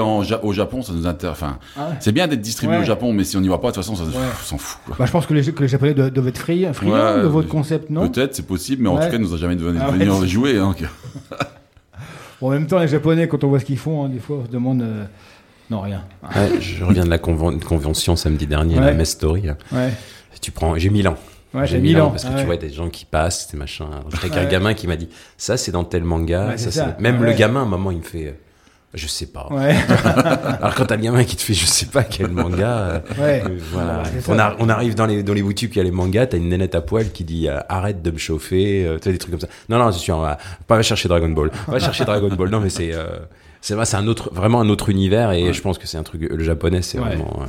[0.00, 1.36] en Ja- au Japon, ça nous intéresse.
[1.36, 1.94] Enfin, Ah ouais.
[2.00, 2.82] c'est bien d'être distribué Ouais.
[2.82, 4.04] au Japon, mais si on n'y va pas, de toute façon, ça
[4.44, 4.80] s'en fout.
[4.86, 4.96] quoi.
[4.98, 7.52] bah, je pense que les, que les Japonais doivent, doivent être friands de votre mais-
[7.52, 8.08] concept, non?
[8.08, 10.58] Peut-être, c'est possible, mais en tout cas, il nous a jamais venu Ah venir jouer.
[10.58, 10.84] hein, que-
[12.40, 14.38] Bon, en même temps, les Japonais, quand on voit ce qu'ils font, hein, des fois,
[14.42, 14.82] on se demande.
[14.82, 15.04] euh,
[15.70, 16.02] Non, rien.
[16.22, 18.86] Ouais, je reviens de la conven- convention samedi dernier, Ouais.
[18.86, 19.42] la Mess Story.
[19.72, 19.92] Ouais.
[20.40, 21.16] Tu prends, j'ai 1000 ans.
[21.52, 22.44] Ouais, j'ai t'as 1000 1000 ans ans, parce que ah tu ouais.
[22.44, 23.86] vois des gens qui passent, des machins.
[24.12, 24.50] J'étais avec un Ouais.
[24.52, 26.48] gamin qui m'a dit ça c'est dans tel manga.
[26.48, 26.94] Ouais, c'est ça, ça.
[26.96, 27.26] c'est- Même Ouais.
[27.26, 28.38] le gamin, à un moment, il me fait.
[28.94, 29.48] Je sais pas.
[29.50, 29.76] Ouais.
[30.60, 33.42] Alors quand t'as le gamin qui te fait je sais pas quel manga, euh, Ouais.
[33.46, 34.02] euh, voilà.
[34.28, 34.46] On, ça.
[34.46, 36.48] a- on arrive dans les dans les boutiques il y a les mangas, t'as une
[36.48, 39.40] nénette à poil qui dit euh, arrête de me chauffer, euh, tu des trucs comme
[39.40, 39.48] ça.
[39.68, 42.48] Non non c'est sûr, va pas chercher Dragon Ball, va chercher Dragon Ball.
[42.48, 42.92] Non mais c'est
[43.60, 46.02] c'est vrai, c'est un autre vraiment un autre univers et je pense que c'est un
[46.04, 47.42] truc le japonais c'est vraiment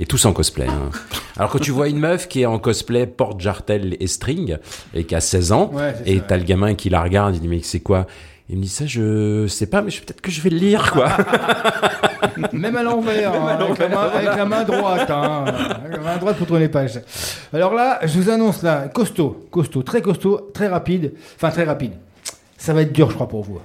[0.00, 0.66] et tous en cosplay.
[0.68, 0.90] hein.
[1.38, 4.58] Alors quand tu vois une meuf qui est en cosplay porte jartel et string
[4.92, 5.70] et qui a 16 ans
[6.04, 8.06] et t'as le gamin qui la regarde, il dit mais c'est quoi?
[8.52, 10.92] Il me dit ça, je sais pas, mais je- peut-être que je vais le lire,
[10.92, 11.08] quoi.
[12.52, 15.10] Même à l'envers, hein, avec, la main, avec la main droite.
[15.10, 15.44] Hein,
[15.84, 17.00] avec la main droite pour tourner les pages.
[17.52, 21.14] Alors là, je vous annonce là, costaud, costaud, très costaud, très rapide.
[21.36, 21.92] Enfin, très rapide.
[22.58, 23.58] Ça va être dur, je crois, pour vous.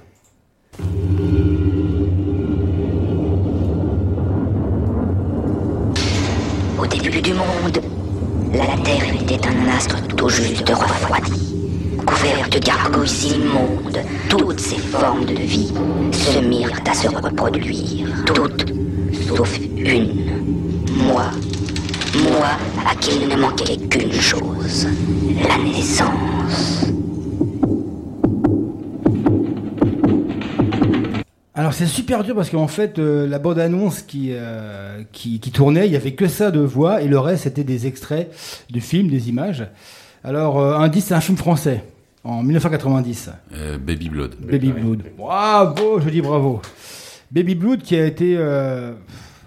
[6.80, 7.80] Au début du monde,
[8.52, 11.67] la Terre était un astre tout juste refroidi,
[12.08, 13.98] couvert de gargouilles immondes.
[14.30, 15.72] Toutes ces formes de vie
[16.12, 18.72] se mirent à se reproduire, toutes,
[19.36, 20.24] sauf une.
[20.96, 21.26] Moi,
[22.22, 22.48] moi
[22.86, 24.88] à qui il ne manquait qu'une chose,
[25.46, 26.86] la naissance.
[31.54, 35.50] Alors c'est super dur parce qu'en fait euh, la bande annonce qui, euh, qui qui
[35.50, 38.30] tournait, il y avait que ça de voix et le reste c'était des extraits
[38.70, 39.66] de films, des images.
[40.24, 41.82] Alors euh, indice, c'est un film français
[42.24, 43.30] en 1990.
[43.54, 44.34] Euh, Baby Blood.
[44.40, 45.02] Baby Blood.
[45.16, 46.60] Bravo, je dis bravo.
[47.30, 48.92] Baby Blood qui a été euh,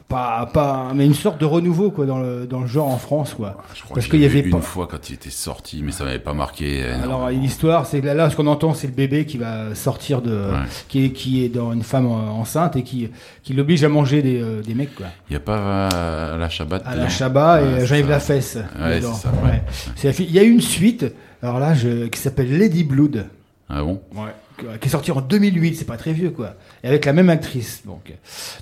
[0.07, 3.34] pas pas mais une sorte de renouveau quoi dans le dans le genre en France
[3.34, 3.57] quoi.
[3.73, 4.57] Je crois Parce qu'il y avait pas.
[4.57, 6.84] une fois quand il était sorti, mais ça m'avait pas marqué.
[6.84, 7.02] euh.
[7.03, 10.22] Alors l'histoire, c'est que là, là, ce qu'on entend, c'est le bébé qui va sortir
[10.22, 10.49] de,
[10.89, 13.10] qui est qui est dans une femme enceinte et qui
[13.41, 15.07] qui l'oblige à manger des, euh, des mecs quoi.
[15.30, 16.84] Il y a pas euh, la Shabbat.
[16.85, 18.10] À la Chabat et Jean-Yves.
[18.10, 18.57] Lafesse.
[18.80, 19.14] Ouais, dedans.
[19.14, 19.34] c'est ça.
[19.43, 19.64] Ouais.
[19.95, 21.06] C'est la fille- Il y a eu une suite,
[21.41, 23.27] alors là, je, qui s'appelle Lady Blood.
[23.69, 24.01] Ah bon?
[24.13, 24.77] Ouais.
[24.80, 26.55] Qui est sorti en 2008, c'est pas très vieux quoi.
[26.84, 27.84] Et avec la même actrice.
[27.86, 28.12] Donc,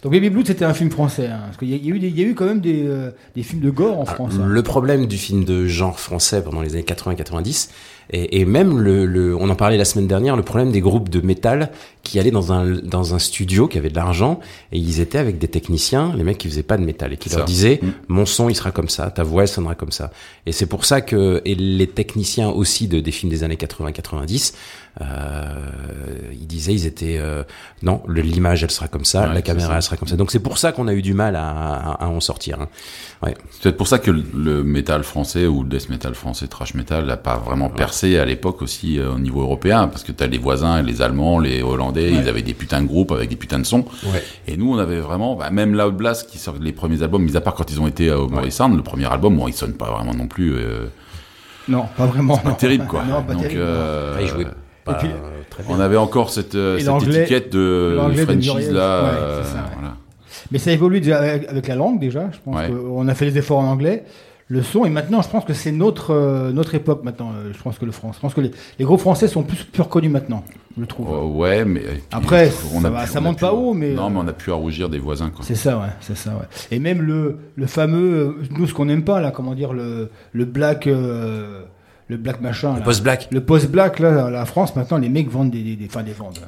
[0.04, 1.28] donc Baby Blood, c'était un film français.
[1.28, 2.84] Hein, parce qu'il y, y a eu des- il y a eu quand même des,
[2.86, 4.34] euh, des films de gore en France.
[4.40, 4.46] hein.
[4.46, 7.70] Le problème du film de genre français pendant les années 80-90,
[8.12, 11.10] et, et même le, le, on en parlait la semaine dernière, le problème des groupes
[11.10, 11.70] de métal
[12.04, 14.40] qui allaient dans un, dans un studio, qui avait de l'argent,
[14.72, 17.30] et ils étaient avec des techniciens, les mecs qui faisaient pas de métal, et qui
[17.30, 17.38] Ça.
[17.38, 17.88] leur disaient, Mm.
[18.10, 20.12] mon son il sera comme ça, ta voix elle sonnera comme ça.
[20.48, 24.54] Et c'est pour ça que, et les techniciens aussi de, des films des années 80-90,
[25.02, 25.70] euh,
[26.34, 27.44] ils disaient, ils étaient euh,
[27.84, 29.76] non, l'image elle sera comme ça, Ouais, la c'est caméra ça.
[29.78, 30.16] elle sera comme ça.
[30.16, 32.60] Donc c'est pour ça qu'on a eu du mal à, à, à en sortir.
[32.62, 32.68] hein.
[33.22, 33.36] Ouais.
[33.52, 36.74] C'est peut-être pour ça que le- le métal français ou le death metal français, trash
[36.74, 40.28] metal, n'a pas vraiment percé à l'époque aussi euh, au niveau européen, parce que t'as
[40.28, 42.20] les voisins, les Allemands, les Hollandais, Ouais.
[42.24, 43.86] ils avaient des putains de groupes avec des putains de sons.
[44.06, 44.24] Ouais.
[44.48, 47.36] Et nous, on avait vraiment, bah, même Loud Blast qui sort les premiers albums, mis
[47.36, 49.92] à part quand ils ont été au Morrison, le premier album, bon, ils sonnent pas
[49.92, 50.56] vraiment non plus.
[50.56, 50.86] euh,
[51.68, 52.38] Non, pas vraiment.
[52.38, 52.56] pas non.
[52.56, 53.04] terrible quoi.
[53.04, 53.62] Non, pas Donc, terrible.
[53.62, 54.48] euh, ils jouaient
[54.94, 55.76] pas puis- euh, très bien.
[55.76, 59.04] on avait encore cette, euh, Et cette étiquette de franchise là.
[59.04, 59.62] Ouais, euh, ça, ouais.
[59.80, 59.96] voilà.
[60.52, 62.30] Mais ça évolue déjà avec, la langue déjà.
[62.32, 62.70] Je pense Ouais.
[62.70, 64.04] qu'on a fait des efforts en anglais.
[64.52, 67.34] Le son et maintenant, je pense que c'est notre euh, notre époque maintenant.
[67.56, 68.16] je pense que le France.
[68.16, 68.50] Je pense que les,
[68.80, 70.44] les groupes français sont plus plus reconnus maintenant.
[70.80, 71.08] Je trouve.
[71.12, 73.54] Oh, ouais, mais puis, Après, on ça va- pu- ça on a monte pu- pas
[73.54, 75.30] haut, mais, non, mais on a pu à rougir des voisins.
[75.42, 76.48] C'est ça, ouais, c'est ça, ouais.
[76.72, 80.46] Et même le, le fameux, nous, ce qu'on n'aime pas, là, comment dire, le, le
[80.46, 81.62] black, euh,
[82.10, 82.76] le black machin.
[82.78, 83.28] Le post-black.
[83.32, 86.40] Le post-black, là, la France, maintenant, les mecs vendent des, des, des- enfin, des vendent,
[86.42, 86.46] euh,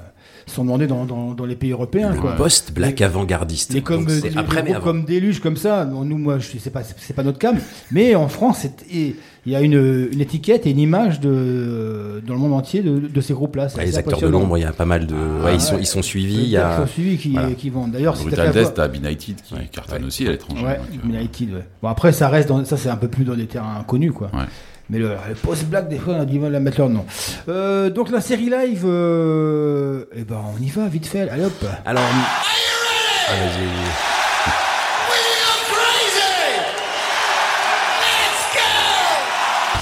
[0.47, 2.35] sont demandés dans, dans, dans les pays européens, quoi.
[2.35, 3.71] Post-black avant-gardiste.
[3.73, 6.95] Les comme, c'est après comme Déluge, comme ça, bon, nous, moi, je sais pas, c'est
[6.99, 7.55] c'est pas notre cam,
[7.91, 9.15] mais en France, c'est-
[9.45, 12.99] il y a une, une étiquette et une image de, dans le monde entier de,
[12.99, 13.69] de ces groupes-là.
[13.69, 15.15] C'est Ouais, les acteurs de l'ombre, il y a pas mal de.
[15.41, 15.81] Ah, ouais, ils sont ouais.
[15.81, 16.37] ils sont suivis.
[16.37, 16.69] Les Il y a.
[16.71, 17.51] acteurs suivis qui, Voilà.
[17.53, 17.91] qui vendent.
[17.91, 20.63] D'ailleurs, t'as Brutal Death, t'as Benighted qui cartonne aussi à l'étranger.
[20.65, 21.63] Ouais, donc, euh, United, ouais.
[21.81, 24.29] Bon, après, ça reste dans, ça, c'est un peu plus dans des terrains inconnus, quoi.
[24.33, 24.45] Ouais.
[24.91, 27.05] Mais le, le post-black, des fois, on a du mal à mettre leur nom.
[27.47, 31.29] Euh, donc, la série live, euh, eh ben, on y va, vite fait.
[31.29, 31.65] Allez, hop.
[31.85, 32.03] Alors.
[32.03, 33.91] Ah, vas-y, vas-y.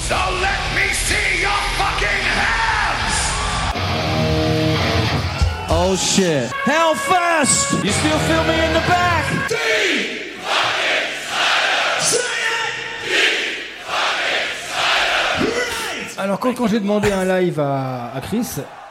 [0.08, 3.16] So let me see your fucking hands!
[5.68, 6.50] Oh shit.
[6.66, 7.84] Hellfest!
[7.84, 9.39] You still feel me in the back?
[16.20, 18.46] Alors, quand, quand j'ai demandé un live à, à Chris,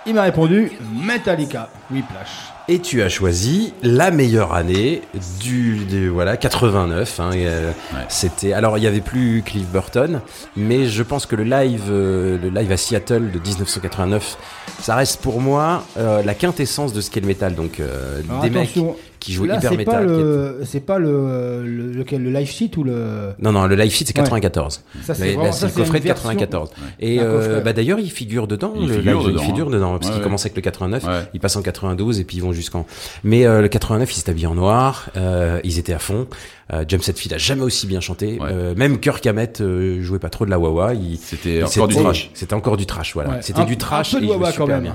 [0.05, 2.29] il m'a répondu Metallica, Whiplash.
[2.67, 5.01] Et tu as choisi la meilleure année
[5.39, 7.19] du, du- voilà 89.
[7.19, 7.71] hein, euh,
[8.09, 10.21] C'était alors il y avait plus Cliff Burton,
[10.55, 14.37] mais je pense que le live euh, le live à Seattle de 1989,
[14.81, 17.55] ça reste pour moi euh, la quintessence de ce qu'est le métal.
[17.55, 19.95] Donc euh, Alors, des attention, mecs qui jouent là, hyper c'est métal.
[19.95, 23.29] Pas le, c'est pas le, le, lequel, le live sheet ou le.
[23.39, 24.23] Non, non, le live sheet c'est Ouais.
[24.23, 24.83] 94.
[25.03, 26.69] Ça, c'est Mais vraiment- là, ça, c'est le coffret de version 94.
[26.69, 26.75] Ouais.
[26.99, 28.73] Et euh, bah, d'ailleurs, il figure dedans.
[28.79, 29.71] Il le figure live, dedans, il figure hein.
[29.71, 30.23] dedans, parce Ouais, qu'il ouais.
[30.23, 31.11] commence avec le 89, Ouais.
[31.33, 32.85] il passe en 92 et puis ils vont jusqu'en.
[33.23, 36.27] Mais euh, le 89, ils s'étaient habillés en noir, euh, ils étaient à fond.
[36.71, 38.37] Euh, James Hetfield a jamais aussi bien chanté.
[38.41, 41.95] Euh, même Kirk Hammett euh, jouait pas trop de la wah il C'était encore du
[41.95, 42.29] trash.
[42.35, 43.29] C'était encore du trash, voilà.
[43.31, 43.41] Ouais.
[43.41, 44.13] C'était du trash.
[44.13, 44.93] un peu de et il jouait wah-wah quand super même,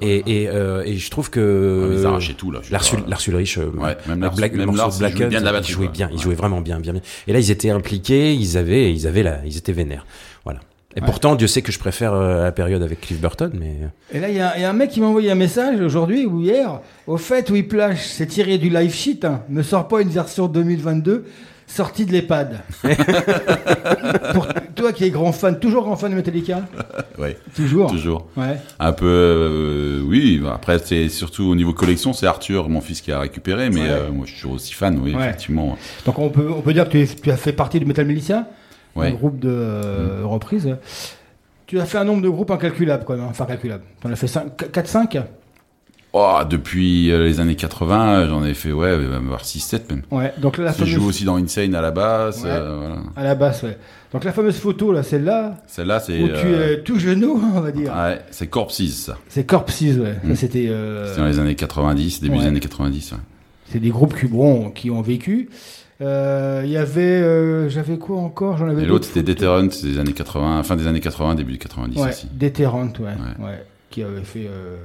[0.00, 3.04] Et et, euh, et je trouve que Ouais, ils arrachaient tout, là, je suis Lars,
[3.04, 5.86] pas- Lars Ulrich, euh, Ouais, même il Black jouait bien de la il batterie, jouait
[5.86, 5.92] quoi.
[5.92, 6.22] bien, il Ouais.
[6.22, 7.02] jouait vraiment bien, bien, bien.
[7.26, 10.06] Et là, ils étaient impliqués, ils avaient, ils avaient la, ils étaient vénères.
[10.44, 10.60] Voilà.
[10.96, 11.06] Et Ouais.
[11.06, 13.76] pourtant, Dieu sait que je préfère euh, la période avec Cliff Burton, mais.
[14.12, 15.80] Et là, il y, a il y a un mec qui m'a envoyé un message
[15.80, 16.80] aujourd'hui ou hier.
[17.06, 19.20] Au fait, Whiplash, c'est tiré du live sheet.
[19.24, 19.42] hein.
[19.48, 21.26] Ne sort pas une version 2022
[21.68, 22.58] sortie de l'EHPAD.
[24.32, 26.62] Pour toi qui es grand fan, toujours grand fan de Metallica
[27.18, 27.36] Ouais.
[27.54, 27.90] Toujours.
[27.90, 28.26] Toujours.
[28.36, 28.56] Ouais.
[28.80, 30.42] Un peu, euh, oui.
[30.52, 33.86] Après, c'est surtout au niveau collection, c'est Arthur, mon fils, qui a récupéré, mais Ouais.
[33.90, 35.22] euh, moi, je suis aussi fan, oui, Ouais.
[35.22, 35.76] effectivement.
[36.06, 38.06] Donc on peut, on peut dire que tu, es- tu as fait partie du Metal
[38.06, 38.46] Militia,
[38.96, 39.08] Ouais.
[39.08, 40.76] un groupe de euh, reprises.
[41.66, 43.26] Tu as fait un nombre de groupes incalculable, quand même.
[43.30, 43.84] Enfin, calculable.
[44.00, 45.22] Tu en as fait 4-5
[46.12, 50.02] Oh, depuis euh, les années 80, j'en ai fait, ouais, euh, voire 6-7 même.
[50.10, 52.50] Ouais, donc là, la Je joue aussi dans Insane à la basse, Ouais.
[52.50, 52.96] euh, voilà.
[53.14, 53.78] À la basse, ouais.
[54.12, 56.20] Donc la fameuse photo, là, celle-là, Celle-là, c'est.
[56.20, 57.92] où tu euh, es tout genou, on va dire.
[57.96, 59.18] Ouais, c'est Corpses, ça.
[59.28, 60.16] C'est Corpses, ouais.
[60.24, 60.34] Ça, Mm.
[60.34, 60.66] c'était.
[60.68, 62.40] euh, C'était dans les années 90, début ouais.
[62.40, 63.18] des années 90, ouais.
[63.70, 65.48] C'est des groupes qui, bon, qui ont vécu.
[66.00, 67.00] Euh, Il y avait.
[67.02, 68.56] euh, J'avais quoi encore?
[68.56, 71.58] J'en avais Et l'autre, c'était Deterrent, des années 80, fin des années 80, début des
[71.58, 72.26] 90 Ouais, aussi.
[72.32, 73.64] Déterrant, ouais, ouais.
[73.90, 74.46] Qui avait fait.
[74.48, 74.76] euh,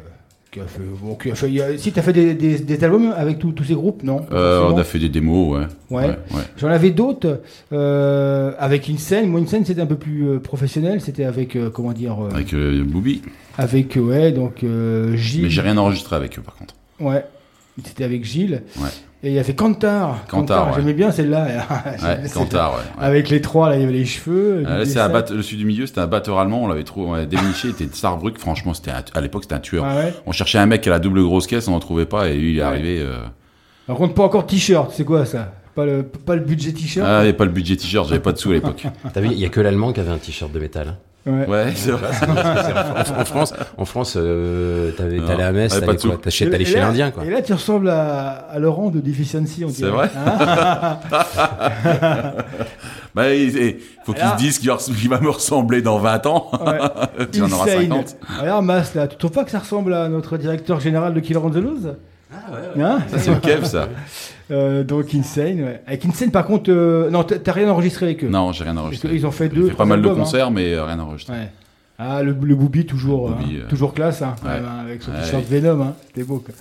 [0.52, 2.60] qui a fait, bon, qui a fait il y a- si, t'as fait des, des,
[2.60, 4.26] des albums avec tous ces groupes, non?
[4.32, 5.66] On a fait des démos, ouais.
[5.90, 6.08] Ouais.
[6.08, 6.42] ouais.
[6.58, 7.42] J'en avais d'autres
[8.60, 9.30] avec une scène.
[9.30, 11.02] Moi, une scène, c'était un peu plus professionnel.
[11.02, 13.22] C'était avec, comment dire, Avec Booby.
[13.58, 14.64] avec, ouais, donc
[15.16, 15.44] Gilles.
[15.44, 16.76] Mais j'ai rien enregistré avec eux, par contre.
[17.00, 17.26] Ouais,
[17.84, 18.64] c'était avec Gilles.
[18.80, 18.88] Ouais.
[19.26, 20.24] Et il y avait Cantar.
[20.28, 20.74] Cantar, ouais.
[20.76, 21.48] J'aimais bien celle-là.
[21.86, 23.04] Ouais, Cantar, ouais, ouais.
[23.04, 24.62] Avec les trois, là, il y avait les cheveux.
[24.62, 25.10] Là, les c'est un dessins.
[25.10, 27.70] batte- le sud du milieu, c'était un batteur allemand, on l'avait trouvé, on l'avait déniché,
[27.70, 29.84] il était de Saarbrück, franchement, c'était un- à l'époque, c'était un tueur.
[29.84, 32.30] Ah ouais On cherchait un mec à la double grosse caisse, on n'en trouvait pas,
[32.30, 32.68] et lui, il est Ouais.
[32.68, 33.18] arrivé, euh,
[33.88, 34.92] Par contre, pas encore t-shirt.
[34.94, 35.54] C'est quoi ça?
[35.74, 37.06] Pas le, pas le budget t-shirt?
[37.08, 38.86] Ah, il n'y avait pas le budget t-shirt, j'avais pas de sous à l'époque.
[39.14, 40.98] T'as vu, il y a que l'allemand qui avait un t-shirt de métal.
[41.26, 41.48] Ouais.
[41.48, 42.10] Ouais, c'est vrai.
[42.14, 46.30] C'est- en, en France, en France, euh, t'allais à Metz, t'allais
[46.66, 47.26] chez là- l'Indien, quoi.
[47.26, 49.92] Et là, tu ressembles à, à Laurent de Deficiency, on C'est dirait.
[49.92, 51.00] vrai Hein
[53.16, 53.76] Bah, il il
[54.06, 56.52] faut qu'il Alors- se dise qu'il va me ressembler dans 20 ans.
[56.66, 57.26] Ouais.
[57.32, 57.82] tu en auras Insane.
[57.90, 58.16] 50.
[58.42, 61.40] Regarde, Mas, là, tu trouves pas que ça ressemble à notre directeur général de Killer
[61.44, 61.96] on the Loose?
[62.80, 63.00] Hein?
[63.08, 63.88] Ça, c'est le Kev, ça.
[64.52, 65.82] Euh, donc Insane, ouais.
[65.88, 68.28] Avec Insane, par contre, euh, non, t'as rien enregistré avec eux.
[68.28, 69.08] Non, j'ai rien enregistré.
[69.10, 69.70] Parce qu'ils ont fait J'ai deux.
[69.70, 70.16] fait pas mal de hein.
[70.16, 71.34] concerts, mais euh, rien enregistré.
[71.34, 71.50] Ouais.
[71.98, 74.50] Ah, le, le Booby, toujours, Le Booby, hein, euh, toujours classe, hein, ouais.
[74.50, 75.60] même, hein, avec son Ouais, t-shirt oui.
[75.62, 76.40] Venom, hein, c'était beau.
[76.40, 76.54] Quoi.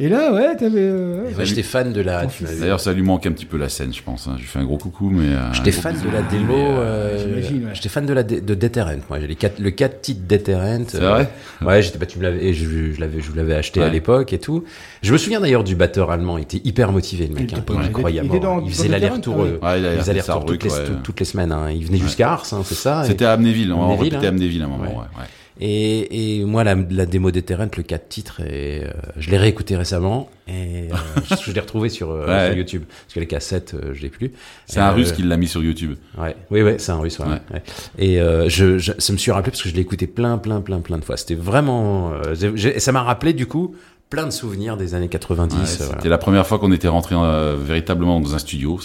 [0.00, 0.80] Et là, ouais, t'avais.
[0.80, 1.34] euh, ouais.
[1.34, 2.24] Ouais, J'étais fan de la.
[2.58, 4.26] D'ailleurs, ça lui manque un petit peu la scène, je pense.
[4.26, 4.32] hein.
[4.36, 5.26] Je lui fais un gros coucou, mais.
[5.34, 6.54] euh, J'étais fan de la démo.
[6.54, 7.74] Euh, euh, j'imagine, ouais.
[7.74, 9.00] J'étais fan de la de Deterrent.
[9.10, 10.80] Moi, j'ai les quatre, le 4 titres Deterrent.
[10.88, 11.28] C'est vrai
[11.60, 11.98] Ouais, j'étais.
[11.98, 12.42] Bah, tu me l'avais.
[12.46, 13.20] et Je, je l'avais.
[13.20, 13.90] Je vous l'avais acheté à Ouais.
[13.90, 14.64] l'époque et tout.
[15.02, 16.38] Je me souviens d'ailleurs du batteur allemand.
[16.38, 17.52] Il était hyper motivé, le mec.
[17.52, 17.82] Il hein.
[17.84, 18.30] incroyable.
[18.64, 19.44] il faisait l'aller-retour.
[19.60, 21.24] ah Ouais, il faisait l'aller-retour toutes, les, ouais.
[21.26, 21.54] semaines.
[21.74, 23.04] Il venait jusqu'à Ars, c'est ça.
[23.04, 23.74] C'était à Amnéville.
[23.74, 24.30] On Amnéville, répétait hein.
[24.30, 24.96] Amnéville moment, Ouais.
[24.96, 25.20] ouais.
[25.20, 25.26] ouais.
[25.62, 29.76] Et, et moi, la, la démo Deterrent, le 4 titres, et, euh, je l'ai réécouté
[29.76, 30.30] récemment.
[30.48, 30.96] Et euh,
[31.44, 32.84] je, l'ai retrouvé sur, euh, sur YouTube.
[32.88, 34.32] Parce que les cassettes, euh, je l'ai plus.
[34.64, 35.96] C'est un euh, russe qui l'a mis sur YouTube.
[36.16, 37.18] Ouais, oui, ouais, c'est un russe.
[37.18, 37.40] Ouais, Ouais.
[37.52, 37.62] ouais.
[37.98, 40.62] Et euh, je, je, ça me suis rappelé parce que je l'ai écouté plein, plein,
[40.62, 41.18] plein, plein de fois.
[41.18, 43.74] C'était vraiment, euh, ça m'a rappelé du coup
[44.10, 45.54] plein de souvenirs des années 90.
[45.56, 46.08] Ouais, euh, C'était voilà.
[46.10, 48.78] la première fois qu'on était rentré euh, véritablement dans un studio.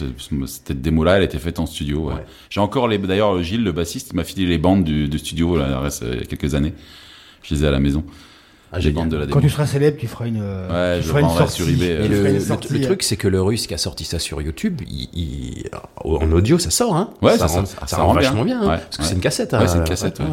[0.45, 2.07] Cette démo-là, elle était faite en studio.
[2.09, 2.13] ouais.
[2.13, 2.25] Ouais.
[2.49, 2.97] J'ai encore les.
[2.99, 6.19] D'ailleurs, Gilles, le bassiste, m'a filé les bandes du, du studio là, il euh, il
[6.19, 6.73] y a quelques années.
[7.43, 8.03] Je les ai à la maison.
[8.71, 8.95] Ah, les génial.
[9.03, 11.29] bandes de la Quand tu seras célèbre, tu feras une, Ouais, tu je feras une
[11.29, 11.53] sortie.
[11.55, 13.77] sur eBay, euh, le, le- sortie, le euh, truc, c'est que le russe qui a
[13.77, 15.69] sorti ça sur YouTube, il, il-
[16.03, 18.21] en audio, ça sort, hein Ouais, ça, ça- rend, ça- ça ça rend rend bien.
[18.29, 19.07] vachement bien, hein, Ouais, parce que ouais.
[19.07, 19.53] c'est une cassette.
[19.53, 20.25] Ouais, hein, c'est une euh, cassette, ouais.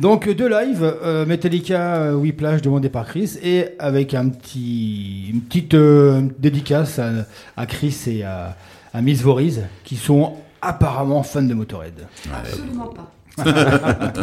[0.00, 5.42] Donc deux lives, euh, Metallica, euh, Whiplash demandé par Chris et avec un petit, une
[5.42, 7.10] petite euh, dédicace à,
[7.58, 8.56] à Chris et à,
[8.94, 12.06] à Miss Voriz qui sont apparemment fans de Motorhead.
[12.32, 13.12] Absolument pas.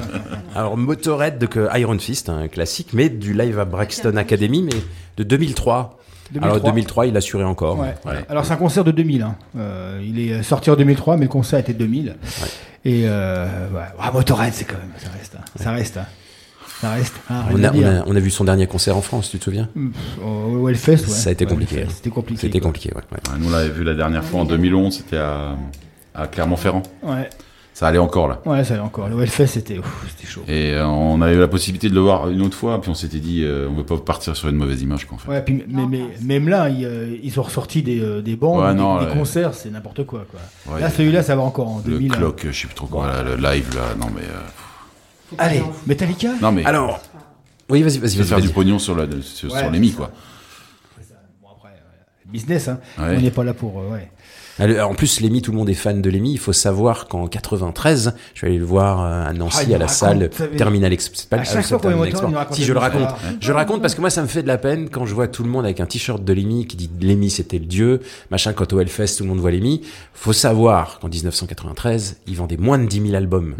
[0.55, 4.81] Alors Motorhead de que Iron Fist, un classique, mais du live à Braxton Academy, mais
[5.17, 5.99] de 2003.
[6.31, 6.49] 2003.
[6.57, 7.79] Alors 2003, il assurait encore.
[7.79, 7.95] Ouais.
[8.29, 9.21] Alors c'est un concert de 2000.
[9.23, 9.35] hein.
[9.57, 12.15] Euh, il est sorti en 2003, mais le concert était 2000.
[12.85, 13.81] Et euh, ouais.
[13.99, 15.41] Ah, Motorhead, c'est quand même, ça reste, hein.
[15.55, 16.05] ça reste, hein.
[16.81, 17.13] ça reste.
[17.29, 17.87] hein, rien On a, on, dire.
[17.87, 19.67] a, on a vu son dernier concert en France, tu te souviens?
[20.25, 20.97] Au Hellfest, ouais.
[20.97, 21.85] Ça a été compliqué.
[21.89, 22.41] C'était compliqué.
[22.41, 23.01] C'était compliqué, ouais.
[23.11, 23.17] ouais.
[23.33, 25.55] Ouais, nous, on l'avait vu la dernière fois en 2011, c'était à,
[26.15, 26.83] à Clermont-Ferrand.
[27.03, 27.29] Ouais,
[27.77, 28.41] Ça allait encore, là.
[28.47, 29.07] ouais, ça allait encore.
[29.07, 29.79] Le Hellfest, c'était,
[30.25, 30.41] chaud.
[30.47, 32.95] Et euh, on avait eu la possibilité de le voir une autre fois, puis on
[32.95, 35.29] s'était dit, euh, on veut pas partir sur une mauvaise image, quoi, en fait.
[35.29, 38.63] Ouais, puis, mais, mais, même là, ils, euh, ils ont ressorti des, euh, des bandes,
[38.63, 39.13] Ouais, des, non, des ouais.
[39.13, 40.25] concerts, c'est n'importe quoi.
[40.31, 40.73] quoi.
[40.73, 42.11] Ouais, là, celui-là, ça va encore en Le 2000.
[42.13, 42.15] hein.
[42.17, 44.23] clock, je sais plus trop quoi, là, le live, là, non, mais.
[44.23, 46.29] euh, Allez, Metallica?
[46.41, 46.65] Non, mais.
[46.65, 46.99] Alors,
[47.69, 48.27] oui, vas-y, vas-y, vas-y.
[48.27, 50.09] faire du pognon sur, la, sur, Ouais, sur les mi, c'est quoi.
[52.25, 52.79] Business, hein.
[52.97, 53.15] Ouais.
[53.17, 53.79] On n'est pas là pour.
[53.79, 54.11] euh, ouais.
[54.59, 56.31] Alors, En plus, Lémi, tout le monde est fan de Lémi.
[56.31, 59.77] Il faut savoir qu'en 93, je suis allé le voir euh, à Nancy Ah, à
[59.77, 62.31] la salle Terminal À chaque euh, fois Export.
[62.31, 63.09] raconte Si je le raconte,
[63.39, 65.27] je le raconte parce que moi, ça me fait de la peine quand je vois
[65.27, 68.01] tout le monde avec un t-shirt de Lémi qui dit Lémi c'était le dieu,
[68.31, 68.53] machin.
[68.53, 69.81] Quand au Hellfest, tout le monde voit Lémi.
[70.13, 73.55] Faut savoir qu'en 1993, il vendait moins de 10 000 albums.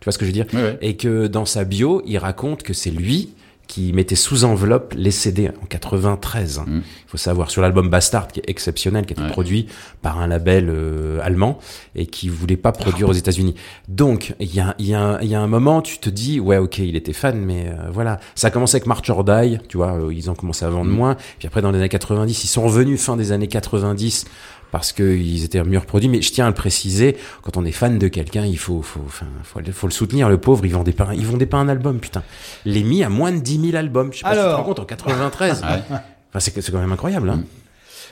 [0.00, 0.46] Tu vois ce que je veux dire?
[0.80, 3.30] Et que dans sa bio, il raconte que c'est lui
[3.68, 6.62] qui mettait sous enveloppe les CD en 93.
[6.68, 9.30] Il faut savoir sur l'album Bastard qui est exceptionnel, qui a été Ouais.
[9.30, 9.66] produit
[10.02, 11.58] par un label euh, allemand
[11.94, 13.54] et qui voulait pas produire aux États-Unis.
[13.86, 16.78] Donc il y a, y, a y a un moment, tu te dis ouais ok
[16.78, 19.92] il était fan, mais euh, voilà ça a commencé avec March or Die, tu vois
[20.00, 21.16] euh, ils ont commencé à vendre moins.
[21.38, 24.24] Puis après dans les années 90 ils sont revenus fin des années 90
[24.70, 26.08] parce qu'ils étaient mieux reproduits.
[26.08, 29.00] Mais je tiens à le préciser, quand on est fan de quelqu'un, il faut, faut,
[29.06, 30.28] enfin, faut, faut le soutenir.
[30.28, 32.22] Le pauvre, ils vendaient pas, ils vendaient pas un album, putain.
[32.64, 34.12] Les mis à moins de 10 000 albums.
[34.12, 34.58] Je sais pas si tu te Alors.
[34.58, 35.62] rends compte en 93.
[35.68, 35.96] Ouais.
[36.30, 37.42] Enfin, c'est, c'est quand même incroyable, hein.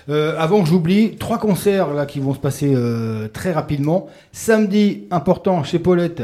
[0.09, 4.07] Euh, avant que j'oublie, trois concerts là qui vont se passer euh, très rapidement.
[4.33, 6.23] Samedi, important chez Paulette.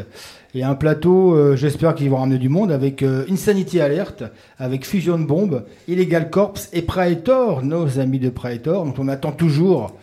[0.55, 4.25] Et un plateau, euh, j'espère qu'ils vont ramener du monde avec euh, Insanity Alert,
[4.59, 8.85] avec Fusion Bomb, Illegal Corpse et Praetor, nos amis de Praetor.
[8.85, 9.97] Donc on attend toujours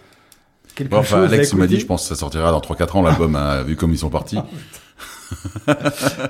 [0.80, 1.34] quelque Bon, enfin, chose.
[1.34, 3.91] Alex m'a dit, je pense que ça sortira dans 3-4 ans, l'album, hein, vu comme
[3.91, 4.38] ils sont partis.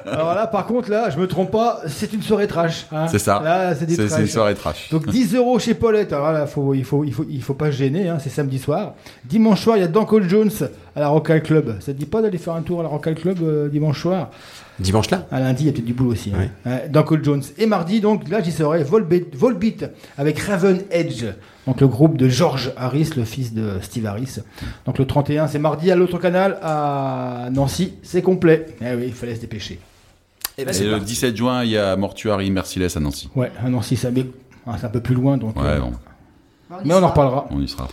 [0.05, 2.85] Alors là, par contre, là, je me trompe pas, c'est une soirée trash.
[2.91, 3.07] hein.
[3.07, 3.41] C'est ça.
[3.43, 3.85] Là, c'est
[4.21, 4.89] une soirée trash.
[4.91, 6.11] Donc 10 euros chez Paulette.
[6.13, 8.09] Alors là, faut, il faut, il faut, il faut pas se gêner.
[8.09, 8.93] Hein, c'est samedi soir.
[9.25, 10.51] Dimanche soir, il y a Danko Jones
[10.95, 11.77] à la Rockall Club.
[11.79, 14.31] Ça te dit pas d'aller faire un tour à la Rockall Club euh, dimanche soir?
[14.79, 15.25] Dimanche là?
[15.31, 16.31] À lundi, il y a peut-être du boulot aussi.
[16.35, 16.47] Hein.
[16.65, 17.43] Ouais, Danko Jones.
[17.57, 19.85] Et mardi, donc là, j'y serai Volbeat, Volbeat
[20.17, 21.25] avec Raven Edge.
[21.69, 24.37] Donc le groupe de George Harris, le fils de Steve Harris.
[24.87, 27.93] Donc le 31, c'est mardi à l'autre canal à Nancy.
[28.01, 28.65] C'est complet.
[28.81, 29.79] Eh oui, il fallait se dépêcher.
[30.57, 31.05] Et ben, Et c'est le parti.
[31.05, 33.29] 17 juin, il y a Mortuary Merciless à Nancy.
[33.35, 34.25] Ouais, à Nancy, ça mais
[34.65, 35.55] ah, c'est un peu plus loin, donc.
[35.57, 35.93] Ouais, euh, bon,
[36.85, 37.47] Mais on en reparlera.
[37.51, 37.87] on y sera.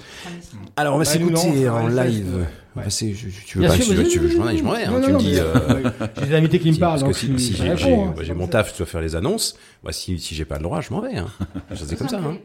[0.77, 2.27] Alors on va Bah, s'écouter nous, non, on en live.
[2.35, 2.45] ouais.
[2.77, 3.15] Tu veux pas sûr,
[3.47, 4.85] tu veux- vas-y, tu veux, je m'en vais, je m'en vais.
[4.85, 5.33] hein, non, tu non, me dis.
[5.33, 5.91] mais- euh,
[6.21, 7.01] J'ai des invités qui me parlent.
[7.01, 9.57] Parce que si, si j'ai, hein, j'ai mon taf, je dois faire les annonces.
[9.85, 11.17] Bah, si, si j'ai pas le droit, je m'en vais.
[11.17, 11.27] Hein.
[11.75, 12.19] C'est comme ça.
[12.19, 12.37] Hein.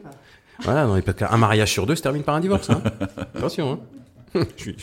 [0.63, 2.69] Voilà, non, parce qu'un mariage sur deux se termine par un divorce.
[2.69, 2.81] Hein.
[3.35, 3.73] Attention.
[3.73, 3.79] Hein.
[4.57, 4.77] je suis,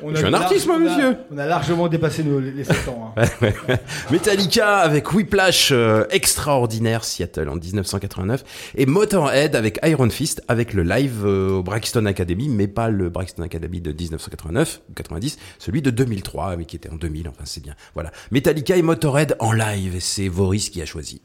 [0.00, 1.16] On je a suis un artiste, moi, monsieur.
[1.32, 3.12] On a largement dépassé nos, les 7 ans.
[3.16, 3.24] hein.
[4.12, 8.44] Metallica avec Whiplash euh, extraordinaire Seattle en 1989
[8.76, 13.08] et Motorhead avec Iron Fist avec le live euh, au Braxton Academy mais pas le
[13.10, 17.42] Braxton Academy de 1989 ou 90 celui de 2003 mais qui était en 2000 enfin
[17.44, 21.20] c'est bien voilà Metallica et Motorhead en live et c'est Voris qui a choisi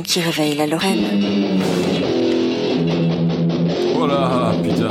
[0.00, 1.04] qui réveille la Lorraine.
[3.94, 4.90] Oh là, putain.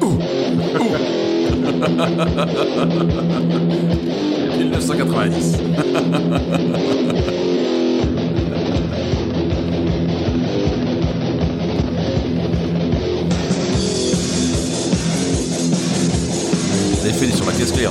[0.00, 0.18] Ouh.
[4.58, 5.56] 1990.
[16.92, 17.90] Vous avez fait sur la caisse claire.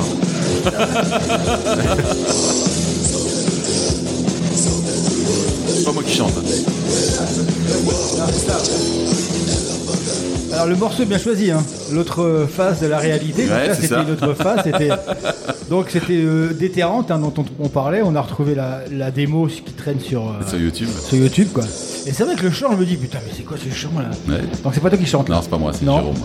[10.54, 11.64] Alors le morceau est bien choisi, hein.
[11.92, 13.44] l'autre face de la réalité.
[13.48, 14.04] Donc Ouais, là, c'était ça.
[14.04, 14.60] l'autre face.
[14.66, 14.90] C'était
[15.70, 18.02] donc c'était euh, déterrante hein, dont on, on parlait.
[18.04, 20.90] On a retrouvé la, la démo qui traîne sur euh, Sur YouTube.
[21.08, 21.64] sur YouTube quoi.
[22.06, 23.92] Et c'est vrai que le chant, je me dis putain mais c'est quoi ce chant
[23.98, 24.10] là?
[24.34, 24.42] Ouais.
[24.64, 25.30] Donc c'est pas toi qui chante.
[25.30, 25.86] Non, c'est pas moi, c'est.
[25.86, 26.16] Jérôme.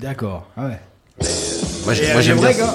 [0.00, 0.46] D'accord.
[0.56, 0.80] Ah ouais.
[1.84, 2.50] Moi, j'ai- Et, moi, euh, j'aime bien.
[2.50, 2.74] gars-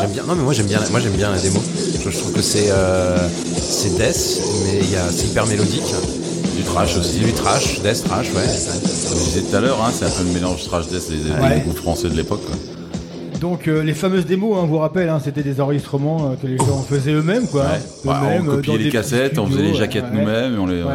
[0.00, 0.22] J'aime bien.
[0.24, 0.80] Non mais moi j'aime bien.
[0.90, 1.60] Moi j'aime bien la démo.
[2.04, 3.16] Je, je trouve que c'est euh,
[3.56, 5.84] c'est death, mais il y a c'est hyper mélodique.
[6.56, 7.18] Du trash aussi.
[7.20, 8.46] Du trash, death trash, ouais.
[9.08, 11.30] Comme je disais tout à l'heure, hein, c'est un peu le mélange trash death des,
[11.30, 11.60] Ouais.
[11.60, 12.40] groupes français de l'époque.
[13.40, 16.56] Donc euh, les fameuses démos, hein, vous rappelle, hein, c'était des enregistrements euh, que les
[16.56, 17.62] gens faisaient eux-mêmes quoi.
[17.62, 17.68] Ouais.
[18.04, 20.18] Bah, Eux-mêmes, on euh, copiait les des cassettes, on faisait les jaquettes ouais.
[20.18, 20.82] nous-mêmes, et on les.
[20.82, 20.92] Ouais.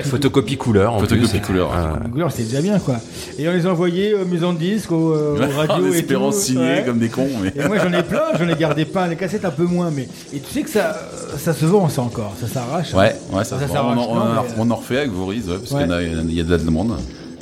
[0.00, 1.40] Photocopie couleur en Photocopie plus.
[1.40, 1.70] couleur.
[1.74, 1.98] Ah.
[2.04, 2.96] Les couleurs, c'était déjà bien quoi.
[3.38, 6.32] Et on les envoyait euh, maison de disques, aux, euh, aux en radios et tout.
[6.32, 6.82] signer Ouais.
[6.86, 7.28] comme des cons.
[7.42, 7.52] Mais...
[7.62, 10.08] Et moi j'en ai plein, j'en ai gardé plein, les cassettes un peu moins, mais
[10.34, 10.96] et tu sais que ça,
[11.36, 12.94] ça se vend ça encore, ça s'arrache.
[12.94, 14.06] Ouais, ouais, ça, Ça se s'arrache, vend.
[14.08, 15.82] on, en- on, non, en- mais- on en refait avec Vauris, ouais, parce Ouais.
[15.82, 16.92] qu'il y, en a- il y a de la demande.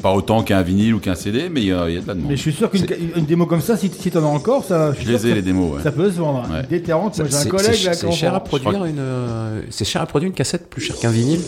[0.03, 2.09] Pas autant qu'un vinyle ou qu'un CD, mais il y, a il y a de
[2.09, 2.31] la demande.
[2.31, 2.87] Mais je suis sûr qu'une
[3.17, 4.95] une démo comme ça, si, si t'en as encore, ça.
[4.99, 5.83] Je les ai, les démos, ouais.
[5.83, 6.49] Ça peut se vendre.
[6.51, 6.63] Ouais.
[6.71, 8.99] Déterrante, moi j'ai un C'est- collègue c'est- là C'est qui en cher à produire une.
[8.99, 11.41] euh, C'est cher à produire une cassette plus cher qu'un vinyle.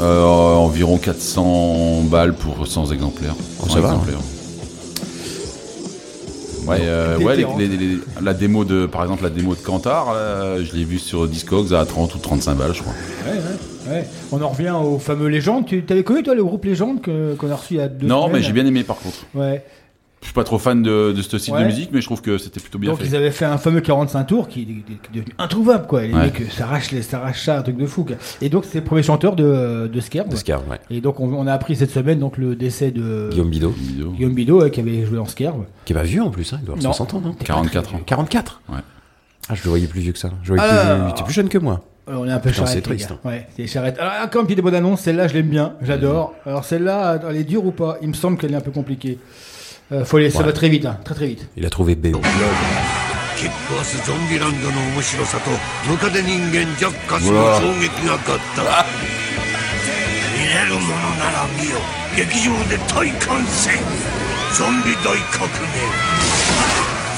[0.00, 3.34] Euh, environ 400 balles pour 100 exemplaires.
[3.60, 4.18] Oh, 100 ça va, exemplaires.
[6.66, 7.58] Ouais, euh, ouais les- Déterrant.
[7.58, 10.08] les- les- la démo de, par exemple, la démo de Cantar,
[10.62, 12.92] je l'ai vue sur Discogs à 30 ou 35 balles, je crois.
[13.24, 14.04] Ouais, ouais, ouais.
[14.32, 15.64] On en revient aux fameux légendes.
[15.66, 18.06] Tu t'avais connu toi le groupe Légende que- qu'on a reçu il y a deux
[18.08, 19.18] non, semaines mais j'ai bien aimé par contre.
[19.34, 19.62] Ouais.
[20.26, 21.60] Je suis pas trop fan de, de ce style Ouais.
[21.60, 23.06] de musique, mais je trouve que c'était plutôt bien Donc fait.
[23.06, 26.02] ils avaient fait un fameux 45 tours qui, est- qui est devenu introuvable quoi.
[26.02, 26.22] Et les Ouais.
[26.24, 28.02] mecs euh, s'arrachent les- s'arrachent ça, un truc de fou.
[28.02, 28.16] quoi.
[28.40, 30.28] Et donc c'est le premier chanteur de, de Skerb.
[30.28, 30.80] De Skerb, ouais.
[30.90, 33.74] Et donc on, on a appris cette semaine donc le décès de Guillaume Bidot.
[34.16, 35.62] Guillaume Bidot ouais, qui avait joué en Skerb.
[35.84, 36.92] Qui est pas vieux en plus, hein, il doit avoir Non.
[36.92, 38.00] 60 ans, non 44 ans.
[38.04, 38.78] 44 Ouais.
[39.48, 40.30] Ah, je le voyais plus vieux que ça.
[40.42, 41.06] Je voyais Alors- plus...
[41.06, 41.84] Il était plus jeune que moi.
[42.08, 42.68] Alors, on est un peu charrette.
[42.68, 43.10] c'est les triste.
[43.12, 43.18] hein.
[43.28, 43.96] Ouais, c'est charrette.
[43.98, 46.34] Alors, comme il y a des bonnes annonces, celle-là, je l'aime bien, j'adore.
[46.46, 47.98] Alors, celle-là, elle est dure ou pas?
[48.00, 49.18] Il me semble qu'elle est un peu compliquée.
[49.92, 50.46] Euh, faut aller, ça Ouais.
[50.46, 51.48] va très vite, hein, très très vite.
[51.56, 52.20] Il a trouvé BO.
[53.38, 55.50] キックアスゾンビランドの面白さと
[55.90, 58.62] ムカデ人間ジャッカスの衝撃が合った
[60.34, 60.86] 見れるもの
[61.16, 61.76] なら見よ
[62.16, 62.78] 劇場で
[64.56, 65.76] ゾンビ大革命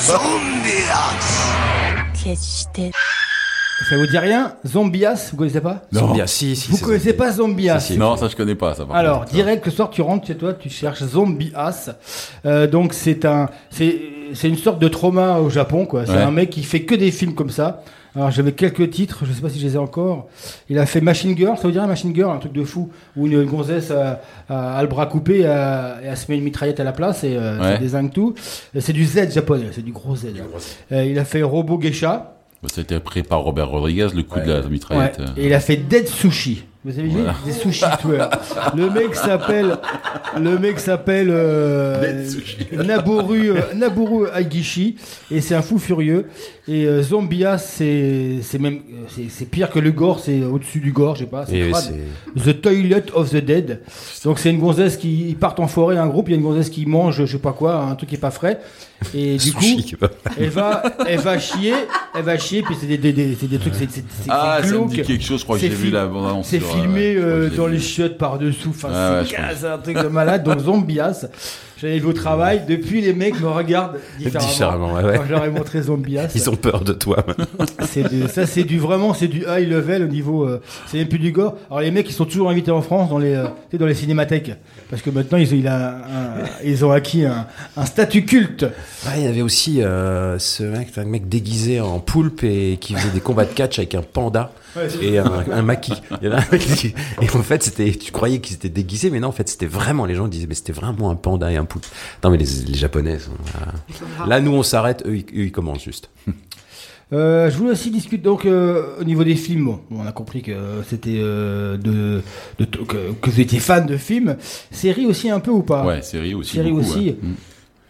[0.04, 2.90] ゾンビアス決して。
[3.88, 6.00] Ça vous dit rien Zombias, vous connaissez pas Non.
[6.08, 6.70] Zombias, si, si.
[6.70, 7.98] Vous connaissez pas Zombias Si, si.
[7.98, 8.74] Non, ça je connais pas.
[8.74, 9.32] Ça, par Alors, contre.
[9.32, 11.90] direct le soir, tu rentres chez toi, tu cherches Zombie Ass.
[12.44, 14.00] Euh, donc, c'est un, c'est,
[14.34, 16.06] c'est une sorte de trauma au Japon, quoi.
[16.06, 16.18] C'est Ouais.
[16.22, 17.82] un mec qui fait que des films comme ça.
[18.16, 20.26] Alors, j'avais quelques titres, je sais pas si je les ai encore.
[20.68, 23.26] Il a fait Machine Girl, ça vous dirait Machine Girl, un truc de fou, où
[23.28, 26.42] une, une gonzesse a, a- a le bras coupé a- et elle se met une
[26.42, 27.72] mitraillette à la place et euh, Ouais.
[27.74, 28.34] ça désingue tout.
[28.74, 30.26] Et C'est du Z japonais, c'est du gros Z.
[30.90, 32.34] Euh, il a fait Robo Geisha.
[32.62, 35.20] Bah, Ça a été pris par Robert Rodriguez, le coup de la mitraillette.
[35.20, 35.26] euh.
[35.36, 36.64] Et il a fait Dead Sushi.
[36.84, 37.34] Vous avez vu Voilà.
[37.44, 38.30] Des sushis tueurs.
[38.76, 39.76] Le mec s'appelle,
[40.40, 42.24] le mec s'appelle euh,
[42.72, 44.96] Naboru euh, Naboru Aigishi
[45.30, 46.26] et c'est un fou furieux.
[46.68, 48.80] Et euh, Zombia, c'est même
[49.28, 51.44] c'est- pire que le gore, c'est au-dessus du gore, je sais pas.
[51.50, 51.72] Oui.
[52.42, 53.80] The Toilet of the Dead.
[54.24, 56.44] Donc c'est une gonzesse qui ils partent en forêt, un groupe, il y a une
[56.44, 58.60] gonzesse qui mange, je sais pas quoi, un truc qui est pas frais.
[59.14, 59.64] Et du coup,
[60.38, 61.72] elle va, elle va chier,
[62.14, 64.72] elle va chier, puis c'est des, des, des- c'est des trucs, c'est Ah, c'est ça
[64.74, 64.90] me glauque.
[64.90, 66.10] dit quelque chose, je crois que j'ai vu la
[66.42, 69.22] C'est filmé euh, euh, dans les chiottes par-dessous, enfin Ah
[69.56, 70.42] c'est un truc de malade.
[70.42, 71.26] Donc Zombias,
[71.80, 74.48] j'avais vu au travail, depuis les mecs me regardent différemment.
[74.48, 75.16] Différemment, ouais, ouais.
[75.18, 76.30] Quand je leur ai montré Zombias.
[76.34, 77.24] Ils ont peur de toi.
[77.26, 77.46] maintenant.
[78.28, 80.44] Ça, c'est du vraiment, c'est du high level au niveau.
[80.44, 81.56] euh, c'est même plus du gore.
[81.70, 84.52] Alors les mecs, ils sont toujours invités en France dans les, euh, dans les cinémathèques,
[84.90, 87.46] parce que maintenant ils, ont- il a un- ils ont acquis un,
[87.76, 88.62] un statut culte.
[88.62, 92.94] Ouais, il y avait aussi euh, ce mec, un mec déguisé en poulpe et qui
[92.94, 95.94] faisait des combats de catch avec un panda Ouais, et un, un maquis.
[96.20, 99.10] Il y avait un mec qui- et en fait, c'était, tu croyais qu'ils étaient déguisés,
[99.10, 101.56] mais non, en fait, c'était vraiment, les gens disaient, mais c'était vraiment un panda et
[101.56, 101.86] un poulpe.
[102.22, 105.52] Non, mais les, les Japonais sont, euh, là, nous, on s'arrête, eux, ils, eux, ils
[105.52, 106.10] commencent juste.
[107.10, 109.64] Euh, je voulais aussi discuter donc euh, au niveau des films.
[109.64, 110.52] Bon, on a compris que
[110.86, 112.20] c'était euh, de,
[112.58, 114.36] de que, que vous étiez fan de films.
[114.70, 115.86] Série aussi un peu ou pas?
[115.86, 116.56] Ouais, série aussi.
[116.56, 117.06] Série beaucoup, aussi.
[117.06, 117.16] ouais.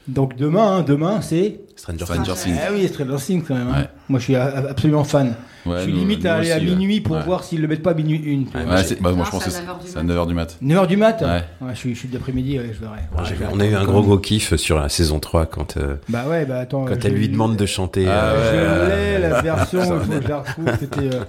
[0.08, 2.56] Donc demain, hein, demain c'est Stranger, Stranger Things.
[2.60, 3.68] Ah oui, Stranger Things quand même.
[3.68, 3.80] hein.
[3.82, 3.88] Ouais.
[4.08, 5.34] Moi, je suis absolument fan.
[5.66, 6.62] Ouais, je suis nous- limite nous à aller à ouais.
[6.62, 7.22] minuit pour Ouais.
[7.22, 8.46] voir s'ils le mettent pas à minuit une.
[8.82, 10.26] c'est- bah, moi je pense que c'est à c'est 9 heures du c'est à 9h
[10.26, 10.56] du mat.
[10.62, 11.22] 9h du mat
[11.60, 11.68] Ouais.
[11.74, 13.00] je suis, je suis d'après-midi, ouais, je verrai.
[13.24, 16.24] Je on a eu un gros gros kiff sur la saison 3 quand, euh, Bah
[16.28, 16.84] ouais, bah attends.
[16.86, 18.06] quand je- elle lui demande de chanter.
[18.08, 20.64] Ah euh, Je l'ai, la version, Ça, il faut que je la retrouve.
[20.80, 21.14] C'était.
[21.14, 21.24] euh,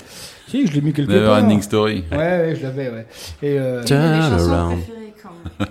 [0.47, 1.43] Si, je l'ai mis quelque Never part.
[1.43, 2.03] Ending Story.
[2.11, 3.06] Ouais, ouais, je l'avais, ouais.
[3.43, 4.80] Et euh, Turn around.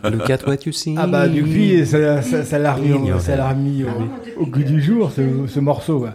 [0.05, 0.95] Look at what you see.
[0.99, 4.47] Ah bah depuis, ça, ça, ça l'a remis, au- ça l'a remis au, Ah, au
[4.47, 5.99] goût du jour, ce, ce morceau.
[6.01, 6.11] ouais.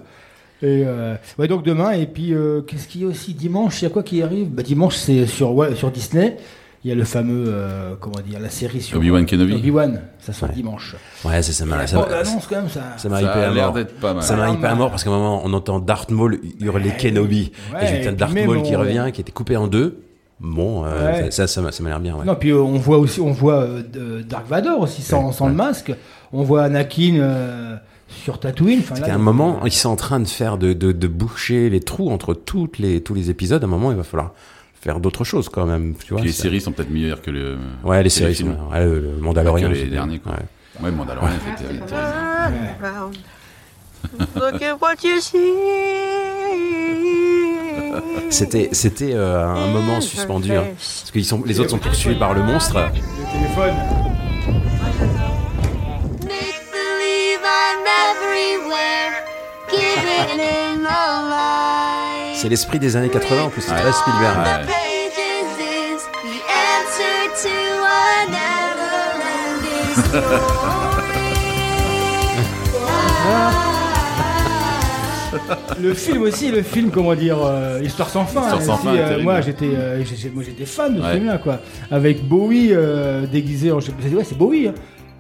[0.62, 3.82] Et euh, ouais, donc demain, et puis euh, qu'est-ce qu'il y a aussi dimanche?
[3.82, 4.48] Il y a quoi qui arrive?
[4.50, 6.38] Bah, Dimanche, c'est sur, ouais, sur Disney.
[6.86, 9.54] Il y a le fameux, euh, comment dire, la série sur Obi-Wan Kenobi.
[9.56, 10.56] Obi-Wan, ça sort Ouais.
[10.56, 10.96] dimanche.
[11.24, 12.82] Ouais, c'est ça m'a ça quand même, ça.
[12.98, 13.74] ça m'a a à l'air mort.
[13.74, 14.22] d'être pas mal.
[14.24, 17.52] Ça m'a hypé à mort parce qu'à un moment, on entend Darth Maul hurler Kenobi.
[17.74, 19.98] Ouais, et j'ai Darth Maul qui revient, qui était coupé en deux.
[20.46, 21.32] Bon, euh, Ouais.
[21.32, 22.16] ça, ça, m'a- ça m'a l'air bien.
[22.18, 22.26] Ouais.
[22.26, 25.54] Non, puis euh, on voit aussi, on voit euh, Dark Vador aussi sans, sans le
[25.54, 25.94] masque.
[26.34, 27.76] On voit Anakin euh,
[28.10, 28.80] sur Tatooine.
[28.80, 31.70] Enfin, là, qu'à un moment, ils sont en train de faire de, de, de boucher
[31.70, 33.64] les trous entre toutes les, tous les épisodes.
[33.64, 34.34] À un moment, il va falloir
[34.82, 35.94] faire d'autres choses quand même.
[36.04, 37.56] Tu vois, Puis les ça- séries sont peut-être meilleures que le.
[37.86, 38.58] Ouais, les séries, films.
[38.58, 39.70] sont- ouais, le, le Mandalorian.
[39.70, 40.34] Que les derniers, quoi.
[40.34, 40.84] ouais.
[40.84, 41.30] Ouais, Mandalorian.
[44.36, 45.38] Look at what you see.
[48.30, 50.54] C'était, c'était euh, un moment suspendu.
[50.54, 50.64] hein.
[50.76, 52.76] parce que ils sont, les autres sont poursuivis par le monstre.
[52.80, 53.76] Le téléphone.
[62.36, 64.38] C'est l'esprit des années 80 en plus, c'est très Spielberg.
[64.38, 64.74] Ouais.
[75.82, 78.42] Le film aussi, le film, comment dire, euh, Histoire sans fin.
[78.42, 80.04] Histoire sans aussi, fin, euh, moi, j'étais, euh,
[80.34, 81.14] moi, j'étais fan de ce Ouais.
[81.14, 81.60] film-là, quoi.
[81.92, 84.68] Avec Bowie euh, déguisé en, ouais, c'est Bowie.
[84.68, 84.74] hein.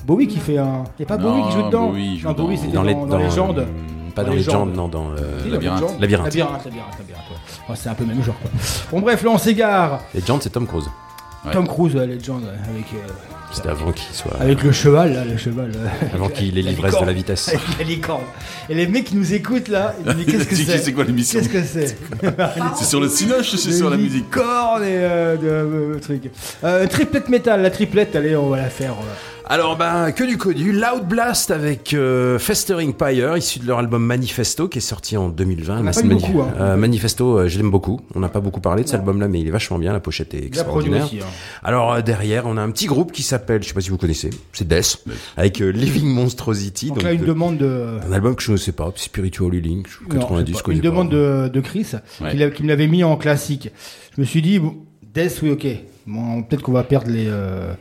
[0.05, 0.83] Bowie qui fait un.
[0.99, 1.87] Il y a pas Bowie Non, qui joue dedans?
[1.89, 3.65] Bowie joue non, Bowie dans- c'était Dans dans, les, dans, Légende.
[4.15, 4.67] Pas dans, Dans les Légende.
[4.69, 5.09] Légendes, non, dans
[5.49, 5.81] Labyrinthe.
[5.81, 6.01] Légende.
[6.01, 6.25] Labyrinthe.
[6.25, 8.51] Labyrinthe, labyrinthe, c'est un peu le même genre, quoi.
[8.91, 10.01] Bon, bref, là, on s'égare.
[10.13, 10.89] Legend, c'est Tom Cruise.
[11.51, 12.85] Tom Cruise, légende, ouais, avec.
[13.53, 14.35] C'était avant qu'il soit.
[14.39, 15.71] Avec le cheval, là, le cheval.
[15.75, 17.49] euh, Avant qu'il ait l'ivresse de la vitesse.
[17.49, 18.23] Avec la licorne.
[18.67, 21.39] Et les mecs qui nous écoutent là, ils disent qu'est-ce que C'est c'est quoi l'émission
[21.39, 21.97] Qu'est-ce que c'est
[22.75, 26.31] C'est sur le cinoche ou c'est sur la musique licornes et euh, de euh, trucs.
[26.63, 28.95] Euh, triplette métal, la triplette, allez, on va la faire.
[29.45, 30.71] Alors, bah, que du connu.
[30.71, 35.27] Loud Blast avec euh, Festering Pyre, issu de leur album Manifesto, qui est sorti en
[35.27, 35.73] 2020.
[35.73, 36.53] On n'a Bah, pas c'est eu mani- beaucoup, hein.
[36.59, 37.99] euh, Manifesto, euh, je l'aime beaucoup.
[38.15, 39.91] On n'a pas beaucoup parlé de cet album-là, mais il est vachement bien.
[39.91, 41.05] La pochette est extraordinaire.
[41.05, 41.19] aussi.
[41.19, 41.25] hein.
[41.61, 43.97] Alors, euh, derrière, on a un petit groupe qui s'appelle, je sais pas si vous
[43.97, 45.03] connaissez, c'est Death,
[45.35, 46.87] avec Living Monstrosity.
[46.87, 47.99] Donc là, une demande de.
[48.07, 50.63] un album que je ne sais pas, Spiritual Healing, Non, 90, je sais je pas.
[50.63, 51.87] connais Une demande de, de Chris
[52.21, 52.51] Ouais.
[52.55, 53.69] qui, me l'avait mis en classique.
[54.15, 54.77] Je me suis dit, bon,
[55.13, 55.67] Death, oui, ok.
[56.07, 57.73] Bon, Peut-être qu'on va perdre les, euh,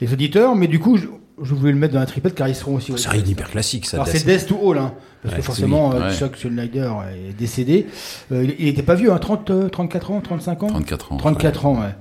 [0.00, 1.06] les auditeurs, mais du coup, je,
[1.42, 2.92] je voulais le mettre dans la triplette car ils seront aussi.
[2.96, 3.98] C'est un hyper classique, ça.
[3.98, 4.92] Alors c'est Death to All, hein,
[5.22, 5.98] parce Ouais, que forcément, lui.
[5.98, 6.14] euh, Ouais.
[6.14, 6.90] Chuck Schuldiner
[7.28, 7.86] est décédé.
[8.32, 11.16] Euh, il- il était pas vieux, hein, 30, euh, 34 ans, 35 ans 34 ans.
[11.18, 11.94] 34 ans, ouais.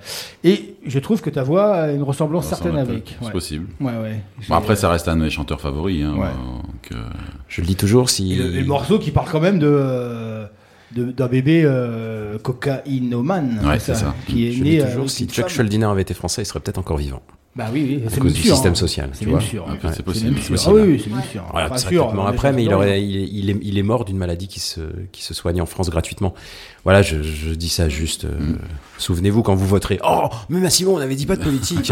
[0.44, 3.16] Et je trouve que ta voix a une ressemblance Ça certaine avec.
[3.20, 3.32] C'est ouais.
[3.32, 3.68] possible.
[3.80, 4.22] Ouais, ouais.
[4.50, 6.04] Bon, après, ça reste un de mes chanteurs favoris.
[6.04, 6.28] Hein, Ouais.
[6.30, 7.04] donc, euh,
[7.48, 8.34] Je le dis toujours, si.
[8.34, 10.48] Et le, et le morceau qui parle quand même de euh, de-
[10.96, 14.16] d'un bébé euh, cocaïnomane, Ouais, c'est ça.
[14.28, 15.50] qui est Je né dis euh, toujours, si Chuck.
[15.50, 17.22] Schuldiner avait été français, il serait peut-être encore vivant.
[17.58, 18.76] Bah oui, oui, À c'est cause même du sûr, système hein.
[18.76, 19.66] social, C'est même sûr.
[19.66, 20.52] Ouais, c'est C'est possible, c'est sûr.
[20.56, 20.76] possible.
[20.78, 21.44] Ah oui, oui, c'est même sûr.
[21.52, 24.06] Voilà, Pas sûr, on après, mais il, aurait, il, est, il, est, il est mort
[24.06, 24.82] d'une maladie qui se,
[25.12, 26.36] qui se soigne en France gratuitement.
[26.84, 28.26] Voilà, je, je dis ça juste.
[28.26, 28.58] euh, Mm.
[29.00, 30.00] Souvenez-vous quand vous voterez.
[30.08, 31.92] Oh, mais Massimo, on avait dit pas de politique.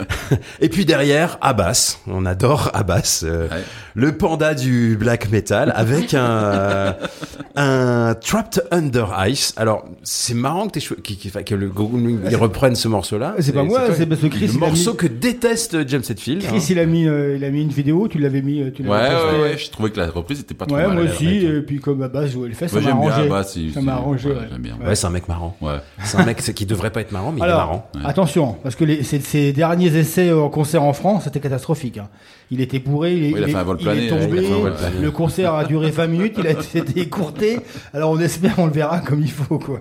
[0.60, 1.98] Et puis derrière, Abbas.
[2.06, 3.48] On adore Abbas, euh,
[3.94, 6.96] le panda du black metal, avec un,
[7.56, 9.52] un Trapped Under Ice.
[9.56, 13.34] Alors, c'est marrant que, qu'il- qu'il- que le Google il reprenne ce morceau-là.
[13.40, 16.42] C'est pas moi, c'est parce que Chris, Le a morceau que déteste James Hetfield.
[16.42, 16.66] Chris, hein.
[16.70, 18.88] il a mis, euh, il a mis une vidéo, tu l'avais mis, euh, tu Ouais,
[18.90, 20.94] ouais, ouais, je trouvais que la reprise était pas trop Ouais, mal.
[20.96, 23.26] moi aussi, et puis comme Abbas jouait le fait, ça Moi, m'a j'aime bien arrangé.
[23.26, 24.40] Abbas, il- ça m'a arrangé, ouais, ouais.
[24.50, 24.78] j'aime bien.
[24.84, 25.56] Ouais, c'est un mec marrant.
[25.60, 25.76] Ouais.
[26.04, 27.90] C'est un mec qui devrait pas être marrant, mais il est marrant.
[28.04, 31.98] attention, parce que les, ses, ses derniers essais en concert en France, c'était catastrophique.
[31.98, 32.08] hein.
[32.50, 33.90] Il était bourré, il, est- Oui, il a il fait est- un vol il est
[33.92, 35.00] plané, tombé, ouais, il a fait un vol plané.
[35.00, 37.58] le concert a duré 20 minutes, il a été écourté,
[37.94, 39.58] alors on espère on le verra comme il faut.
[39.58, 39.80] quoi.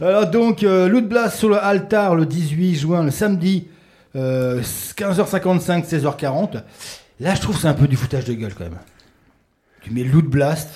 [0.00, 3.68] Alors donc, euh, Loot Blast sur le altar le 18 juin, le samedi,
[4.16, 4.60] euh,
[4.96, 6.62] 15h55, 16h40.
[7.20, 8.78] Là, je trouve que c'est un peu du foutage de gueule quand même.
[9.82, 10.68] Tu mets Loot Blast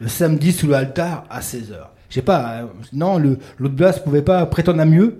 [0.00, 1.74] le samedi sous le altar à 16h.
[2.08, 5.18] Je sais pas, euh, non, le Loot Blast pouvait pas prétendre à mieux?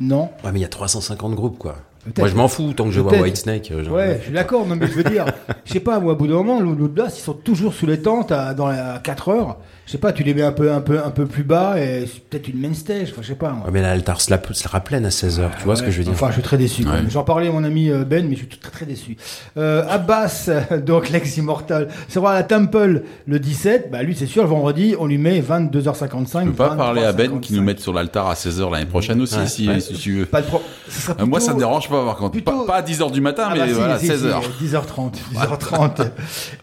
[0.00, 0.30] Non.
[0.44, 1.76] Ouais, mais il y a 350 groupes, quoi.
[2.18, 3.12] Moi, je m'en fous tant que je vois.
[3.18, 3.70] Whitesnake.
[3.72, 5.24] euh, Ouais, je suis d'accord, non, mais je veux dire,
[5.64, 8.00] je sais pas, moi, au bout d'un moment, l'autre blast, ils sont toujours sous les
[8.02, 9.56] tentes à, dans la, à 4 heures.
[9.86, 12.06] Je sais pas, tu les mets un peu, un peu, un peu plus bas et
[12.10, 13.50] c'est peut-être une main stage, enfin, je sais pas.
[13.50, 13.66] moi.
[13.66, 16.12] Ouais, mais l'altar sera, sera pleine à 16h, tu vois ce que je veux dire
[16.14, 16.84] Enfin, je suis très déçu.
[16.86, 17.02] Ouais.
[17.10, 19.18] J'en parlais à mon ami euh, Ben, mais je suis très très déçu.
[19.58, 20.48] Euh, Abbas,
[20.86, 23.90] donc l'ex-immortal, sera à la Temple le 17.
[23.90, 26.40] Bah lui, c'est sûr, le vendredi, on lui met 22h55.
[26.44, 29.20] Tu peux pas parler à Ben qui nous mette sur l'altar à 16h l'année prochaine
[29.20, 29.46] aussi, Ouais.
[29.46, 29.80] si, Ouais.
[29.80, 30.24] si tu veux.
[30.26, 32.42] Pas de pro- ce sera Euh, Moi, plutôt- ça me dérange pas, par contre.
[32.42, 34.40] Pas, pas à 10h du matin, Ah mais bah voilà, si, 16h.
[34.58, 35.18] si, 10h30.
[35.34, 36.10] 10h30.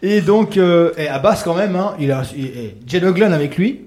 [0.02, 3.56] et donc, euh, et Abbas quand même, hein, il a et- et Jen Oglan avec
[3.56, 3.82] lui.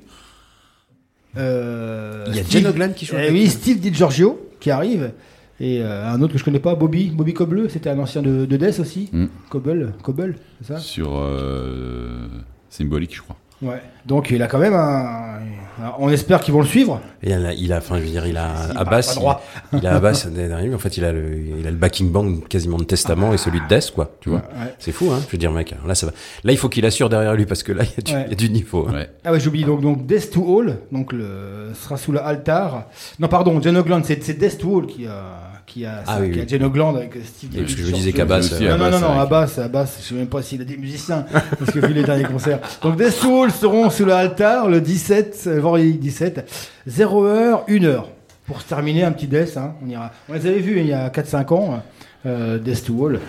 [1.38, 3.49] Euh, Il y a Steve- Jen Oglan qui joue eh avec Oui, lui.
[3.49, 5.11] Steve DiGiorgio qui arrive.
[5.60, 8.45] Et euh, un autre que je connais pas, Bobby, Bobby Cobleu, c'était un ancien de,
[8.45, 9.10] de Death aussi.
[9.14, 9.26] Mm.
[9.49, 10.80] Cobble, Cobble, c'est ça?
[10.80, 12.27] Sur euh,
[12.69, 13.38] symbolique, je crois.
[13.61, 13.82] Ouais.
[14.06, 15.40] Donc il a quand même un.
[15.82, 16.99] alors, on espère qu'ils vont le suivre.
[17.23, 19.41] Et il a, il a, enfin, je veux dire, il a Il Abbas, droit.
[19.73, 21.77] il, il a Abbas derrière lui, mais en fait, il a le, il a le
[21.77, 24.40] backing band quasiment de Testament et celui de Death, quoi, tu vois.
[24.40, 24.73] Ouais.
[24.77, 25.73] C'est fou, hein, je veux dire, mec.
[25.88, 26.11] Là, ça va.
[26.44, 28.23] Là, il faut qu'il assure derrière lui parce que là, il y a du, Ouais.
[28.27, 28.88] il y a du niveau.
[28.90, 29.06] hein.
[29.23, 32.86] Ah ouais, j'oublie donc donc Death to All, donc le sera sous l'altar.
[33.19, 36.40] Non pardon, Ogland, c'est c'est Death to All qui a qui a, Ah oui, qui
[36.40, 36.50] a oui.
[36.50, 37.50] Jen Ogland avec Steve.
[37.58, 40.04] Et parce que je disais qu'Abbas, Non non Abbas, non, non avec- Abbas, Abbas, je
[40.08, 41.26] sais même pas s'il a des musiciens
[41.60, 42.60] parce que vu les derniers concerts.
[42.82, 46.52] Donc Death to All seront sous l'altar le 17 euh, vendredi 17
[46.88, 48.10] 0 heure 1 heure
[48.48, 50.12] pour se terminer un petit Death hein, on ira.
[50.30, 51.84] On les avait vus il y a 4 5 ans
[52.26, 53.20] euh, Death to All.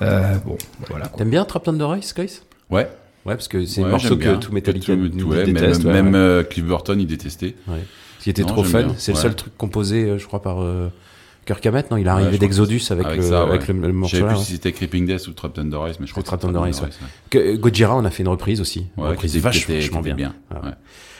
[0.00, 0.56] Euh, bon,
[0.88, 1.06] voilà.
[1.08, 2.40] T'aimes bien Trapped Under Ice, Guys
[2.70, 2.88] Ouais.
[3.24, 4.36] Ouais, parce que c'est Ouais, un morceau j'aime que bien.
[4.38, 5.84] tout Metallica tout, nous ouais, déteste.
[5.84, 6.18] Même, ouais, même ouais.
[6.18, 7.54] euh, Cliff Burton, il détestait.
[7.68, 7.76] Ouais.
[8.18, 8.88] Ce qui était Non, trop fun.
[8.98, 9.22] C'est le Ouais.
[9.22, 10.88] seul truc composé, euh, je crois, par euh,
[11.46, 11.90] Kirk Hammett.
[11.90, 13.50] Non, il est arrivé je d'Exodus avec, le, ça, ouais.
[13.50, 14.32] avec le, le Je morceau savais là.
[14.34, 14.44] plus ouais.
[14.44, 16.62] si c'était Creeping Death ou Trapped Under Ice, mais je crois que Trapped c'est Under
[16.72, 17.08] Trapped Ice, ouais.
[17.30, 18.86] Que- Gojira, on a fait une reprise aussi.
[18.96, 20.14] Ouais, reprise qui était- vachement était bien.
[20.14, 20.34] bien.
[20.52, 20.68] Ouais.
[20.68, 20.74] Ouais.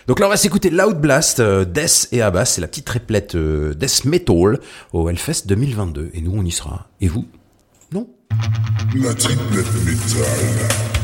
[0.09, 2.45] Donc là, on va s'écouter Loud Blast, euh, Death et Abbas.
[2.47, 4.59] C'est la petite triplette euh, Death Metal
[4.93, 6.11] au Hellfest 2022.
[6.15, 6.89] Et nous, on y sera.
[7.01, 7.27] Et vous?
[7.93, 8.09] Non?
[8.97, 11.02] La triplette métal.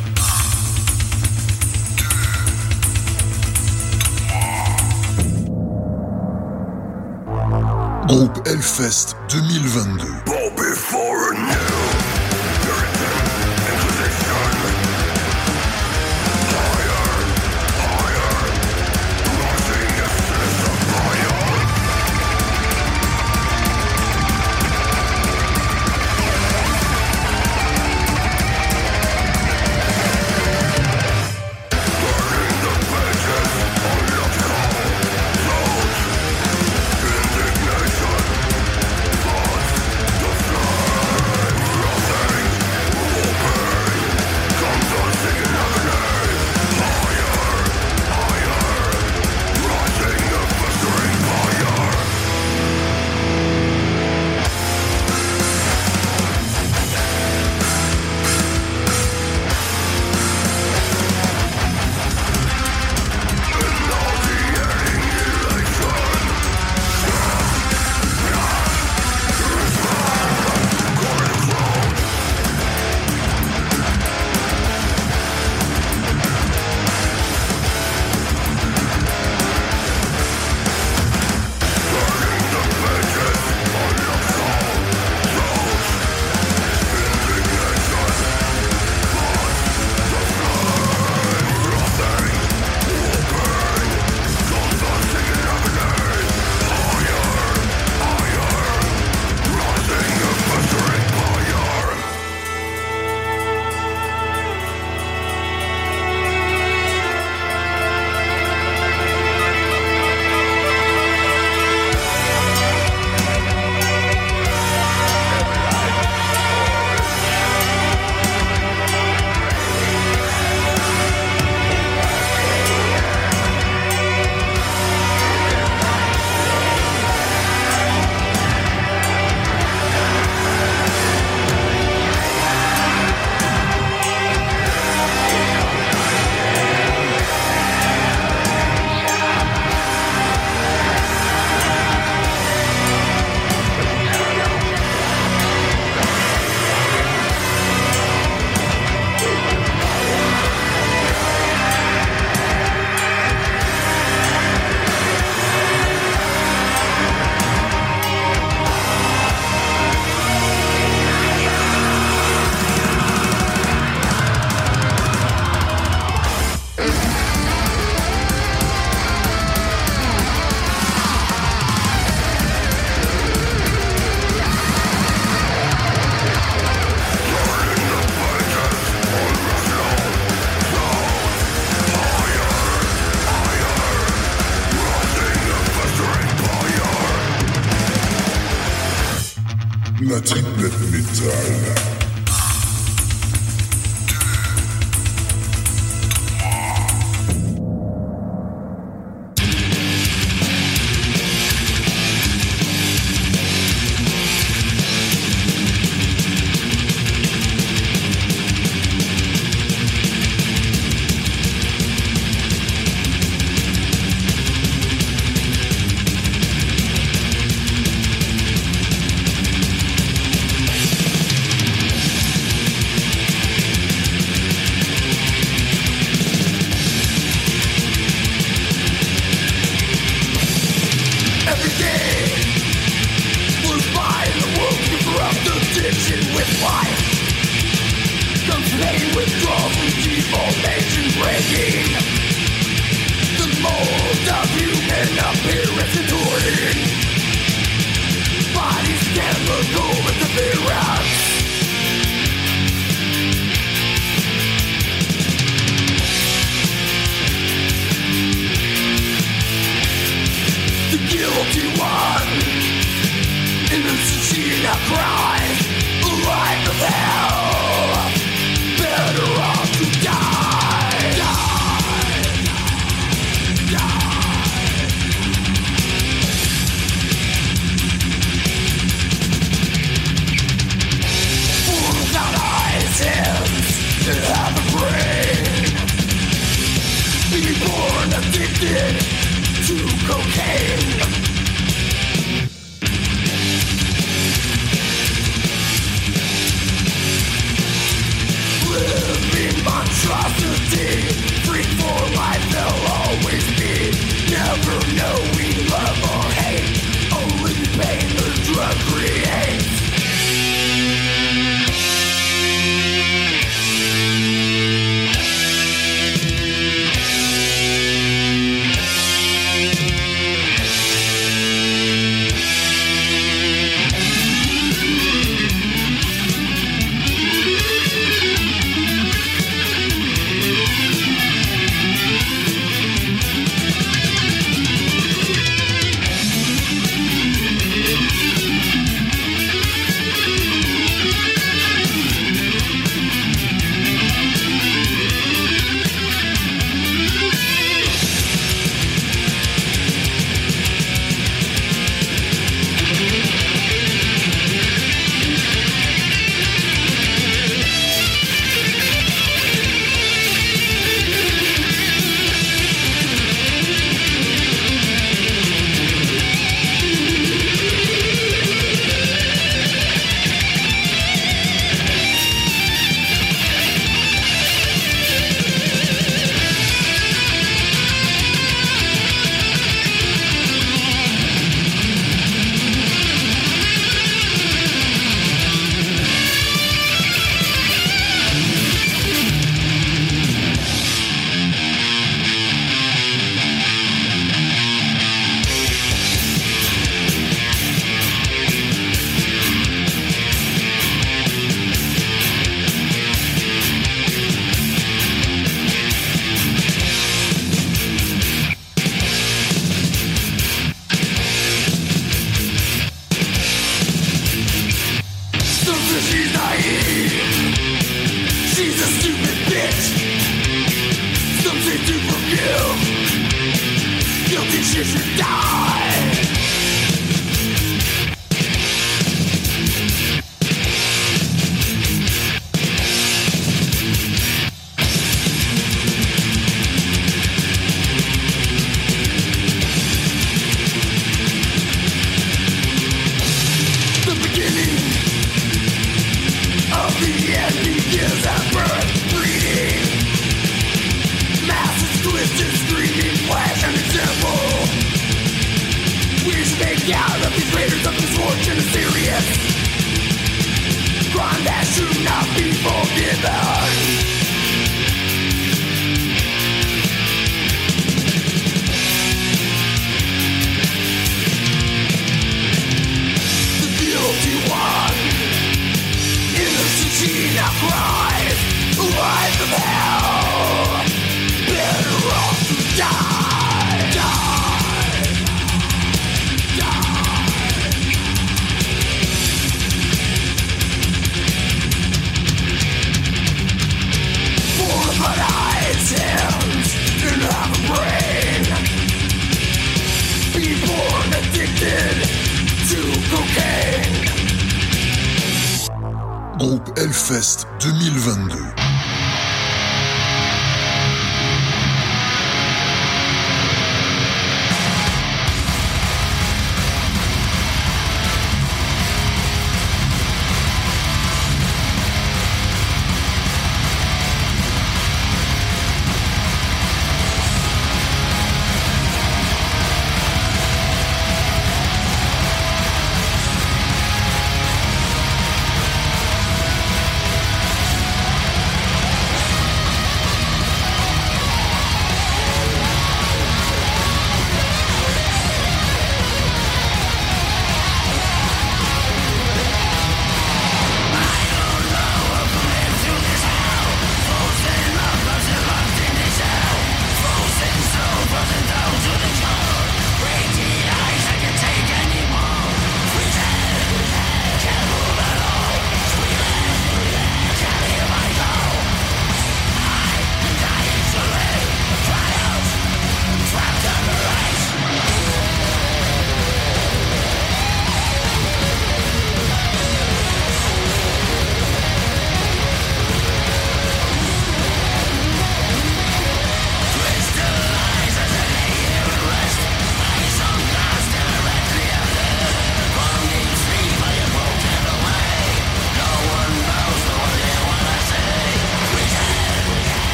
[8.08, 11.77] Groupe Hellfest 2022.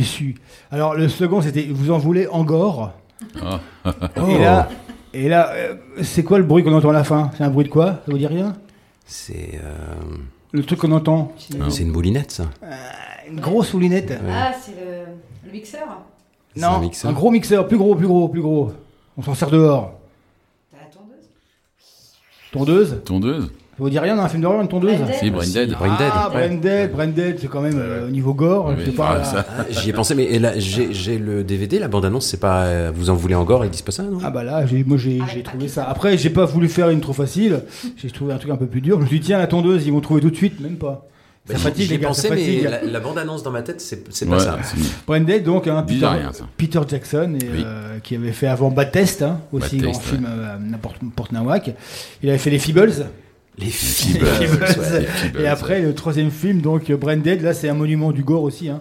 [0.00, 0.34] Déçu.
[0.70, 2.92] Alors, le second, c'était Vous en voulez encore
[3.42, 3.60] Ah.
[4.28, 4.68] Et là,
[5.12, 7.30] et là euh, c'est quoi le bruit qu'on entend à la fin?
[7.36, 7.86] C'est un bruit de quoi?
[7.86, 8.56] Ça vous dit rien?
[9.04, 9.58] C'est.
[9.62, 9.94] euh,
[10.52, 11.32] Le truc qu'on entend?
[11.68, 12.44] C'est une moulinette, ça.
[13.28, 15.14] Une grosse moulinette Ah, c'est le,
[15.46, 15.86] le mixeur
[16.56, 18.72] C'est un Non, mixeur un gros mixeur, plus gros, plus gros, plus gros.
[19.16, 19.98] On s'en sert dehors.
[20.72, 21.28] T'as la tondeuse?
[22.52, 23.02] Tondeuse?
[23.04, 23.52] Tondeuse?
[23.80, 25.70] Ça vous dit rien dans un film d'horreur, une tondeuse Si, Brain Dead.
[25.72, 26.10] Brain Dead.
[26.12, 26.48] Ah, ouais.
[26.48, 28.74] Brain Dead, Brain Dead, c'est quand même euh, au niveau gore.
[28.94, 29.46] Pas, ah, ça.
[29.58, 32.64] Ah, J'y ai pensé, mais et là, j'ai j'ai le DVD, la bande-annonce, c'est pas.
[32.64, 34.98] euh, Vous en voulez encore Ils disent pas ça, non Ah bah là, j'ai- moi
[34.98, 35.88] j'ai j'ai trouvé ça.
[35.88, 37.62] Après, j'ai pas voulu faire une trop facile.
[37.96, 38.98] J'ai trouvé un truc un peu plus dur.
[38.98, 41.06] Je me suis dit, tiens, la tondeuse, ils vont trouver tout de suite, même pas.
[41.48, 42.62] Bah, Ça j'y- fatigue, J'y ai les gars, pensé, ça mais fatigue.
[42.64, 44.58] la, la bande-annonce dans ma tête, c'est c'est Ouais, pas ça.
[44.62, 46.44] c'est- donc, hein, Dis Peter, rien, ça.
[46.58, 47.62] Peter Jackson, et, Oui.
[47.64, 50.96] euh, qui avait fait avant Bad Test, hein, aussi Bad grand Taste, film euh, n'importe
[51.16, 51.70] Port Nawak.
[52.22, 53.06] Il avait fait les Feebles.
[53.58, 53.66] Les.
[53.66, 54.24] Feebles.
[54.24, 58.22] ouais, les Feebles, et après, le troisième film, donc Branded, là c'est un monument du
[58.22, 58.80] gore aussi, hein,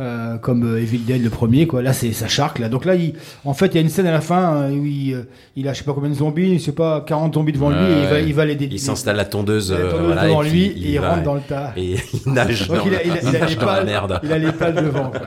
[0.00, 1.80] euh, comme euh, Evil Dead le premier, quoi.
[1.82, 2.68] Là c'est sa charque, là.
[2.68, 3.14] Donc là, il,
[3.46, 5.22] en fait, il y a une scène à la fin où il, euh,
[5.56, 7.76] il a je sais pas combien de zombies, je sais pas, 40 zombies devant lui,
[7.78, 8.24] et il va, Ouais.
[8.26, 10.68] il va les dé- Il s'installe la tondeuse, la euh, tondeuse voilà, devant et lui,
[10.70, 11.72] puis et il va- rentre dans le tas.
[11.76, 11.94] Et
[12.26, 13.86] il nage Donc dans, il a, il a- il a les nage dans la pales,
[13.86, 14.20] merde.
[14.24, 15.10] il a les pales devant.
[15.10, 15.20] quoi.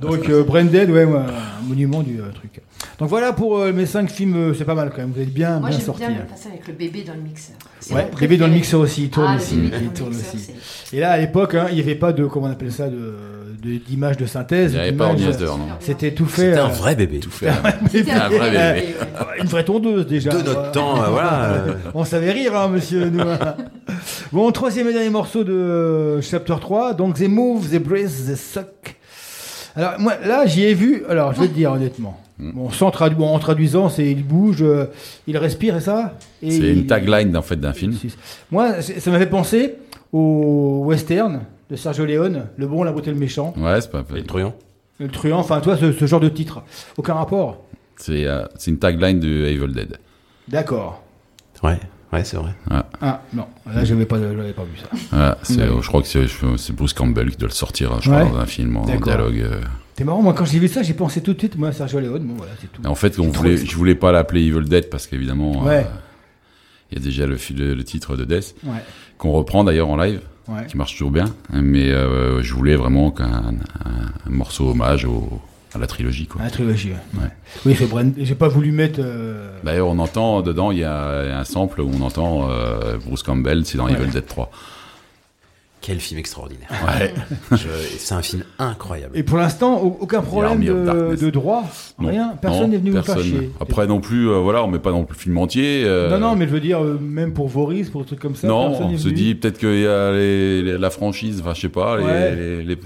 [0.00, 2.60] Donc euh, Branded, ouais, ouais, un monument du euh, truc.
[2.98, 5.12] Donc voilà pour euh, mes 5 films, euh, c'est pas mal quand même.
[5.14, 6.00] Vous êtes bien, Moi, bien j'aime sortis.
[6.00, 6.20] bien hein.
[6.20, 7.56] le passage avec le bébé dans le mixeur.
[7.92, 9.54] Ouais, mon bébé dans le mixeur aussi, il tourne Ah, le aussi.
[9.56, 10.52] bébé dans il le tourne mixeur, aussi.
[10.84, 12.88] c'est- Et là, à l'époque, hein, il n'y avait pas de, comment on appelle ça,
[12.88, 13.14] de
[13.62, 14.72] de- synthèse.
[14.72, 15.64] Il y avait pas ordinateur, non.
[15.80, 16.50] C'était tout fait.
[16.50, 17.18] C'était un vrai bébé.
[17.20, 17.50] Tout fait.
[17.90, 18.86] C'était Un vrai bébé.
[19.40, 20.30] Une vraie tondeuse déjà.
[20.30, 21.64] De notre temps, voilà.
[21.94, 23.08] On savait rire, hein, monsieur.
[23.10, 23.56] nous, hein.
[24.32, 26.94] bon, troisième et dernier morceau de Chapter 3.
[26.94, 28.96] Donc, They Move, They Breathe, They Suck.
[29.76, 31.04] Alors, moi, là, j'y ai vu.
[31.08, 32.18] Alors, je vais te dire honnêtement.
[32.38, 32.52] Hmm.
[32.52, 34.86] Bon, sans tradu- bon, en traduisant, c'est il bouge, euh,
[35.26, 36.16] il respire et ça?
[36.42, 37.92] Et C'est il- une tagline en fait d'un film.
[38.50, 39.74] Moi, ça m'a fait penser
[40.12, 41.40] au western
[41.70, 44.04] de Sergio Leone, Le bon, la beauté, le méchant, Ouais, c'est pas.
[44.10, 44.54] Et le truand.
[45.00, 45.38] le truand.
[45.40, 46.62] Enfin, toi, ce, ce genre de titre.
[46.96, 47.64] Aucun rapport.
[47.96, 49.96] C'est euh, c'est une tagline de Evil Dead.
[50.46, 51.02] D'accord.
[51.64, 51.78] Ouais,
[52.12, 52.52] ouais, c'est vrai.
[52.70, 52.80] Ouais.
[53.00, 54.88] Ah non, là, je n'avais pas, j'avais pas vu ça.
[55.10, 55.68] Voilà, c'est, Ouais.
[55.82, 56.26] je crois que c'est,
[56.56, 59.02] c'est Bruce Campbell qui doit le sortir, hein, je crois, dans un film en D'accord.
[59.02, 59.40] dialogue.
[59.40, 59.60] euh.
[59.96, 62.22] C'est marrant, moi quand j'ai vu ça, j'ai pensé tout de suite, moi, Sergio Leone,
[62.24, 62.80] bon voilà, c'est tout.
[62.84, 65.78] Et En fait, on voulait, je voulais pas l'appeler Evil Dead parce qu'évidemment, Ouais.
[65.86, 65.90] euh,
[66.92, 68.78] il y a déjà le, le, le titre de Death, Ouais.
[69.18, 70.64] qu'on reprend d'ailleurs en live, Ouais.
[70.66, 71.26] qui marche toujours bien.
[71.52, 73.54] Mais euh, je voulais vraiment qu'un un,
[74.26, 75.40] un morceau hommage au,
[75.78, 76.26] la trilogie.
[76.26, 76.42] Quoi.
[76.42, 77.20] La trilogie, ouais.
[77.22, 77.28] Ouais.
[77.66, 79.00] Oui, c'est Brand- j'ai pas voulu mettre.
[79.02, 83.22] euh, D'ailleurs, on entend dedans, il y a un sample où on entend euh, Bruce
[83.22, 83.92] Campbell, c'est dans Ouais.
[83.92, 84.50] Evil Dead 3.
[85.80, 86.68] Quel film extraordinaire.
[86.86, 87.14] Ouais.
[87.56, 87.68] Je-
[87.98, 89.16] C'est un film incroyable.
[89.16, 91.64] Et pour l'instant, au- aucun problème de, droit,
[92.00, 92.08] Non.
[92.08, 93.16] rien, personne n'est venu personne.
[93.18, 93.50] vous faire chier.
[93.60, 95.84] Après non plus, euh, voilà, on met pas non plus le film entier.
[95.84, 98.34] euh, Non, non, mais je veux dire, euh, même pour Voris, pour des trucs comme
[98.34, 101.54] ça, non, personne on se dit peut-être qu'il y a les- les- la franchise, enfin
[101.54, 102.34] je sais pas, les, Ouais.
[102.34, 102.78] les- les-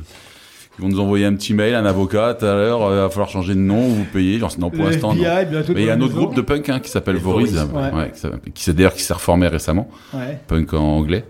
[0.79, 3.09] ils vont nous envoyer un petit mail, un avocat, tout à l'heure, euh, il va
[3.11, 5.15] falloir changer de nom, vous payez, genre non pour l'instant.
[5.15, 5.23] non.
[5.23, 7.93] Mais il y a un autre groupe de punk hein, qui s'appelle Voriz, Voriz, hein,
[7.95, 7.99] ouais.
[8.01, 8.13] ouais,
[8.47, 10.39] qui qui s'est d'ailleurs qui s'est reformé récemment, Ouais.
[10.49, 11.25] punk en anglais.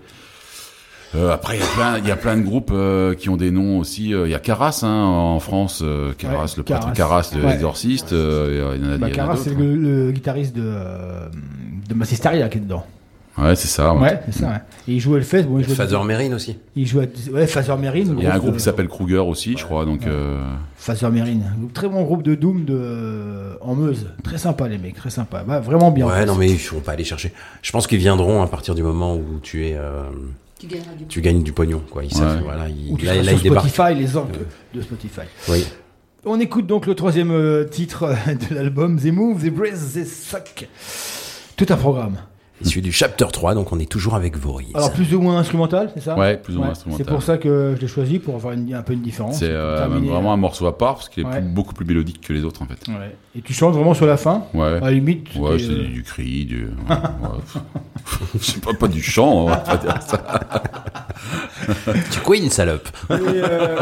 [1.15, 3.37] Euh, après, il y a plein, il y a plein de groupes euh, qui ont
[3.37, 4.15] des noms aussi.
[4.15, 6.93] euh, Il y a Caras hein, en France, euh, Caras, le prêtre Caras.
[6.95, 7.53] Caras, le Ouais.
[7.55, 8.15] exorciste.
[8.15, 10.63] euh, il y en a, il y en a Caras, c'est le, le guitariste de,
[10.65, 11.29] euh,
[11.87, 12.87] de Massisteria qui est dedans.
[13.39, 13.95] Ouais, c'est ça.
[13.95, 14.57] Ouais, c'est ça, ouais.
[14.89, 15.45] Et il joue Hellfest.
[15.45, 16.59] Bon, il joue Father Merrin aussi.
[16.77, 17.05] Il joue à...
[17.33, 18.15] Ouais, Father Merrin.
[18.19, 19.85] Il y a un groupe de- qui s'appelle Kruger aussi, je crois.
[19.87, 20.39] Donc, euh,
[20.77, 21.39] Father Merrin.
[21.41, 22.75] Un Très bon groupe de Doom de...
[22.79, 24.09] euh, en Meuse.
[24.23, 25.45] Très sympa, les mecs, très sympa.
[25.47, 26.07] Bah, vraiment bien.
[26.07, 27.33] Ouais, non, mais il faut pas aller chercher.
[27.63, 29.77] Je pense qu'ils viendront à partir du moment où tu es.
[29.77, 30.03] euh,
[30.59, 32.05] Tu gagneras du tu gagnes du pognon, quoi.
[32.05, 32.43] Ils savent, Ouais.
[32.45, 33.69] voilà, ils, Ou tu là, seras là, sur ils débarquent.
[33.69, 34.39] Spotify, les orques
[34.75, 35.21] de Spotify.
[35.49, 35.65] Oui.
[36.27, 38.15] On écoute donc le troisième euh, titre euh,
[38.51, 40.69] de l'album, The Move, The Breath, The Suck.
[41.57, 42.17] Tout un programme.
[42.65, 44.69] Issu du chapter 3, donc on est toujours avec Voriz.
[44.75, 46.17] Alors plus ou moins instrumental, c'est ça?
[46.17, 47.05] Ouais, plus ou moins instrumental.
[47.05, 49.39] C'est pour ça que je l'ai choisi, pour avoir une- un peu une différence.
[49.39, 51.41] c'est euh, vraiment un morceau à part parce qu'il est Ouais.
[51.41, 52.87] plus- beaucoup plus mélodique que les autres en fait.
[52.89, 53.17] Ouais.
[53.37, 54.45] Et tu chantes vraiment sur la fin?
[54.55, 54.77] Ouais.
[54.77, 56.65] À la limite, Ouais, c'est euh, du cri, du.
[56.67, 57.61] ouais, ouais.
[58.39, 60.21] Je sais pas, pas du chant, on va pas dire ça.
[62.11, 63.79] Tu quoi une salope Et, euh,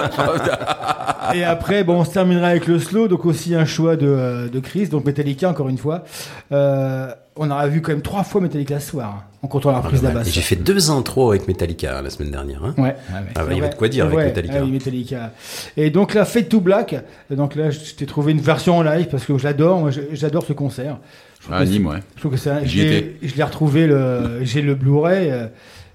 [1.35, 4.48] et après, bon, on se terminera avec le slow, donc aussi un choix de, euh,
[4.48, 6.05] de Chris, donc Metallica encore une fois.
[6.52, 7.11] Euh,
[7.42, 10.00] on aura vu quand même trois fois Metallica ce soir, hein, en comptant la prise
[10.02, 10.28] de la basse.
[10.28, 12.62] Et J'ai fait deux intros avec Metallica hein, la semaine dernière.
[12.64, 12.74] hein.
[12.78, 14.18] Ouais, Ah bah, il y avait de quoi dire avec.
[14.18, 14.54] Metallica.
[14.58, 15.32] Ah oui, Metallica.
[15.76, 16.94] Et donc là, Fade to Black.
[17.30, 20.98] Donc là, je t'ai trouvé une version en live parce que j'adore, j'adore ce concert.
[21.40, 21.98] Je trouve Ah, Nîmes, ouais.
[22.16, 22.66] Je trouve que c'est.
[22.66, 23.16] Je l'ai- étais.
[23.26, 25.30] je l'ai retrouvé le, j'ai le Blu-ray.
[25.30, 25.46] euh,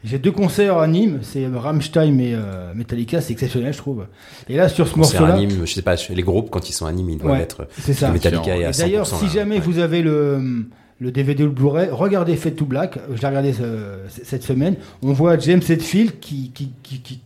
[0.04, 4.06] J'ai deux concerts à Nîmes, c'est Rammstein et euh, Metallica, c'est exceptionnel, je trouve.
[4.50, 7.14] Et là, sur ce morceau-là, anime, je sais pas, les groupes quand ils sont animés,
[7.14, 7.68] ils doivent Ouais, être.
[7.80, 8.12] c'est ça.
[8.12, 8.78] Metallica est à Et 100%.
[8.82, 9.32] D'ailleurs, si là.
[9.32, 10.66] jamais vous avez le,
[11.00, 12.98] le DVD ou le Blu-ray, regardez Fade to Black.
[13.14, 14.76] Je l'ai regardé euh, cette semaine.
[15.02, 16.52] On voit James Hetfield qui,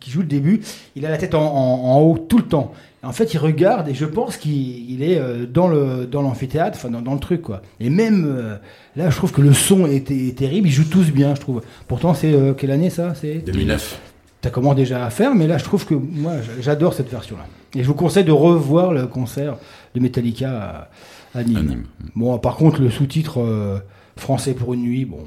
[0.08, 0.60] joue le début.
[0.96, 2.72] Il a la tête en, haut tout le temps.
[3.02, 7.14] En fait, il regarde et je pense qu'il il est euh, dans l'amphithéâtre, enfin dans,
[7.14, 7.62] le truc quoi.
[7.78, 8.56] Et même euh,
[8.96, 10.68] là, je trouve que le son est, terrible.
[10.68, 11.62] Ils jouent tous bien, je trouve.
[11.86, 13.14] Pourtant, c'est quelle année ça?
[13.14, 14.09] C'est 2009.
[14.40, 17.46] T'as comment déjà à faire, mais là, je trouve que moi, j'adore cette version-là.
[17.74, 19.56] Et je vous conseille de revoir le concert
[19.94, 20.88] de Metallica
[21.34, 21.56] à, à Nîmes.
[21.56, 21.86] À Nîmes.
[22.16, 23.78] Bon, par contre, le sous-titre euh,
[24.16, 25.24] Français pour une nuit, bon.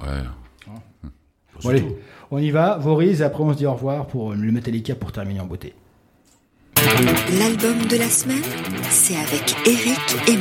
[0.00, 0.06] Ouais.
[1.62, 1.86] Bon, allez,
[2.30, 5.12] on y va, Voriz, et après on se dit au revoir pour le Metallica pour
[5.12, 5.72] terminer en beauté.
[7.38, 8.42] L'album de la semaine,
[8.90, 9.98] c'est avec Eric
[10.28, 10.36] et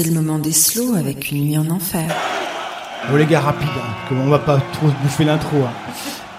[0.00, 2.04] C'est le moment des slows avec une nuit en enfer.
[3.10, 5.56] Bon les gars, rapide, hein, que on va pas trop se bouffer l'intro.
[5.56, 5.72] hein.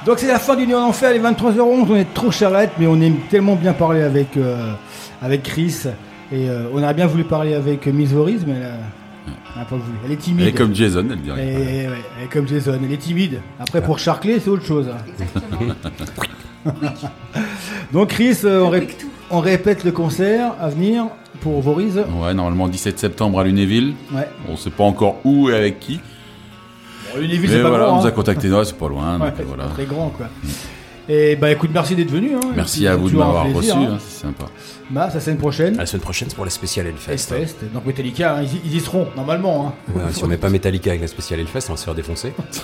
[0.05, 2.87] Donc c'est la fin du Nuit en Enfer, les 23h11, on est trop charrette, mais
[2.87, 4.71] on aime tellement bien parler avec, euh,
[5.21, 5.75] avec Chris.
[6.31, 8.75] Et euh, on aurait bien voulu parler avec Miss Voriz, mais elle a,
[9.57, 9.97] elle a pas voulu.
[10.05, 10.41] Elle est timide.
[10.43, 11.45] Elle est comme Jason, elle dirait.
[11.45, 11.57] Et,
[11.89, 13.41] ouais, elle est comme Jason, elle est timide.
[13.59, 14.87] Après pour Charclay, c'est autre chose.
[14.89, 16.71] hein.
[17.91, 18.87] Donc Chris, euh, on, ré-
[19.31, 21.05] on répète le concert à venir
[21.41, 21.97] pour Voriz.
[22.21, 23.93] Ouais, normalement 17 septembre à Lunéville.
[24.13, 24.27] Ouais.
[24.49, 25.99] On sait pas encore où et avec qui.
[27.13, 28.09] Bon, Lunéville, Mais c'est pas voilà, grand, on nous hein.
[28.09, 29.13] a contacté, ouais, c'est pas loin.
[29.19, 29.65] Ouais, donc, c'est voilà.
[29.65, 30.27] très grand quoi.
[31.11, 32.35] Et bah écoute, merci d'être venu.
[32.35, 32.39] hein.
[32.55, 33.93] Merci à vous de m'avoir reçu, hein.
[33.93, 34.45] hein, c'est sympa.
[34.91, 35.75] Bah, la semaine prochaine.
[35.77, 37.11] La semaine prochaine, c'est pour la spéciale Hellfest.
[37.35, 37.55] Hellfest.
[37.73, 39.69] Donc Metallica, hein, ils, y- ils y seront normalement.
[39.89, 39.91] hein.
[39.95, 42.31] Ouais, si on met pas Metallica avec la spéciale Hellfest, on va se faire défoncer.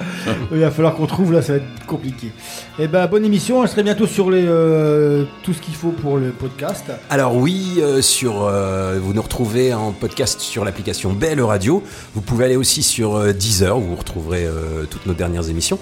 [0.52, 2.32] Il va falloir qu'on trouve là, ça va être compliqué.
[2.78, 6.16] Et ben bonne émission, je serai bientôt sur les, euh, tout ce qu'il faut pour
[6.16, 6.84] le podcast.
[7.08, 11.82] Alors oui, euh, sur, euh, vous nous retrouvez en podcast sur l'application BL Radio.
[12.14, 14.46] Vous pouvez aller aussi sur Deezer, où vous retrouverez
[14.90, 15.78] toutes nos dernières émissions.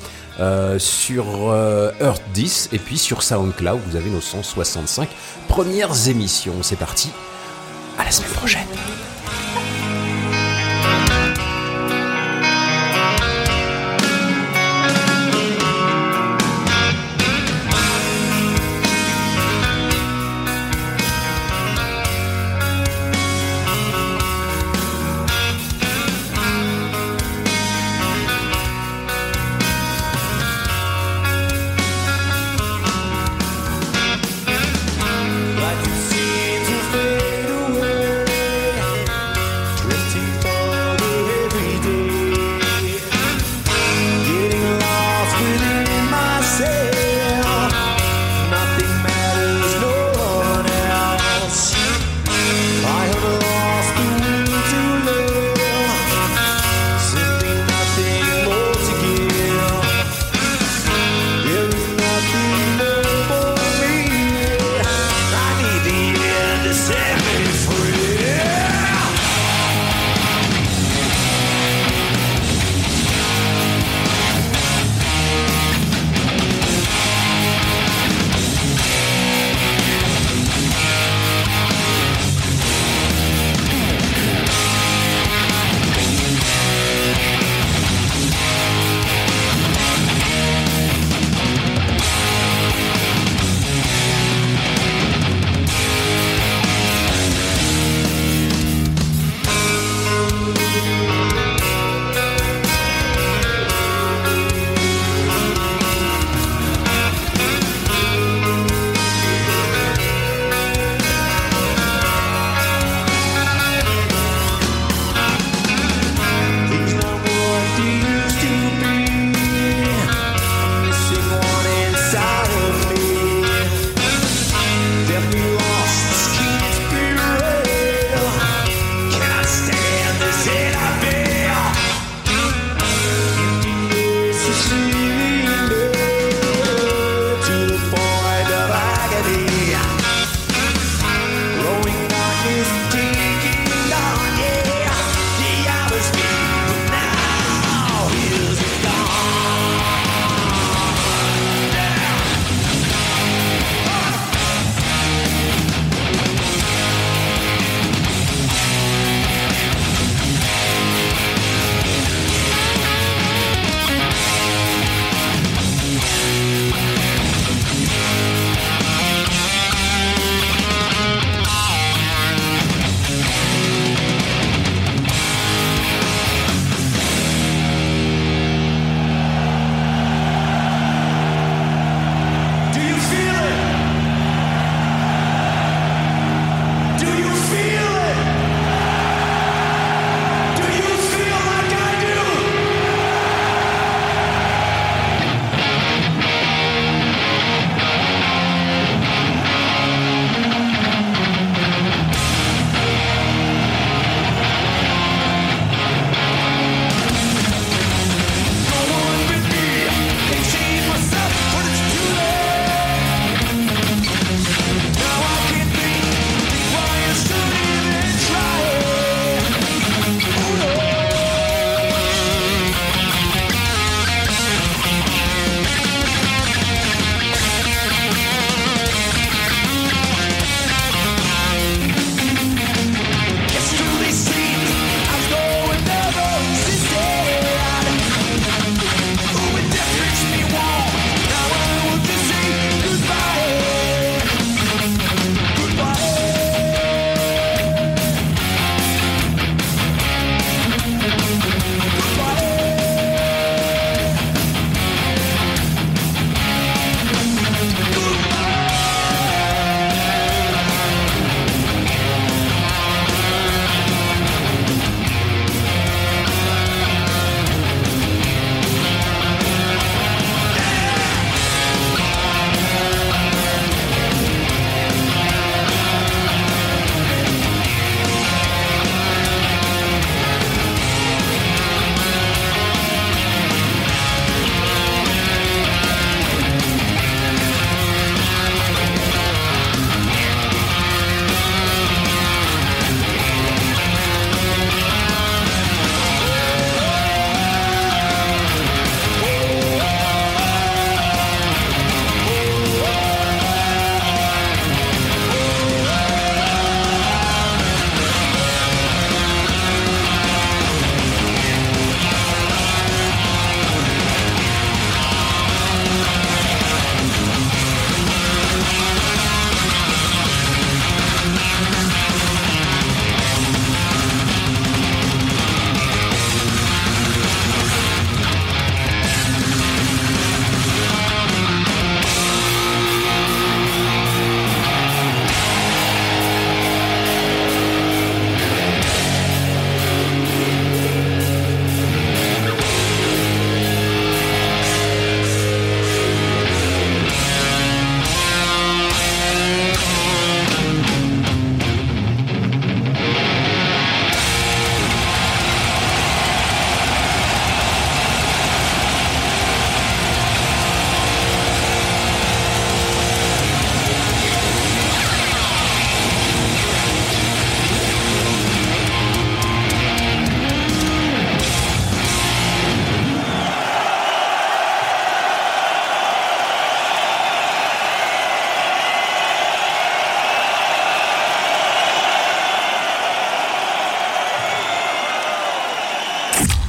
[0.79, 1.25] Sur
[2.01, 5.09] Earth 10 et puis sur SoundCloud, vous avez nos 165
[5.49, 6.55] premières émissions.
[6.63, 7.11] C'est parti,
[7.99, 9.08] à la semaine prochaine.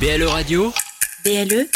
[0.09, 0.73] BLE Radio,
[1.23, 1.67] BLE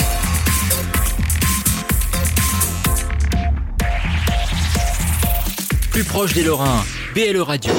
[5.92, 6.84] plus proche des Lorrains.
[7.14, 7.72] BLE Radio.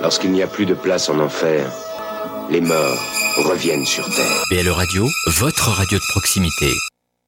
[0.00, 1.70] Lorsqu'il n'y a plus de place en enfer,
[2.48, 3.04] les morts
[3.44, 4.44] reviennent sur Terre.
[4.50, 6.72] BLE Radio, votre radio de proximité.